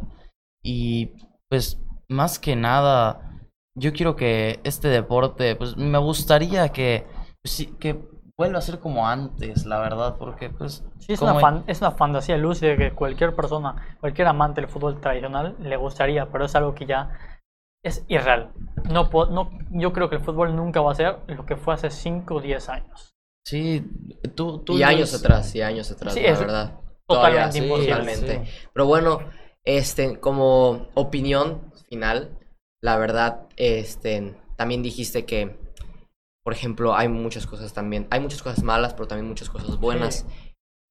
Y 0.63 1.11
pues 1.49 1.82
más 2.09 2.39
que 2.39 2.55
nada, 2.55 3.39
yo 3.75 3.93
quiero 3.93 4.15
que 4.15 4.59
este 4.63 4.88
deporte, 4.88 5.55
pues 5.55 5.78
me 5.78 5.97
gustaría 5.97 6.69
que, 6.69 7.05
pues, 7.43 7.67
que 7.80 8.01
vuelva 8.38 8.59
a 8.59 8.61
ser 8.61 8.79
como 8.79 9.07
antes, 9.07 9.65
la 9.65 9.79
verdad, 9.79 10.15
porque 10.17 10.49
pues... 10.49 10.83
Sí, 10.99 11.13
es 11.13 11.21
una, 11.21 11.39
fan- 11.39 11.63
es 11.67 11.81
una 11.81 11.91
fantasía 11.91 12.38
lúcida 12.38 12.77
que 12.77 12.91
cualquier 12.91 13.35
persona, 13.35 13.97
cualquier 13.99 14.27
amante 14.27 14.61
del 14.61 14.69
fútbol 14.69 15.01
tradicional 15.01 15.55
le 15.59 15.75
gustaría, 15.77 16.27
pero 16.27 16.45
es 16.45 16.55
algo 16.55 16.75
que 16.75 16.85
ya 16.85 17.09
es 17.83 18.05
irreal. 18.07 18.51
No, 18.91 19.09
no, 19.31 19.49
yo 19.71 19.91
creo 19.93 20.09
que 20.09 20.17
el 20.17 20.21
fútbol 20.21 20.55
nunca 20.55 20.81
va 20.81 20.91
a 20.91 20.95
ser 20.95 21.17
lo 21.27 21.45
que 21.45 21.55
fue 21.57 21.73
hace 21.73 21.89
5 21.89 22.35
o 22.35 22.41
10 22.41 22.69
años. 22.69 23.11
Sí, 23.45 23.83
tú... 24.35 24.59
tú 24.59 24.77
Y 24.77 24.83
años 24.83 25.13
atrás, 25.13 25.55
y 25.55 25.61
años 25.61 25.89
atrás, 25.91 26.13
Sí, 26.13 26.19
la 26.21 26.29
es 26.29 26.39
verdad. 26.39 26.79
totalmente 27.07 27.51
sí, 27.53 27.63
imposible. 27.63 27.91
totalmente. 27.91 28.45
sí. 28.45 28.67
Pero 28.73 28.85
bueno, 28.85 29.19
este, 29.63 30.19
como 30.19 30.88
opinión 30.95 31.73
final, 31.89 32.38
la 32.81 32.97
verdad, 32.97 33.47
este, 33.55 34.35
también 34.57 34.83
dijiste 34.83 35.25
que, 35.25 35.57
por 36.47 36.53
ejemplo, 36.53 36.95
hay 36.95 37.09
muchas 37.09 37.45
cosas 37.45 37.73
también, 37.73 38.07
hay 38.09 38.21
muchas 38.21 38.41
cosas 38.41 38.63
malas, 38.63 38.93
pero 38.93 39.05
también 39.05 39.27
muchas 39.27 39.49
cosas 39.49 39.81
buenas. 39.81 40.25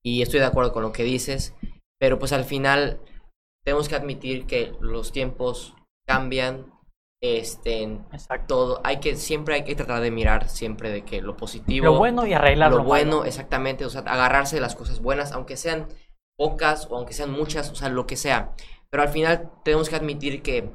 Y 0.05 0.21
estoy 0.21 0.39
de 0.39 0.45
acuerdo 0.45 0.71
con 0.71 0.83
lo 0.83 0.93
que 0.93 1.03
dices, 1.03 1.55
pero 1.99 2.19
pues 2.19 2.35
al 2.35 2.45
final 2.45 3.01
tenemos 3.65 3.89
que 3.89 3.95
admitir 3.95 4.45
que 4.45 4.75
los 4.81 5.13
tiempos 5.13 5.75
cambian, 6.07 6.67
este, 7.23 7.85
Exacto. 7.85 8.45
todo, 8.47 8.81
hay 8.85 9.01
que, 9.01 9.17
siempre 9.17 9.55
hay 9.55 9.65
que 9.65 9.75
tratar 9.75 10.03
de 10.03 10.11
mirar 10.11 10.51
siempre 10.51 10.91
de 10.91 11.07
que 11.07 11.23
lo 11.23 11.39
positivo 11.39 11.87
Lo 11.87 11.97
bueno 11.97 12.27
y 12.27 12.35
arreglar 12.35 12.71
lo 12.71 12.77
lo, 12.77 12.85
bueno, 12.85 13.11
malo. 13.13 13.25
exactamente, 13.25 13.87
o 13.87 13.89
sea, 13.89 14.03
agarrarse 14.03 14.57
de 14.57 14.61
las 14.61 14.77
cosas 14.77 15.01
buenas, 15.01 15.33
aunque 15.33 15.57
sean 15.57 15.89
pocas 16.37 16.87
o 16.91 16.99
aunque 16.99 17.15
sean 17.15 17.31
muchas, 17.31 17.71
o 17.71 17.77
sea, 17.77 17.89
lo 17.89 18.07
que 18.07 18.17
sea. 18.17 18.53
Pero 18.91 19.05
al 19.05 19.09
final 19.09 19.51
tenemos 19.65 19.89
que 19.89 19.97
admitir 19.97 20.43
que, 20.43 20.71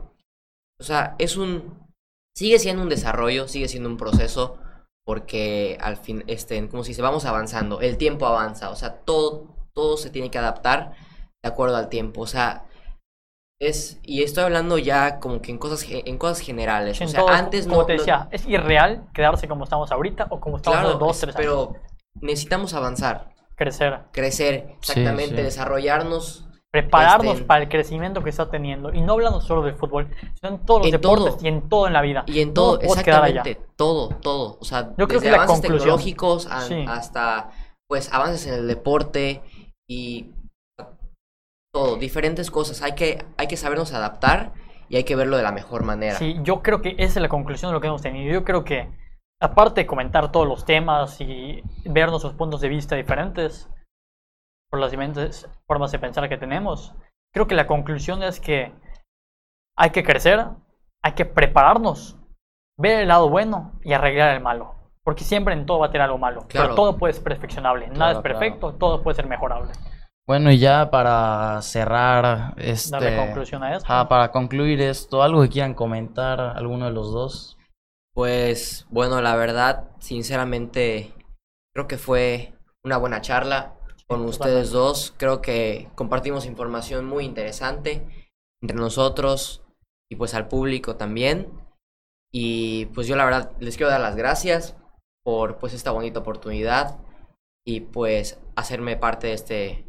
o 0.79 0.83
sea, 0.83 1.15
es 1.19 1.37
un, 1.37 1.87
sigue 2.35 2.57
siendo 2.57 2.81
un 2.81 2.89
desarrollo, 2.89 3.47
sigue 3.47 3.67
siendo 3.67 3.87
un 3.87 3.97
proceso, 3.97 4.57
porque 5.05 5.77
al 5.81 5.97
fin, 5.97 6.23
este, 6.27 6.67
como 6.69 6.83
si 6.83 6.93
se 6.93 7.01
vamos 7.01 7.25
avanzando, 7.25 7.81
el 7.81 7.97
tiempo 7.97 8.25
avanza, 8.25 8.69
o 8.69 8.75
sea, 8.75 8.97
todo, 8.99 9.47
todo 9.73 9.97
se 9.97 10.09
tiene 10.09 10.29
que 10.31 10.37
adaptar 10.37 10.93
de 11.43 11.49
acuerdo 11.49 11.75
al 11.77 11.89
tiempo, 11.89 12.21
o 12.21 12.27
sea, 12.27 12.65
es, 13.59 13.99
y 14.03 14.23
estoy 14.23 14.43
hablando 14.43 14.77
ya 14.77 15.19
como 15.19 15.41
que 15.41 15.51
en 15.51 15.57
cosas, 15.59 15.85
en 15.89 16.17
cosas 16.17 16.39
generales, 16.39 16.99
En 17.01 17.07
o 17.07 17.09
sea, 17.11 17.19
todo, 17.21 17.29
antes 17.29 17.65
como 17.67 17.81
no, 17.81 17.85
te 17.85 17.93
no- 17.93 17.99
decía, 17.99 18.27
es 18.31 18.45
irreal 18.47 19.07
quedarse 19.13 19.47
como 19.47 19.63
estamos 19.65 19.91
ahorita 19.91 20.27
o 20.29 20.39
como 20.39 20.57
estamos 20.57 20.79
claro, 20.79 20.97
dos, 20.97 21.15
es- 21.15 21.21
tres 21.21 21.35
años. 21.35 21.45
pero 21.45 21.75
necesitamos 22.21 22.73
avanzar, 22.73 23.31
Crecer, 23.55 23.99
crecer, 24.11 24.65
Sí, 24.81 24.91
exactamente, 24.91 25.35
sí. 25.37 25.41
desarrollarnos 25.43 26.47
prepararnos 26.71 27.33
Este- 27.35 27.45
para 27.45 27.63
el 27.63 27.69
crecimiento 27.69 28.23
que 28.23 28.29
está 28.29 28.49
teniendo. 28.49 28.93
Y 28.93 29.01
no 29.01 29.13
hablando 29.13 29.41
solo 29.41 29.61
del 29.63 29.75
fútbol, 29.75 30.07
sino 30.39 30.55
en 30.55 30.65
todos 30.65 30.79
los 30.81 30.87
En 30.87 30.91
deportes 30.93 31.35
todo. 31.35 31.45
y 31.45 31.47
en 31.49 31.69
todo 31.69 31.87
en 31.87 31.93
la 31.93 32.01
vida. 32.01 32.23
y 32.27 32.39
en 32.39 32.53
todo, 32.53 32.79
exactamente, 32.79 33.59
todo, 33.75 34.09
todo, 34.21 34.57
o 34.59 34.63
sea, 34.63 34.93
Yo 34.97 35.07
creo 35.07 35.19
que 35.19 35.29
avances 35.29 35.61
tecnológicos 35.61 36.47
a- 36.49 36.61
Sí. 36.61 36.85
hasta 36.87 37.51
pues 37.89 38.11
avances 38.13 38.47
en 38.47 38.53
el 38.53 38.67
deporte 38.69 39.41
y 39.89 40.31
todo, 41.73 41.97
diferentes 41.97 42.49
cosas, 42.49 42.81
hay 42.81 42.93
que 42.95 43.25
hay 43.37 43.47
que 43.47 43.57
sabernos 43.57 43.93
adaptar 43.93 44.53
y 44.87 44.95
hay 44.95 45.03
que 45.03 45.15
verlo 45.17 45.35
de 45.37 45.43
la 45.43 45.51
mejor 45.51 45.83
manera. 45.83 46.15
Sí, 46.15 46.37
yo 46.43 46.61
creo 46.61 46.81
que 46.81 46.91
esa 46.97 47.19
es 47.19 47.21
la 47.21 47.29
conclusión 47.29 47.69
de 47.69 47.73
lo 47.73 47.81
que 47.81 47.87
hemos 47.87 48.01
tenido. 48.01 48.31
Yo 48.33 48.43
creo 48.45 48.63
que, 48.63 48.89
aparte 49.41 49.81
de 49.81 49.87
comentar 49.87 50.31
todos 50.31 50.47
los 50.47 50.63
temas 50.65 51.19
y 51.19 51.61
ver 51.85 52.09
nuestros 52.09 52.33
puntos 52.33 52.61
de 52.61 52.69
vista 52.69 52.95
diferentes 52.95 53.69
por 54.71 54.79
las 54.79 54.89
diferentes 54.89 55.47
formas 55.67 55.91
de 55.91 55.99
pensar 55.99 56.27
que 56.29 56.37
tenemos, 56.37 56.95
creo 57.33 57.45
que 57.45 57.55
la 57.55 57.67
conclusión 57.67 58.23
es 58.23 58.39
que 58.39 58.73
hay 59.77 59.89
que 59.89 60.03
crecer, 60.03 60.47
hay 61.03 61.11
que 61.11 61.25
prepararnos, 61.25 62.17
ver 62.77 63.01
el 63.01 63.09
lado 63.09 63.29
bueno 63.29 63.73
y 63.83 63.93
arreglar 63.93 64.33
el 64.33 64.41
malo. 64.41 64.75
Porque 65.03 65.23
siempre 65.23 65.53
en 65.53 65.65
todo 65.65 65.79
va 65.79 65.87
a 65.87 65.91
tener 65.91 66.05
algo 66.05 66.19
malo. 66.19 66.45
Claro. 66.47 66.67
Pero 66.67 66.75
todo 66.75 66.97
puede 66.97 67.13
ser 67.13 67.23
perfeccionable. 67.23 67.87
Nada 67.87 68.13
es 68.13 68.19
perfecto, 68.19 68.73
todo 68.73 69.03
puede 69.03 69.15
ser 69.15 69.27
mejorable. 69.27 69.73
Bueno, 70.27 70.51
y 70.51 70.59
ya 70.59 70.89
para 70.91 71.61
cerrar, 71.63 72.53
este... 72.57 72.91
Darle 72.91 73.17
conclusión 73.17 73.63
a 73.63 73.75
esto. 73.75 74.07
para 74.07 74.31
concluir 74.31 74.79
esto, 74.79 75.23
¿algo 75.23 75.41
que 75.41 75.49
quieran 75.49 75.73
comentar 75.73 76.39
alguno 76.39 76.85
de 76.85 76.91
los 76.91 77.11
dos? 77.11 77.57
Pues 78.13 78.85
bueno, 78.89 79.21
la 79.21 79.35
verdad, 79.35 79.89
sinceramente 79.99 81.13
creo 81.73 81.87
que 81.87 81.97
fue 81.97 82.53
una 82.83 82.97
buena 82.97 83.21
charla 83.21 83.73
con 84.11 84.25
ustedes 84.25 84.71
dos. 84.71 85.13
Creo 85.15 85.41
que 85.41 85.89
compartimos 85.95 86.45
información 86.45 87.05
muy 87.05 87.23
interesante 87.23 88.05
entre 88.61 88.75
nosotros 88.75 89.63
y 90.11 90.17
pues 90.17 90.33
al 90.33 90.49
público 90.49 90.97
también. 90.97 91.49
Y 92.29 92.87
pues 92.87 93.07
yo 93.07 93.15
la 93.15 93.23
verdad 93.23 93.55
les 93.61 93.77
quiero 93.77 93.89
dar 93.89 94.01
las 94.01 94.17
gracias 94.17 94.75
por 95.23 95.59
pues 95.59 95.73
esta 95.73 95.91
bonita 95.91 96.19
oportunidad 96.19 96.99
y 97.65 97.81
pues 97.81 98.37
hacerme 98.57 98.97
parte 98.97 99.27
de 99.27 99.33
este 99.33 99.85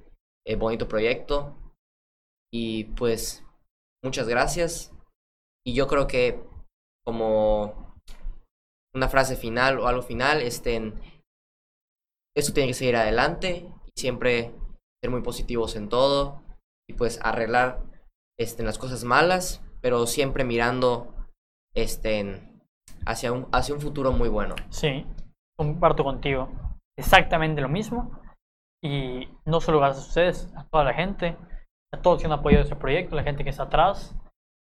eh, 0.47 0.55
bonito 0.55 0.87
proyecto. 0.87 1.57
Y 2.53 2.85
pues 2.95 3.45
muchas 4.05 4.29
gracias. 4.29 4.93
Y 5.67 5.75
yo 5.75 5.89
creo 5.89 6.07
que 6.07 6.41
como 7.05 7.93
una 8.95 9.09
frase 9.09 9.35
final 9.35 9.81
o 9.81 9.89
algo 9.89 10.03
final, 10.03 10.43
este, 10.43 10.93
esto 12.37 12.53
tiene 12.53 12.69
que 12.69 12.75
seguir 12.75 12.95
adelante 12.95 13.69
siempre 13.97 14.55
ser 15.03 15.11
muy 15.11 15.23
positivos 15.23 15.77
en 15.77 15.89
todo 15.89 16.43
y 16.89 16.95
pues 16.95 17.21
arreglar 17.23 17.83
este, 18.39 18.63
las 18.63 18.79
cosas 18.79 19.05
malas, 19.05 19.65
pero 19.81 20.07
siempre 20.07 20.45
mirando 20.45 21.15
este, 21.75 22.49
hacia, 23.07 23.33
un, 23.33 23.49
hacia 23.53 23.75
un 23.75 23.81
futuro 23.81 24.13
muy 24.13 24.29
bueno. 24.29 24.55
Sí, 24.71 25.07
comparto 25.57 26.05
contigo 26.05 26.49
exactamente 26.99 27.61
lo 27.61 27.69
mismo. 27.69 28.11
Y 28.85 29.29
no 29.45 29.61
solo 29.61 29.79
gracias 29.79 30.05
a 30.05 30.09
ustedes, 30.09 30.55
a 30.57 30.65
toda 30.65 30.85
la 30.85 30.95
gente, 30.95 31.37
a 31.93 32.01
todos 32.01 32.21
que 32.21 32.27
han 32.27 32.33
apoyado 32.33 32.65
este 32.65 32.77
proyecto, 32.77 33.15
la 33.15 33.23
gente 33.23 33.45
que 33.45 33.51
está 33.51 33.65
atrás, 33.65 34.17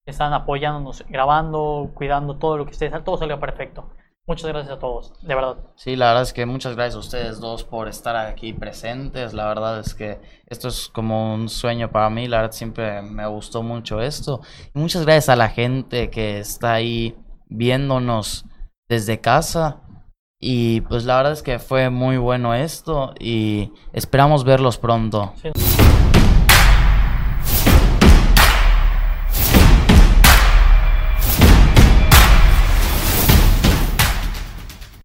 que 0.06 0.12
están 0.12 0.34
apoyándonos, 0.34 1.06
grabando, 1.08 1.92
cuidando 1.96 2.38
todo 2.38 2.58
lo 2.58 2.66
que 2.66 2.72
ustedes, 2.72 3.04
todo 3.04 3.18
salga 3.18 3.40
perfecto. 3.40 3.90
Muchas 4.28 4.48
gracias 4.48 4.74
a 4.74 4.80
todos, 4.80 5.14
de 5.22 5.36
verdad. 5.36 5.58
Sí, 5.76 5.96
la 5.96 6.08
verdad 6.08 6.24
es 6.24 6.32
que 6.32 6.46
muchas 6.46 6.76
gracias 6.76 6.96
a 6.96 7.00
ustedes 7.00 7.40
dos 7.40 7.64
por 7.64 7.88
estar 7.88 8.16
aquí 8.16 8.54
presentes. 8.54 9.34
La 9.34 9.48
verdad 9.48 9.80
es 9.80 9.96
que 9.96 10.20
esto 10.46 10.68
es 10.68 10.90
como 10.90 11.34
un 11.34 11.50
sueño 11.50 11.92
para 11.92 12.10
mí. 12.10 12.28
La 12.28 12.38
verdad 12.38 12.54
siempre 12.54 13.02
me 13.02 13.26
gustó 13.28 13.64
mucho 13.64 14.00
esto. 14.00 14.42
Y 14.76 14.80
muchas 14.80 15.04
gracias 15.04 15.30
a 15.30 15.36
la 15.36 15.50
gente 15.50 16.10
que 16.12 16.40
está 16.40 16.74
ahí 16.74 17.16
viéndonos 17.50 18.46
desde 18.88 19.20
casa. 19.20 19.82
Y 20.40 20.82
pues 20.82 21.04
la 21.04 21.18
verdad 21.18 21.34
es 21.34 21.44
que 21.44 21.60
fue 21.60 21.90
muy 21.90 22.18
bueno 22.18 22.54
esto 22.54 23.14
y 23.20 23.74
esperamos 23.92 24.44
verlos 24.44 24.78
pronto. 24.78 25.34
Sí. 25.42 25.52